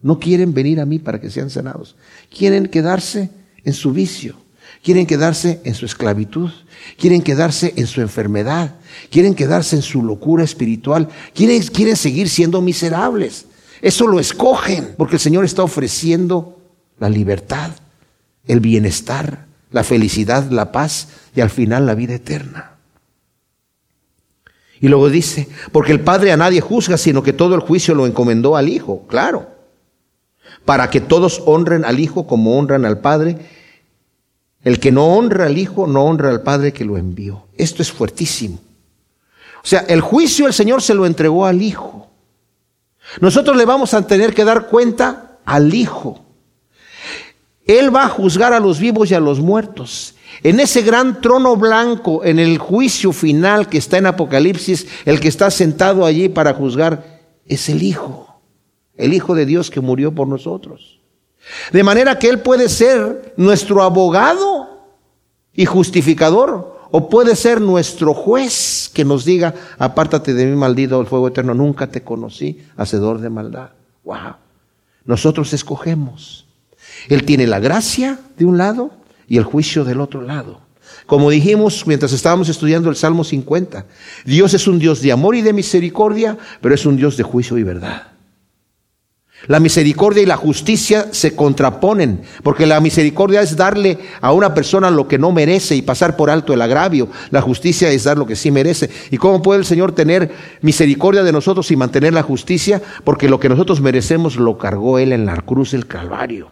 No 0.00 0.18
quieren 0.18 0.54
venir 0.54 0.80
a 0.80 0.86
mí 0.86 0.98
para 0.98 1.20
que 1.20 1.30
sean 1.30 1.50
sanados. 1.50 1.96
Quieren 2.34 2.66
quedarse 2.66 3.30
en 3.64 3.72
su 3.72 3.92
vicio. 3.92 4.36
Quieren 4.82 5.07
quedarse 5.07 5.61
en 5.64 5.74
su 5.74 5.84
esclavitud. 5.84 6.50
Quieren 6.96 7.22
quedarse 7.22 7.74
en 7.76 7.86
su 7.86 8.00
enfermedad. 8.00 8.76
Quieren 9.11 9.34
quedarse 9.34 9.76
en 9.76 9.82
su 9.82 10.02
locura 10.02 10.44
espiritual. 10.44 11.09
Quieren, 11.34 11.61
quieren 11.62 11.96
seguir 11.96 12.28
siendo 12.28 12.62
miserables. 12.62 13.46
Eso 13.82 14.07
lo 14.07 14.20
escogen 14.20 14.94
porque 14.96 15.16
el 15.16 15.20
Señor 15.20 15.44
está 15.44 15.62
ofreciendo 15.62 16.59
la 16.98 17.11
libertad, 17.11 17.72
el 18.46 18.61
bienestar, 18.61 19.46
la 19.70 19.84
felicidad, 19.84 20.50
la 20.50 20.72
paz 20.72 21.09
y 21.34 21.40
al 21.40 21.50
final 21.50 21.84
la 21.84 21.94
vida 21.94 22.14
eterna. 22.14 22.76
Y 24.81 24.89
luego 24.89 25.09
dice, 25.09 25.49
porque 25.72 25.93
el 25.93 26.01
Padre 26.01 26.33
a 26.33 26.37
nadie 26.37 26.61
juzga, 26.61 26.99
sino 26.99 27.22
que 27.22 27.33
todo 27.33 27.55
el 27.55 27.61
juicio 27.61 27.95
lo 27.95 28.07
encomendó 28.07 28.57
al 28.57 28.68
Hijo. 28.68 29.07
Claro 29.09 29.57
para 30.66 30.91
que 30.91 31.01
todos 31.01 31.43
honren 31.47 31.87
al 31.87 31.99
Hijo 31.99 32.27
como 32.27 32.59
honran 32.59 32.85
al 32.85 32.99
Padre. 32.99 33.39
El 34.62 34.81
que 34.81 34.93
no 34.93 35.07
honra 35.07 35.47
al 35.47 35.57
Hijo 35.57 35.87
no 35.87 36.05
honra 36.05 36.29
al 36.29 36.43
Padre 36.43 36.72
que 36.74 36.85
lo 36.85 36.99
envió. 36.99 37.47
Esto 37.57 37.81
es 37.81 37.91
fuertísimo. 37.91 38.59
O 39.62 39.66
sea, 39.66 39.81
el 39.89 40.01
juicio 40.01 40.47
el 40.47 40.53
Señor 40.53 40.83
se 40.83 40.95
lo 40.95 41.07
entregó 41.07 41.47
al 41.47 41.62
Hijo. 41.62 42.11
Nosotros 43.20 43.57
le 43.57 43.64
vamos 43.64 43.95
a 43.95 44.07
tener 44.07 44.35
que 44.35 44.45
dar 44.45 44.66
cuenta 44.66 45.39
al 45.45 45.72
Hijo. 45.72 46.20
Él 47.64 47.95
va 47.95 48.05
a 48.05 48.09
juzgar 48.09 48.53
a 48.53 48.61
los 48.61 48.81
vivos 48.81 49.11
y 49.11 49.14
a 49.14 49.20
los 49.20 49.39
muertos. 49.39 50.15
En 50.43 50.61
ese 50.61 50.82
gran 50.82 51.20
trono 51.20 51.57
blanco, 51.57 52.24
en 52.24 52.39
el 52.39 52.59
juicio 52.59 53.12
final 53.12 53.68
que 53.68 53.78
está 53.78 53.99
en 53.99 54.07
Apocalipsis, 54.07 54.87
el 55.05 55.20
que 55.20 55.28
está 55.28 55.51
sentado 55.51 56.05
allí 56.05 56.28
para 56.28 56.55
juzgar 56.55 57.20
es 57.47 57.68
el 57.68 57.82
Hijo 57.82 58.26
el 58.97 59.14
Hijo 59.14 59.34
de 59.34 59.47
Dios 59.47 59.70
que 59.70 59.80
murió 59.80 60.12
por 60.12 60.28
nosotros. 60.28 61.01
De 61.72 61.84
manera 61.84 62.18
que 62.18 62.28
Él 62.28 62.41
puede 62.41 62.68
ser 62.68 63.34
nuestro 63.37 63.82
abogado 63.82 64.87
y 65.55 65.64
justificador, 65.64 66.76
o 66.91 67.09
puede 67.09 67.37
ser 67.37 67.61
nuestro 67.61 68.14
juez 68.14 68.91
que 68.93 69.05
nos 69.05 69.24
diga, 69.24 69.55
apártate 69.78 70.34
de 70.34 70.47
mí, 70.47 70.57
maldito 70.57 71.01
el 71.01 71.07
fuego 71.07 71.28
eterno, 71.28 71.53
nunca 71.53 71.89
te 71.89 72.03
conocí, 72.03 72.64
hacedor 72.76 73.20
de 73.20 73.28
maldad. 73.28 73.70
Wow. 74.05 74.37
Nosotros 75.05 75.53
escogemos. 75.53 76.47
Él 77.09 77.24
tiene 77.24 77.47
la 77.47 77.61
gracia 77.61 78.18
de 78.39 78.45
un 78.45 78.57
lado 78.59 78.93
y 79.29 79.39
el 79.39 79.45
juicio 79.45 79.85
del 79.85 80.01
otro 80.01 80.22
lado. 80.22 80.61
Como 81.07 81.31
dijimos 81.31 81.87
mientras 81.87 82.12
estábamos 82.12 82.49
estudiando 82.49 82.91
el 82.91 82.97
Salmo 82.97 83.24
50, 83.24 83.87
Dios 84.24 84.55
es 84.55 84.66
un 84.66 84.79
Dios 84.79 85.01
de 85.03 85.12
amor 85.12 85.37
y 85.37 85.43
de 85.43 85.53
misericordia, 85.53 86.37
pero 86.61 86.74
es 86.74 86.87
un 86.87 86.97
Dios 86.97 87.16
de 87.16 87.22
juicio 87.22 87.59
y 87.59 87.62
verdad. 87.62 88.16
La 89.47 89.61
misericordia 89.61 90.22
y 90.22 90.27
la 90.27 90.37
justicia 90.37 91.09
se 91.12 91.37
contraponen, 91.37 92.22
porque 92.43 92.66
la 92.66 92.81
misericordia 92.81 93.43
es 93.43 93.55
darle 93.55 93.99
a 94.20 94.33
una 94.33 94.55
persona 94.55 94.91
lo 94.91 95.07
que 95.07 95.18
no 95.18 95.31
merece 95.31 95.77
y 95.77 95.83
pasar 95.83 96.16
por 96.16 96.31
alto 96.31 96.53
el 96.53 96.62
agravio. 96.62 97.09
La 97.31 97.43
justicia 97.43 97.91
es 97.91 98.05
dar 98.05 98.18
lo 98.18 98.27
que 98.27 98.35
sí 98.35 98.51
merece. 98.51 98.91
¿Y 99.11 99.18
cómo 99.18 99.43
puede 99.43 99.61
el 99.61 99.66
Señor 99.66 99.93
tener 99.93 100.33
misericordia 100.62 101.22
de 101.22 101.33
nosotros 101.33 101.70
y 101.70 101.77
mantener 101.77 102.12
la 102.14 102.22
justicia? 102.22 102.83
Porque 103.05 103.29
lo 103.29 103.39
que 103.39 103.49
nosotros 103.49 103.81
merecemos 103.81 104.37
lo 104.37 104.59
cargó 104.59 104.99
Él 104.99 105.12
en 105.12 105.27
la 105.27 105.37
cruz 105.37 105.72
del 105.72 105.87
Calvario. 105.87 106.51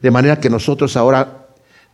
De 0.00 0.10
manera 0.10 0.38
que 0.38 0.50
nosotros 0.50 0.96
ahora 0.96 1.43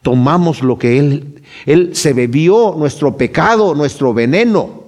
tomamos 0.03 0.63
lo 0.63 0.79
que 0.79 0.99
Él, 0.99 1.43
Él 1.67 1.95
se 1.95 2.13
bebió, 2.13 2.75
nuestro 2.77 3.17
pecado, 3.17 3.75
nuestro 3.75 4.15
veneno. 4.15 4.85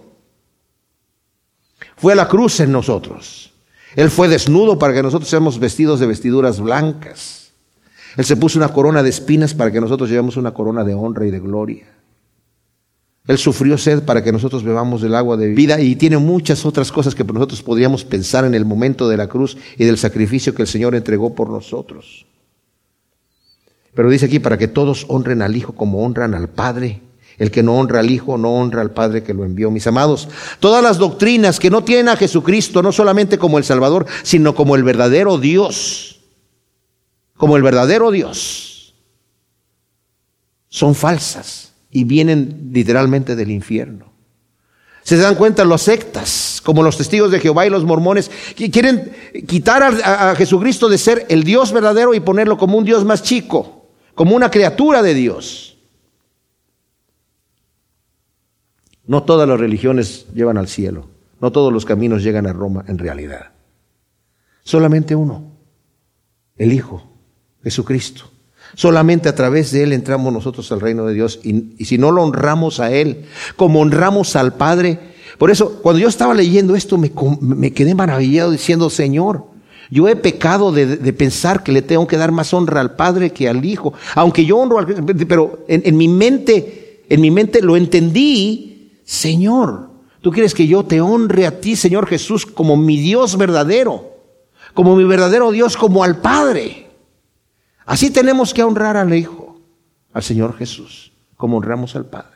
Fue 1.96 2.12
a 2.12 2.16
la 2.16 2.28
cruz 2.28 2.60
en 2.60 2.72
nosotros. 2.72 3.52
Él 3.94 4.10
fue 4.10 4.28
desnudo 4.28 4.78
para 4.78 4.94
que 4.94 5.02
nosotros 5.02 5.28
seamos 5.28 5.58
vestidos 5.58 6.00
de 6.00 6.06
vestiduras 6.06 6.60
blancas. 6.60 7.52
Él 8.16 8.24
se 8.24 8.36
puso 8.36 8.58
una 8.58 8.68
corona 8.68 9.02
de 9.02 9.10
espinas 9.10 9.54
para 9.54 9.70
que 9.70 9.80
nosotros 9.80 10.08
llevemos 10.08 10.36
una 10.36 10.52
corona 10.52 10.84
de 10.84 10.94
honra 10.94 11.26
y 11.26 11.30
de 11.30 11.40
gloria. 11.40 11.86
Él 13.26 13.38
sufrió 13.38 13.78
sed 13.78 14.02
para 14.02 14.24
que 14.24 14.32
nosotros 14.32 14.64
bebamos 14.64 15.00
del 15.00 15.14
agua 15.14 15.36
de 15.36 15.48
vida 15.48 15.80
y 15.80 15.94
tiene 15.94 16.18
muchas 16.18 16.66
otras 16.66 16.90
cosas 16.90 17.14
que 17.14 17.22
nosotros 17.22 17.62
podríamos 17.62 18.04
pensar 18.04 18.44
en 18.44 18.54
el 18.54 18.64
momento 18.64 19.08
de 19.08 19.16
la 19.16 19.28
cruz 19.28 19.56
y 19.78 19.84
del 19.84 19.96
sacrificio 19.96 20.54
que 20.54 20.62
el 20.62 20.68
Señor 20.68 20.94
entregó 20.94 21.34
por 21.34 21.48
nosotros. 21.48 22.26
Pero 23.94 24.08
dice 24.08 24.26
aquí 24.26 24.38
para 24.38 24.58
que 24.58 24.68
todos 24.68 25.06
honren 25.08 25.42
al 25.42 25.56
Hijo 25.56 25.74
como 25.74 26.04
honran 26.04 26.34
al 26.34 26.48
Padre. 26.48 27.02
El 27.38 27.50
que 27.50 27.62
no 27.62 27.78
honra 27.78 28.00
al 28.00 28.10
Hijo 28.10 28.38
no 28.38 28.54
honra 28.54 28.82
al 28.82 28.92
Padre 28.92 29.22
que 29.22 29.34
lo 29.34 29.44
envió. 29.44 29.70
Mis 29.70 29.86
amados, 29.86 30.28
todas 30.60 30.82
las 30.82 30.98
doctrinas 30.98 31.58
que 31.58 31.70
no 31.70 31.84
tienen 31.84 32.08
a 32.08 32.16
Jesucristo, 32.16 32.82
no 32.82 32.92
solamente 32.92 33.38
como 33.38 33.58
el 33.58 33.64
Salvador, 33.64 34.06
sino 34.22 34.54
como 34.54 34.76
el 34.76 34.84
verdadero 34.84 35.38
Dios, 35.38 36.20
como 37.36 37.56
el 37.56 37.62
verdadero 37.62 38.10
Dios, 38.10 38.94
son 40.68 40.94
falsas 40.94 41.72
y 41.90 42.04
vienen 42.04 42.70
literalmente 42.72 43.36
del 43.36 43.50
infierno. 43.50 44.12
Se 45.02 45.16
dan 45.16 45.34
cuenta 45.34 45.64
las 45.64 45.82
sectas, 45.82 46.62
como 46.64 46.82
los 46.82 46.96
testigos 46.96 47.32
de 47.32 47.40
Jehová 47.40 47.66
y 47.66 47.70
los 47.70 47.84
mormones, 47.84 48.30
que 48.54 48.70
quieren 48.70 49.12
quitar 49.48 49.82
a, 49.82 50.30
a 50.30 50.36
Jesucristo 50.36 50.88
de 50.88 50.96
ser 50.96 51.26
el 51.28 51.42
Dios 51.42 51.72
verdadero 51.72 52.14
y 52.14 52.20
ponerlo 52.20 52.56
como 52.56 52.78
un 52.78 52.84
Dios 52.84 53.04
más 53.04 53.22
chico, 53.22 53.81
como 54.14 54.36
una 54.36 54.50
criatura 54.50 55.02
de 55.02 55.14
Dios. 55.14 55.76
No 59.06 59.24
todas 59.24 59.48
las 59.48 59.58
religiones 59.58 60.26
llevan 60.34 60.58
al 60.58 60.68
cielo, 60.68 61.08
no 61.40 61.50
todos 61.50 61.72
los 61.72 61.84
caminos 61.84 62.22
llegan 62.22 62.46
a 62.46 62.52
Roma 62.52 62.84
en 62.86 62.98
realidad. 62.98 63.50
Solamente 64.62 65.16
uno, 65.16 65.50
el 66.56 66.72
Hijo, 66.72 67.02
Jesucristo. 67.62 68.30
Solamente 68.74 69.28
a 69.28 69.34
través 69.34 69.70
de 69.72 69.82
Él 69.82 69.92
entramos 69.92 70.32
nosotros 70.32 70.70
al 70.72 70.80
reino 70.80 71.04
de 71.04 71.14
Dios 71.14 71.40
y, 71.42 71.84
si 71.84 71.98
no 71.98 72.10
lo 72.10 72.22
honramos 72.22 72.80
a 72.80 72.90
Él, 72.90 73.26
como 73.56 73.80
honramos 73.80 74.36
al 74.36 74.54
Padre. 74.54 74.98
Por 75.36 75.50
eso, 75.50 75.82
cuando 75.82 75.98
yo 75.98 76.08
estaba 76.08 76.32
leyendo 76.32 76.74
esto, 76.74 76.96
me, 76.96 77.12
me 77.40 77.72
quedé 77.72 77.94
maravillado 77.94 78.50
diciendo, 78.50 78.88
Señor, 78.88 79.51
yo 79.92 80.08
he 80.08 80.16
pecado 80.16 80.72
de, 80.72 81.12
pensar 81.12 81.62
que 81.62 81.70
le 81.70 81.82
tengo 81.82 82.06
que 82.06 82.16
dar 82.16 82.32
más 82.32 82.54
honra 82.54 82.80
al 82.80 82.96
Padre 82.96 83.30
que 83.30 83.46
al 83.46 83.62
Hijo. 83.62 83.92
Aunque 84.14 84.46
yo 84.46 84.56
honro 84.56 84.78
al 84.78 84.86
pero 85.28 85.66
en, 85.68 85.82
en 85.84 85.98
mi 85.98 86.08
mente, 86.08 87.02
en 87.10 87.20
mi 87.20 87.30
mente 87.30 87.60
lo 87.60 87.76
entendí 87.76 88.72
Señor, 89.04 89.90
tú 90.22 90.30
quieres 90.30 90.54
que 90.54 90.66
yo 90.66 90.84
te 90.84 91.02
honre 91.02 91.46
a 91.46 91.60
ti, 91.60 91.76
Señor 91.76 92.06
Jesús, 92.06 92.46
como 92.46 92.78
mi 92.78 92.96
Dios 92.96 93.36
verdadero, 93.36 94.14
como 94.72 94.96
mi 94.96 95.04
verdadero 95.04 95.50
Dios, 95.50 95.76
como 95.76 96.02
al 96.02 96.22
Padre. 96.22 96.88
Así 97.84 98.10
tenemos 98.10 98.54
que 98.54 98.62
honrar 98.62 98.96
al 98.96 99.14
Hijo, 99.14 99.60
al 100.14 100.22
Señor 100.22 100.56
Jesús, 100.56 101.12
como 101.36 101.58
honramos 101.58 101.94
al 101.96 102.06
Padre. 102.06 102.31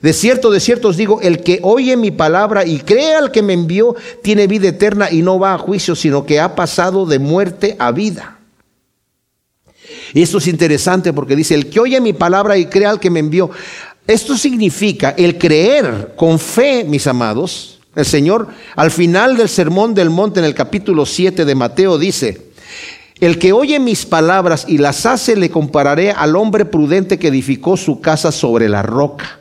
De 0.00 0.12
cierto, 0.12 0.50
de 0.50 0.60
cierto 0.60 0.88
os 0.88 0.96
digo, 0.96 1.20
el 1.20 1.42
que 1.42 1.60
oye 1.62 1.96
mi 1.96 2.10
palabra 2.10 2.64
y 2.64 2.78
cree 2.78 3.14
al 3.14 3.32
que 3.32 3.42
me 3.42 3.52
envió, 3.52 3.96
tiene 4.22 4.46
vida 4.46 4.68
eterna 4.68 5.10
y 5.10 5.22
no 5.22 5.38
va 5.38 5.54
a 5.54 5.58
juicio, 5.58 5.96
sino 5.96 6.24
que 6.24 6.40
ha 6.40 6.54
pasado 6.54 7.04
de 7.06 7.18
muerte 7.18 7.76
a 7.78 7.90
vida. 7.90 8.38
Y 10.14 10.22
esto 10.22 10.38
es 10.38 10.46
interesante 10.46 11.12
porque 11.12 11.36
dice, 11.36 11.54
el 11.54 11.68
que 11.68 11.80
oye 11.80 12.00
mi 12.00 12.12
palabra 12.12 12.56
y 12.56 12.66
cree 12.66 12.86
al 12.86 13.00
que 13.00 13.10
me 13.10 13.20
envió, 13.20 13.50
esto 14.06 14.36
significa 14.36 15.10
el 15.10 15.36
creer 15.36 16.14
con 16.16 16.38
fe, 16.38 16.84
mis 16.84 17.06
amados. 17.06 17.80
El 17.94 18.06
Señor, 18.06 18.48
al 18.76 18.90
final 18.90 19.36
del 19.36 19.48
Sermón 19.48 19.94
del 19.94 20.10
Monte, 20.10 20.38
en 20.38 20.46
el 20.46 20.54
capítulo 20.54 21.04
7 21.04 21.44
de 21.44 21.54
Mateo, 21.54 21.98
dice, 21.98 22.48
el 23.20 23.38
que 23.38 23.52
oye 23.52 23.80
mis 23.80 24.06
palabras 24.06 24.64
y 24.68 24.78
las 24.78 25.04
hace, 25.04 25.34
le 25.34 25.50
compararé 25.50 26.12
al 26.12 26.36
hombre 26.36 26.64
prudente 26.64 27.18
que 27.18 27.28
edificó 27.28 27.76
su 27.76 28.00
casa 28.00 28.30
sobre 28.30 28.68
la 28.68 28.82
roca. 28.82 29.37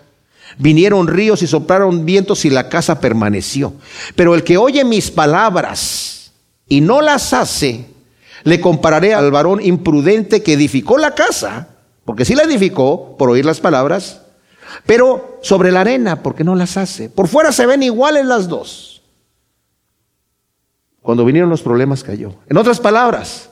Vinieron 0.57 1.07
ríos 1.07 1.41
y 1.43 1.47
soplaron 1.47 2.05
vientos 2.05 2.45
y 2.45 2.49
la 2.49 2.69
casa 2.69 2.99
permaneció. 2.99 3.73
Pero 4.15 4.33
el 4.33 4.43
que 4.43 4.57
oye 4.57 4.83
mis 4.83 5.11
palabras 5.11 6.31
y 6.67 6.81
no 6.81 7.01
las 7.01 7.33
hace, 7.33 7.85
le 8.43 8.59
compararé 8.61 9.13
al 9.13 9.31
varón 9.31 9.59
imprudente 9.61 10.41
que 10.41 10.53
edificó 10.53 10.97
la 10.97 11.15
casa, 11.15 11.69
porque 12.05 12.25
si 12.25 12.35
la 12.35 12.43
edificó 12.43 13.17
por 13.17 13.29
oír 13.29 13.45
las 13.45 13.59
palabras, 13.59 14.21
pero 14.85 15.39
sobre 15.41 15.71
la 15.71 15.81
arena, 15.81 16.23
porque 16.23 16.43
no 16.43 16.55
las 16.55 16.77
hace. 16.77 17.09
Por 17.09 17.27
fuera 17.27 17.51
se 17.51 17.65
ven 17.65 17.83
iguales 17.83 18.25
las 18.25 18.47
dos. 18.47 19.01
Cuando 21.01 21.23
vinieron 21.23 21.49
los 21.49 21.61
problemas 21.61 22.03
cayó. 22.03 22.33
En 22.49 22.57
otras 22.57 22.79
palabras, 22.79 23.49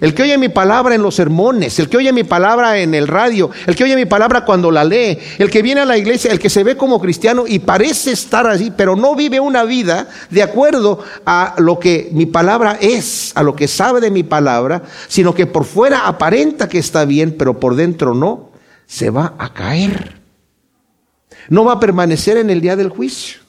el 0.00 0.14
que 0.14 0.22
oye 0.22 0.38
mi 0.38 0.48
palabra 0.48 0.94
en 0.94 1.02
los 1.02 1.14
sermones, 1.14 1.78
el 1.78 1.88
que 1.88 1.96
oye 1.96 2.12
mi 2.12 2.24
palabra 2.24 2.78
en 2.78 2.94
el 2.94 3.08
radio, 3.08 3.50
el 3.66 3.76
que 3.76 3.84
oye 3.84 3.96
mi 3.96 4.06
palabra 4.06 4.44
cuando 4.44 4.70
la 4.70 4.84
lee, 4.84 5.18
el 5.38 5.50
que 5.50 5.62
viene 5.62 5.80
a 5.80 5.84
la 5.84 5.96
iglesia, 5.96 6.32
el 6.32 6.38
que 6.38 6.50
se 6.50 6.64
ve 6.64 6.76
como 6.76 7.00
cristiano 7.00 7.44
y 7.46 7.58
parece 7.60 8.12
estar 8.12 8.46
allí, 8.46 8.72
pero 8.76 8.96
no 8.96 9.14
vive 9.14 9.40
una 9.40 9.64
vida 9.64 10.08
de 10.30 10.42
acuerdo 10.42 11.02
a 11.26 11.54
lo 11.58 11.78
que 11.78 12.08
mi 12.12 12.26
palabra 12.26 12.78
es, 12.80 13.32
a 13.34 13.42
lo 13.42 13.54
que 13.54 13.68
sabe 13.68 14.00
de 14.00 14.10
mi 14.10 14.22
palabra, 14.22 14.82
sino 15.08 15.34
que 15.34 15.46
por 15.46 15.64
fuera 15.64 16.06
aparenta 16.06 16.68
que 16.68 16.78
está 16.78 17.04
bien, 17.04 17.36
pero 17.38 17.60
por 17.60 17.76
dentro 17.76 18.14
no, 18.14 18.50
se 18.86 19.10
va 19.10 19.34
a 19.38 19.52
caer 19.52 20.24
no 21.48 21.64
va 21.64 21.74
a 21.74 21.80
permanecer 21.80 22.36
en 22.36 22.50
el 22.50 22.60
día 22.60 22.76
del 22.76 22.88
juicio. 22.88 23.40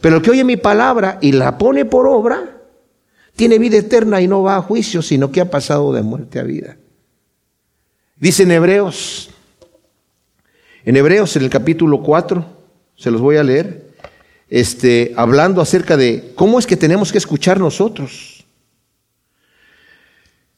Pero 0.00 0.16
el 0.16 0.22
que 0.22 0.30
oye 0.30 0.44
mi 0.44 0.56
palabra 0.56 1.18
y 1.20 1.32
la 1.32 1.58
pone 1.58 1.84
por 1.84 2.06
obra, 2.06 2.57
tiene 3.38 3.60
vida 3.60 3.76
eterna 3.76 4.20
y 4.20 4.26
no 4.26 4.42
va 4.42 4.56
a 4.56 4.62
juicio, 4.62 5.00
sino 5.00 5.30
que 5.30 5.40
ha 5.40 5.48
pasado 5.48 5.92
de 5.92 6.02
muerte 6.02 6.40
a 6.40 6.42
vida. 6.42 6.76
Dice 8.16 8.42
en 8.42 8.50
Hebreos, 8.50 9.30
en 10.84 10.96
Hebreos 10.96 11.36
en 11.36 11.44
el 11.44 11.48
capítulo 11.48 12.02
4, 12.02 12.44
se 12.96 13.12
los 13.12 13.20
voy 13.20 13.36
a 13.36 13.44
leer, 13.44 13.92
este, 14.48 15.14
hablando 15.16 15.60
acerca 15.60 15.96
de 15.96 16.32
cómo 16.34 16.58
es 16.58 16.66
que 16.66 16.76
tenemos 16.76 17.12
que 17.12 17.18
escuchar 17.18 17.60
nosotros. 17.60 18.44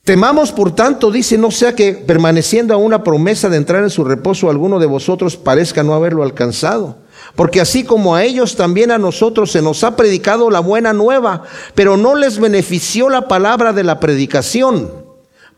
Temamos, 0.03 0.51
por 0.51 0.73
tanto, 0.73 1.11
dice, 1.11 1.37
no 1.37 1.51
sea 1.51 1.75
que 1.75 1.93
permaneciendo 1.93 2.73
a 2.73 2.77
una 2.77 3.03
promesa 3.03 3.47
de 3.47 3.57
entrar 3.57 3.83
en 3.83 3.91
su 3.91 4.03
reposo 4.03 4.49
alguno 4.49 4.79
de 4.79 4.87
vosotros 4.87 5.37
parezca 5.37 5.83
no 5.83 5.93
haberlo 5.93 6.23
alcanzado. 6.23 6.97
Porque 7.35 7.61
así 7.61 7.83
como 7.83 8.15
a 8.15 8.23
ellos, 8.23 8.55
también 8.55 8.91
a 8.91 8.97
nosotros 8.97 9.51
se 9.51 9.61
nos 9.61 9.83
ha 9.83 9.95
predicado 9.95 10.49
la 10.49 10.59
buena 10.59 10.93
nueva, 10.93 11.43
pero 11.75 11.97
no 11.97 12.15
les 12.15 12.39
benefició 12.39 13.09
la 13.09 13.27
palabra 13.27 13.73
de 13.73 13.83
la 13.83 13.99
predicación 13.99 15.01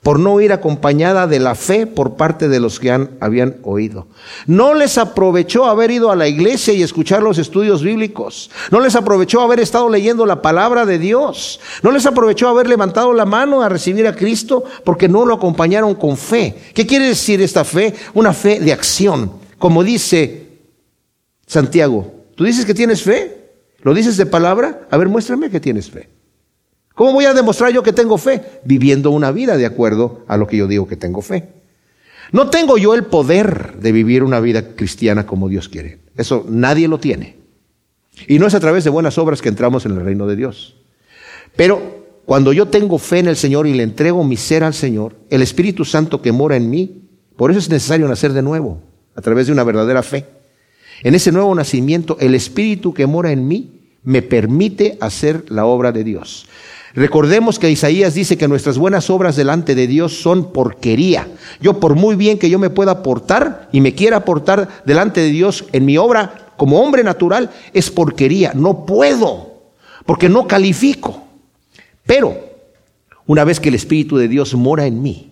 por 0.04 0.20
no 0.20 0.42
ir 0.42 0.52
acompañada 0.52 1.28
de 1.28 1.40
la 1.40 1.56
fe 1.56 1.88
por 1.88 2.16
parte 2.16 2.50
de 2.50 2.60
los 2.60 2.80
que 2.80 2.92
han, 2.92 3.12
habían 3.22 3.56
oído. 3.64 4.06
No 4.46 4.74
les 4.74 4.98
aprovechó 4.98 5.66
haber 5.66 5.92
ido 5.92 6.12
a 6.12 6.18
la 6.18 6.28
iglesia 6.28 6.74
y 6.74 6.84
escuchar 6.84 7.24
los 7.24 7.38
estudios 7.38 7.82
bíblicos. 7.82 8.52
No 8.70 8.82
les 8.82 8.96
aprovechó 8.98 9.40
haber 9.40 9.62
estado 9.62 9.90
leyendo 9.90 10.26
la 10.26 10.42
palabra 10.42 10.86
de 10.86 11.00
Dios. 11.00 11.62
No 11.82 11.92
les 11.92 12.06
aprovechó 12.06 12.50
haber 12.50 12.68
levantado 12.68 13.14
la 13.14 13.26
mano 13.26 13.62
a 13.62 13.70
recibir 13.70 14.06
a 14.06 14.16
Cristo 14.16 14.66
porque 14.84 15.08
no 15.08 15.26
lo 15.26 15.36
acompañaron 15.36 15.96
con 15.96 16.18
fe. 16.18 16.54
¿Qué 16.74 16.86
quiere 16.86 17.08
decir 17.08 17.42
esta 17.42 17.64
fe? 17.64 17.96
Una 18.14 18.34
fe 18.34 18.60
de 18.60 18.74
acción. 18.74 19.32
Como 19.58 19.86
dice 19.86 20.43
Santiago, 21.46 22.14
¿tú 22.36 22.44
dices 22.44 22.66
que 22.66 22.74
tienes 22.74 23.04
fe? 23.04 23.52
¿Lo 23.82 23.94
dices 23.94 24.18
de 24.18 24.26
palabra? 24.26 24.88
A 24.90 24.98
ver, 24.98 25.10
muéstrame 25.10 25.50
que 25.50 25.60
tienes 25.60 25.90
fe. 25.90 26.10
¿Cómo 26.96 27.14
voy 27.14 27.26
a 27.26 27.34
demostrar 27.34 27.72
yo 27.72 27.84
que 27.84 27.94
tengo 27.94 28.18
fe? 28.18 28.42
Viviendo 28.64 29.10
una 29.12 29.32
vida 29.32 29.58
de 29.58 29.66
acuerdo 29.66 30.24
a 30.28 30.38
lo 30.38 30.48
que 30.48 30.58
yo 30.58 30.68
digo 30.68 30.88
que 30.88 30.96
tengo 30.96 31.22
fe. 31.22 31.50
No 32.32 32.50
tengo 32.50 32.78
yo 32.78 32.94
el 32.94 33.04
poder 33.04 33.80
de 33.80 33.92
vivir 33.92 34.24
una 34.24 34.40
vida 34.40 34.76
cristiana 34.76 35.26
como 35.26 35.50
Dios 35.50 35.70
quiere. 35.70 36.00
Eso 36.16 36.46
nadie 36.48 36.88
lo 36.88 37.00
tiene. 37.00 37.38
Y 38.28 38.40
no 38.40 38.48
es 38.48 38.54
a 38.54 38.60
través 38.60 38.84
de 38.84 38.90
buenas 38.90 39.18
obras 39.18 39.42
que 39.42 39.50
entramos 39.50 39.86
en 39.86 39.94
el 39.94 40.06
reino 40.06 40.28
de 40.28 40.36
Dios. 40.36 40.76
Pero 41.56 42.04
cuando 42.26 42.54
yo 42.54 42.68
tengo 42.68 42.98
fe 43.00 43.20
en 43.20 43.28
el 43.28 43.36
Señor 43.36 43.68
y 43.68 43.74
le 43.74 43.84
entrego 43.84 44.24
mi 44.24 44.38
ser 44.38 44.64
al 44.64 44.74
Señor, 44.74 45.16
el 45.30 45.42
Espíritu 45.42 45.84
Santo 45.84 46.22
que 46.22 46.32
mora 46.32 46.56
en 46.56 46.70
mí, 46.70 47.10
por 47.36 47.52
eso 47.52 47.60
es 47.60 47.70
necesario 47.70 48.08
nacer 48.08 48.34
de 48.34 48.42
nuevo, 48.42 48.82
a 49.16 49.22
través 49.22 49.48
de 49.48 49.54
una 49.54 49.64
verdadera 49.64 50.04
fe. 50.04 50.26
En 51.02 51.16
ese 51.16 51.32
nuevo 51.32 51.54
nacimiento, 51.56 52.18
el 52.20 52.36
Espíritu 52.36 52.94
que 52.94 53.08
mora 53.08 53.32
en 53.32 53.48
mí 53.48 53.72
me 54.04 54.22
permite 54.22 54.98
hacer 55.02 55.46
la 55.50 55.66
obra 55.66 55.92
de 55.92 56.04
Dios. 56.04 56.48
Recordemos 56.94 57.58
que 57.58 57.72
Isaías 57.72 58.14
dice 58.14 58.38
que 58.38 58.48
nuestras 58.48 58.78
buenas 58.78 59.10
obras 59.10 59.36
delante 59.36 59.74
de 59.74 59.88
Dios 59.88 60.22
son 60.22 60.52
porquería. 60.52 61.28
Yo 61.60 61.80
por 61.80 61.96
muy 61.96 62.16
bien 62.16 62.38
que 62.38 62.52
yo 62.52 62.60
me 62.60 62.70
pueda 62.70 62.92
aportar 62.92 63.68
y 63.72 63.82
me 63.82 63.96
quiera 63.96 64.18
aportar 64.18 64.84
delante 64.86 65.22
de 65.22 65.30
Dios 65.30 65.66
en 65.72 65.86
mi 65.86 65.98
obra 65.98 66.54
como 66.56 66.80
hombre 66.82 67.04
natural, 67.04 67.50
es 67.74 67.90
porquería. 67.90 68.54
No 68.54 68.86
puedo, 68.86 69.64
porque 70.06 70.30
no 70.30 70.48
califico. 70.48 71.24
Pero 72.06 72.38
una 73.26 73.44
vez 73.44 73.60
que 73.60 73.70
el 73.70 73.76
Espíritu 73.76 74.18
de 74.18 74.28
Dios 74.28 74.54
mora 74.54 74.86
en 74.86 75.02
mí, 75.02 75.32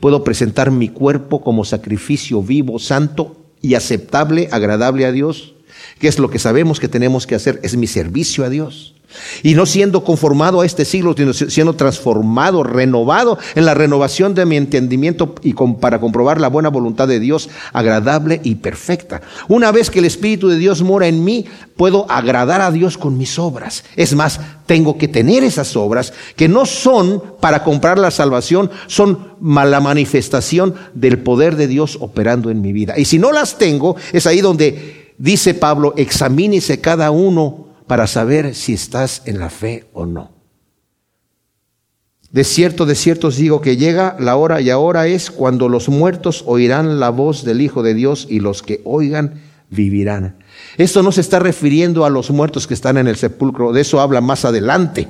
puedo 0.00 0.24
presentar 0.24 0.70
mi 0.70 0.88
cuerpo 0.88 1.42
como 1.42 1.66
sacrificio 1.66 2.42
vivo, 2.42 2.78
santo 2.78 3.45
y 3.60 3.74
aceptable, 3.74 4.48
agradable 4.52 5.06
a 5.06 5.12
Dios, 5.12 5.55
que 5.98 6.08
es 6.08 6.18
lo 6.18 6.30
que 6.30 6.38
sabemos 6.38 6.80
que 6.80 6.88
tenemos 6.88 7.26
que 7.26 7.34
hacer, 7.34 7.60
es 7.62 7.76
mi 7.76 7.86
servicio 7.86 8.44
a 8.44 8.48
Dios. 8.48 8.96
Y 9.42 9.54
no 9.54 9.66
siendo 9.66 10.04
conformado 10.04 10.60
a 10.60 10.66
este 10.66 10.84
siglo, 10.84 11.14
sino 11.16 11.32
siendo 11.32 11.74
transformado, 11.74 12.62
renovado 12.62 13.38
en 13.54 13.64
la 13.64 13.74
renovación 13.74 14.34
de 14.34 14.46
mi 14.46 14.56
entendimiento 14.56 15.34
y 15.42 15.54
para 15.80 16.00
comprobar 16.00 16.40
la 16.40 16.48
buena 16.48 16.68
voluntad 16.68 17.08
de 17.08 17.20
Dios, 17.20 17.48
agradable 17.72 18.40
y 18.42 18.56
perfecta. 18.56 19.22
Una 19.48 19.72
vez 19.72 19.90
que 19.90 20.00
el 20.00 20.04
Espíritu 20.04 20.48
de 20.48 20.58
Dios 20.58 20.82
mora 20.82 21.06
en 21.06 21.24
mí, 21.24 21.46
puedo 21.76 22.10
agradar 22.10 22.60
a 22.60 22.70
Dios 22.70 22.98
con 22.98 23.16
mis 23.16 23.38
obras. 23.38 23.84
Es 23.94 24.14
más, 24.14 24.40
tengo 24.66 24.98
que 24.98 25.08
tener 25.08 25.44
esas 25.44 25.76
obras 25.76 26.12
que 26.34 26.48
no 26.48 26.66
son 26.66 27.22
para 27.40 27.62
comprar 27.62 27.98
la 27.98 28.10
salvación, 28.10 28.70
son 28.86 29.36
la 29.40 29.80
manifestación 29.80 30.74
del 30.94 31.18
poder 31.20 31.56
de 31.56 31.68
Dios 31.68 31.98
operando 32.00 32.50
en 32.50 32.60
mi 32.60 32.72
vida. 32.72 32.98
Y 32.98 33.04
si 33.04 33.18
no 33.18 33.32
las 33.32 33.58
tengo, 33.58 33.96
es 34.12 34.26
ahí 34.26 34.40
donde 34.40 35.05
dice 35.18 35.54
Pablo, 35.54 35.94
examínese 35.96 36.80
cada 36.80 37.10
uno 37.10 37.68
para 37.86 38.06
saber 38.06 38.54
si 38.54 38.74
estás 38.74 39.22
en 39.26 39.38
la 39.38 39.50
fe 39.50 39.86
o 39.92 40.06
no. 40.06 40.32
De 42.30 42.44
cierto, 42.44 42.86
de 42.86 42.94
cierto 42.94 43.28
os 43.28 43.36
digo 43.36 43.60
que 43.60 43.76
llega 43.76 44.16
la 44.18 44.36
hora 44.36 44.60
y 44.60 44.70
ahora 44.70 45.06
es 45.06 45.30
cuando 45.30 45.68
los 45.68 45.88
muertos 45.88 46.42
oirán 46.46 47.00
la 47.00 47.10
voz 47.10 47.44
del 47.44 47.60
Hijo 47.60 47.82
de 47.82 47.94
Dios 47.94 48.26
y 48.28 48.40
los 48.40 48.62
que 48.62 48.80
oigan 48.84 49.42
vivirán. 49.70 50.36
Esto 50.76 51.02
no 51.02 51.12
se 51.12 51.20
está 51.20 51.38
refiriendo 51.38 52.04
a 52.04 52.10
los 52.10 52.30
muertos 52.30 52.66
que 52.66 52.74
están 52.74 52.98
en 52.98 53.06
el 53.06 53.16
sepulcro, 53.16 53.72
de 53.72 53.80
eso 53.80 54.00
habla 54.00 54.20
más 54.20 54.44
adelante. 54.44 55.08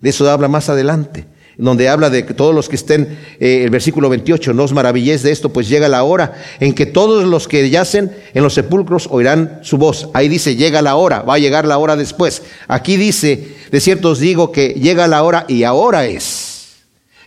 De 0.00 0.10
eso 0.10 0.28
habla 0.30 0.48
más 0.48 0.68
adelante 0.68 1.26
donde 1.58 1.88
habla 1.88 2.08
de 2.08 2.24
que 2.24 2.34
todos 2.34 2.54
los 2.54 2.68
que 2.68 2.76
estén, 2.76 3.18
eh, 3.40 3.64
el 3.64 3.70
versículo 3.70 4.08
28, 4.08 4.54
no 4.54 4.62
os 4.62 4.72
maravilléis 4.72 5.24
de 5.24 5.32
esto, 5.32 5.52
pues 5.52 5.68
llega 5.68 5.88
la 5.88 6.04
hora 6.04 6.40
en 6.60 6.72
que 6.72 6.86
todos 6.86 7.24
los 7.24 7.48
que 7.48 7.68
yacen 7.68 8.12
en 8.32 8.44
los 8.44 8.54
sepulcros 8.54 9.08
oirán 9.10 9.58
su 9.62 9.76
voz. 9.76 10.08
Ahí 10.14 10.28
dice, 10.28 10.54
llega 10.54 10.82
la 10.82 10.94
hora, 10.94 11.22
va 11.22 11.34
a 11.34 11.38
llegar 11.38 11.66
la 11.66 11.78
hora 11.78 11.96
después. 11.96 12.42
Aquí 12.68 12.96
dice, 12.96 13.56
de 13.72 13.80
cierto 13.80 14.10
os 14.10 14.20
digo 14.20 14.52
que 14.52 14.68
llega 14.68 15.08
la 15.08 15.24
hora 15.24 15.46
y 15.48 15.64
ahora 15.64 16.06
es, 16.06 16.76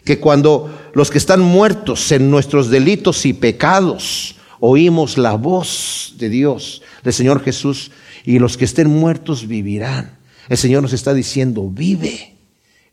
que 0.06 0.20
cuando 0.20 0.74
los 0.94 1.12
que 1.12 1.18
están 1.18 1.42
muertos 1.42 2.12
en 2.14 2.32
nuestros 2.32 2.70
delitos 2.70 3.26
y 3.26 3.34
pecados, 3.34 4.38
oímos 4.62 5.18
la 5.18 5.34
voz 5.34 6.16
de 6.18 6.30
Dios, 6.30 6.82
del 7.04 7.14
Señor 7.14 7.44
Jesús, 7.44 7.92
y 8.24 8.40
los 8.40 8.56
que 8.56 8.66
estén 8.66 8.88
muertos 8.88 9.46
vivirán. 9.46 10.18
El 10.48 10.58
Señor 10.58 10.84
nos 10.84 10.94
está 10.94 11.14
diciendo, 11.14 11.70
vive 11.70 12.32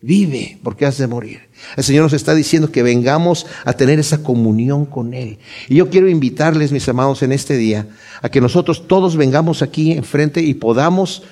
Vive 0.00 0.58
porque 0.62 0.86
has 0.86 0.98
de 0.98 1.08
morir. 1.08 1.48
El 1.76 1.82
Señor 1.82 2.04
nos 2.04 2.12
está 2.12 2.34
diciendo 2.34 2.70
que 2.70 2.84
vengamos 2.84 3.46
a 3.64 3.72
tener 3.72 3.98
esa 3.98 4.22
comunión 4.22 4.86
con 4.86 5.12
Él. 5.12 5.38
Y 5.68 5.76
yo 5.76 5.90
quiero 5.90 6.08
invitarles, 6.08 6.70
mis 6.70 6.88
amados, 6.88 7.22
en 7.22 7.32
este 7.32 7.56
día, 7.56 7.88
a 8.22 8.28
que 8.28 8.40
nosotros 8.40 8.86
todos 8.86 9.16
vengamos 9.16 9.60
aquí 9.60 9.92
enfrente 9.92 10.40
y 10.40 10.54
podamos 10.54 11.24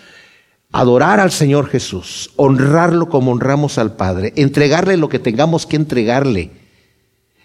adorar 0.72 1.20
al 1.20 1.30
Señor 1.30 1.68
Jesús, 1.68 2.32
honrarlo 2.34 3.08
como 3.08 3.30
honramos 3.30 3.78
al 3.78 3.94
Padre, 3.94 4.32
entregarle 4.34 4.96
lo 4.96 5.08
que 5.08 5.20
tengamos 5.20 5.64
que 5.64 5.76
entregarle, 5.76 6.50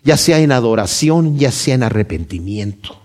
ya 0.03 0.17
sea 0.17 0.39
en 0.39 0.51
adoración, 0.51 1.38
ya 1.38 1.51
sea 1.51 1.76
en 1.76 1.84
arrepentimiento. 1.84 2.99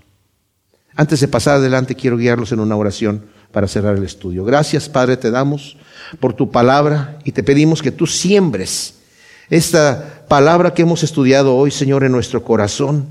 Antes 0.95 1.21
de 1.21 1.29
pasar 1.29 1.57
adelante, 1.57 1.95
quiero 1.95 2.17
guiarlos 2.17 2.51
en 2.53 2.61
una 2.61 2.77
oración 2.77 3.27
para 3.53 3.69
cerrar 3.69 3.97
el 3.97 4.05
estudio. 4.05 4.45
Gracias, 4.45 4.89
Padre, 4.89 5.19
te 5.19 5.31
damos 5.31 5.77
por 6.21 6.35
tu 6.35 6.51
palabra 6.51 7.19
y 7.25 7.33
te 7.33 7.43
pedimos 7.43 7.83
que 7.83 7.91
tú 7.91 8.07
siembres 8.07 8.95
esta 9.49 10.25
palabra 10.29 10.75
que 10.75 10.83
hemos 10.83 11.03
estudiado 11.03 11.57
hoy, 11.57 11.71
Señor, 11.71 12.05
en 12.05 12.13
nuestro 12.13 12.43
corazón, 12.43 13.07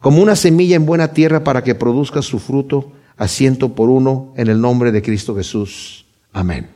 como 0.00 0.22
una 0.22 0.36
semilla 0.36 0.76
en 0.76 0.86
buena 0.86 1.12
tierra 1.12 1.42
para 1.42 1.64
que 1.64 1.74
produzca 1.74 2.22
su 2.22 2.38
fruto 2.38 2.92
a 3.16 3.26
ciento 3.26 3.74
por 3.74 3.90
uno 3.90 4.32
en 4.36 4.48
el 4.48 4.60
nombre 4.60 4.92
de 4.92 5.02
Cristo 5.02 5.34
Jesús. 5.34 6.06
Amén. 6.32 6.68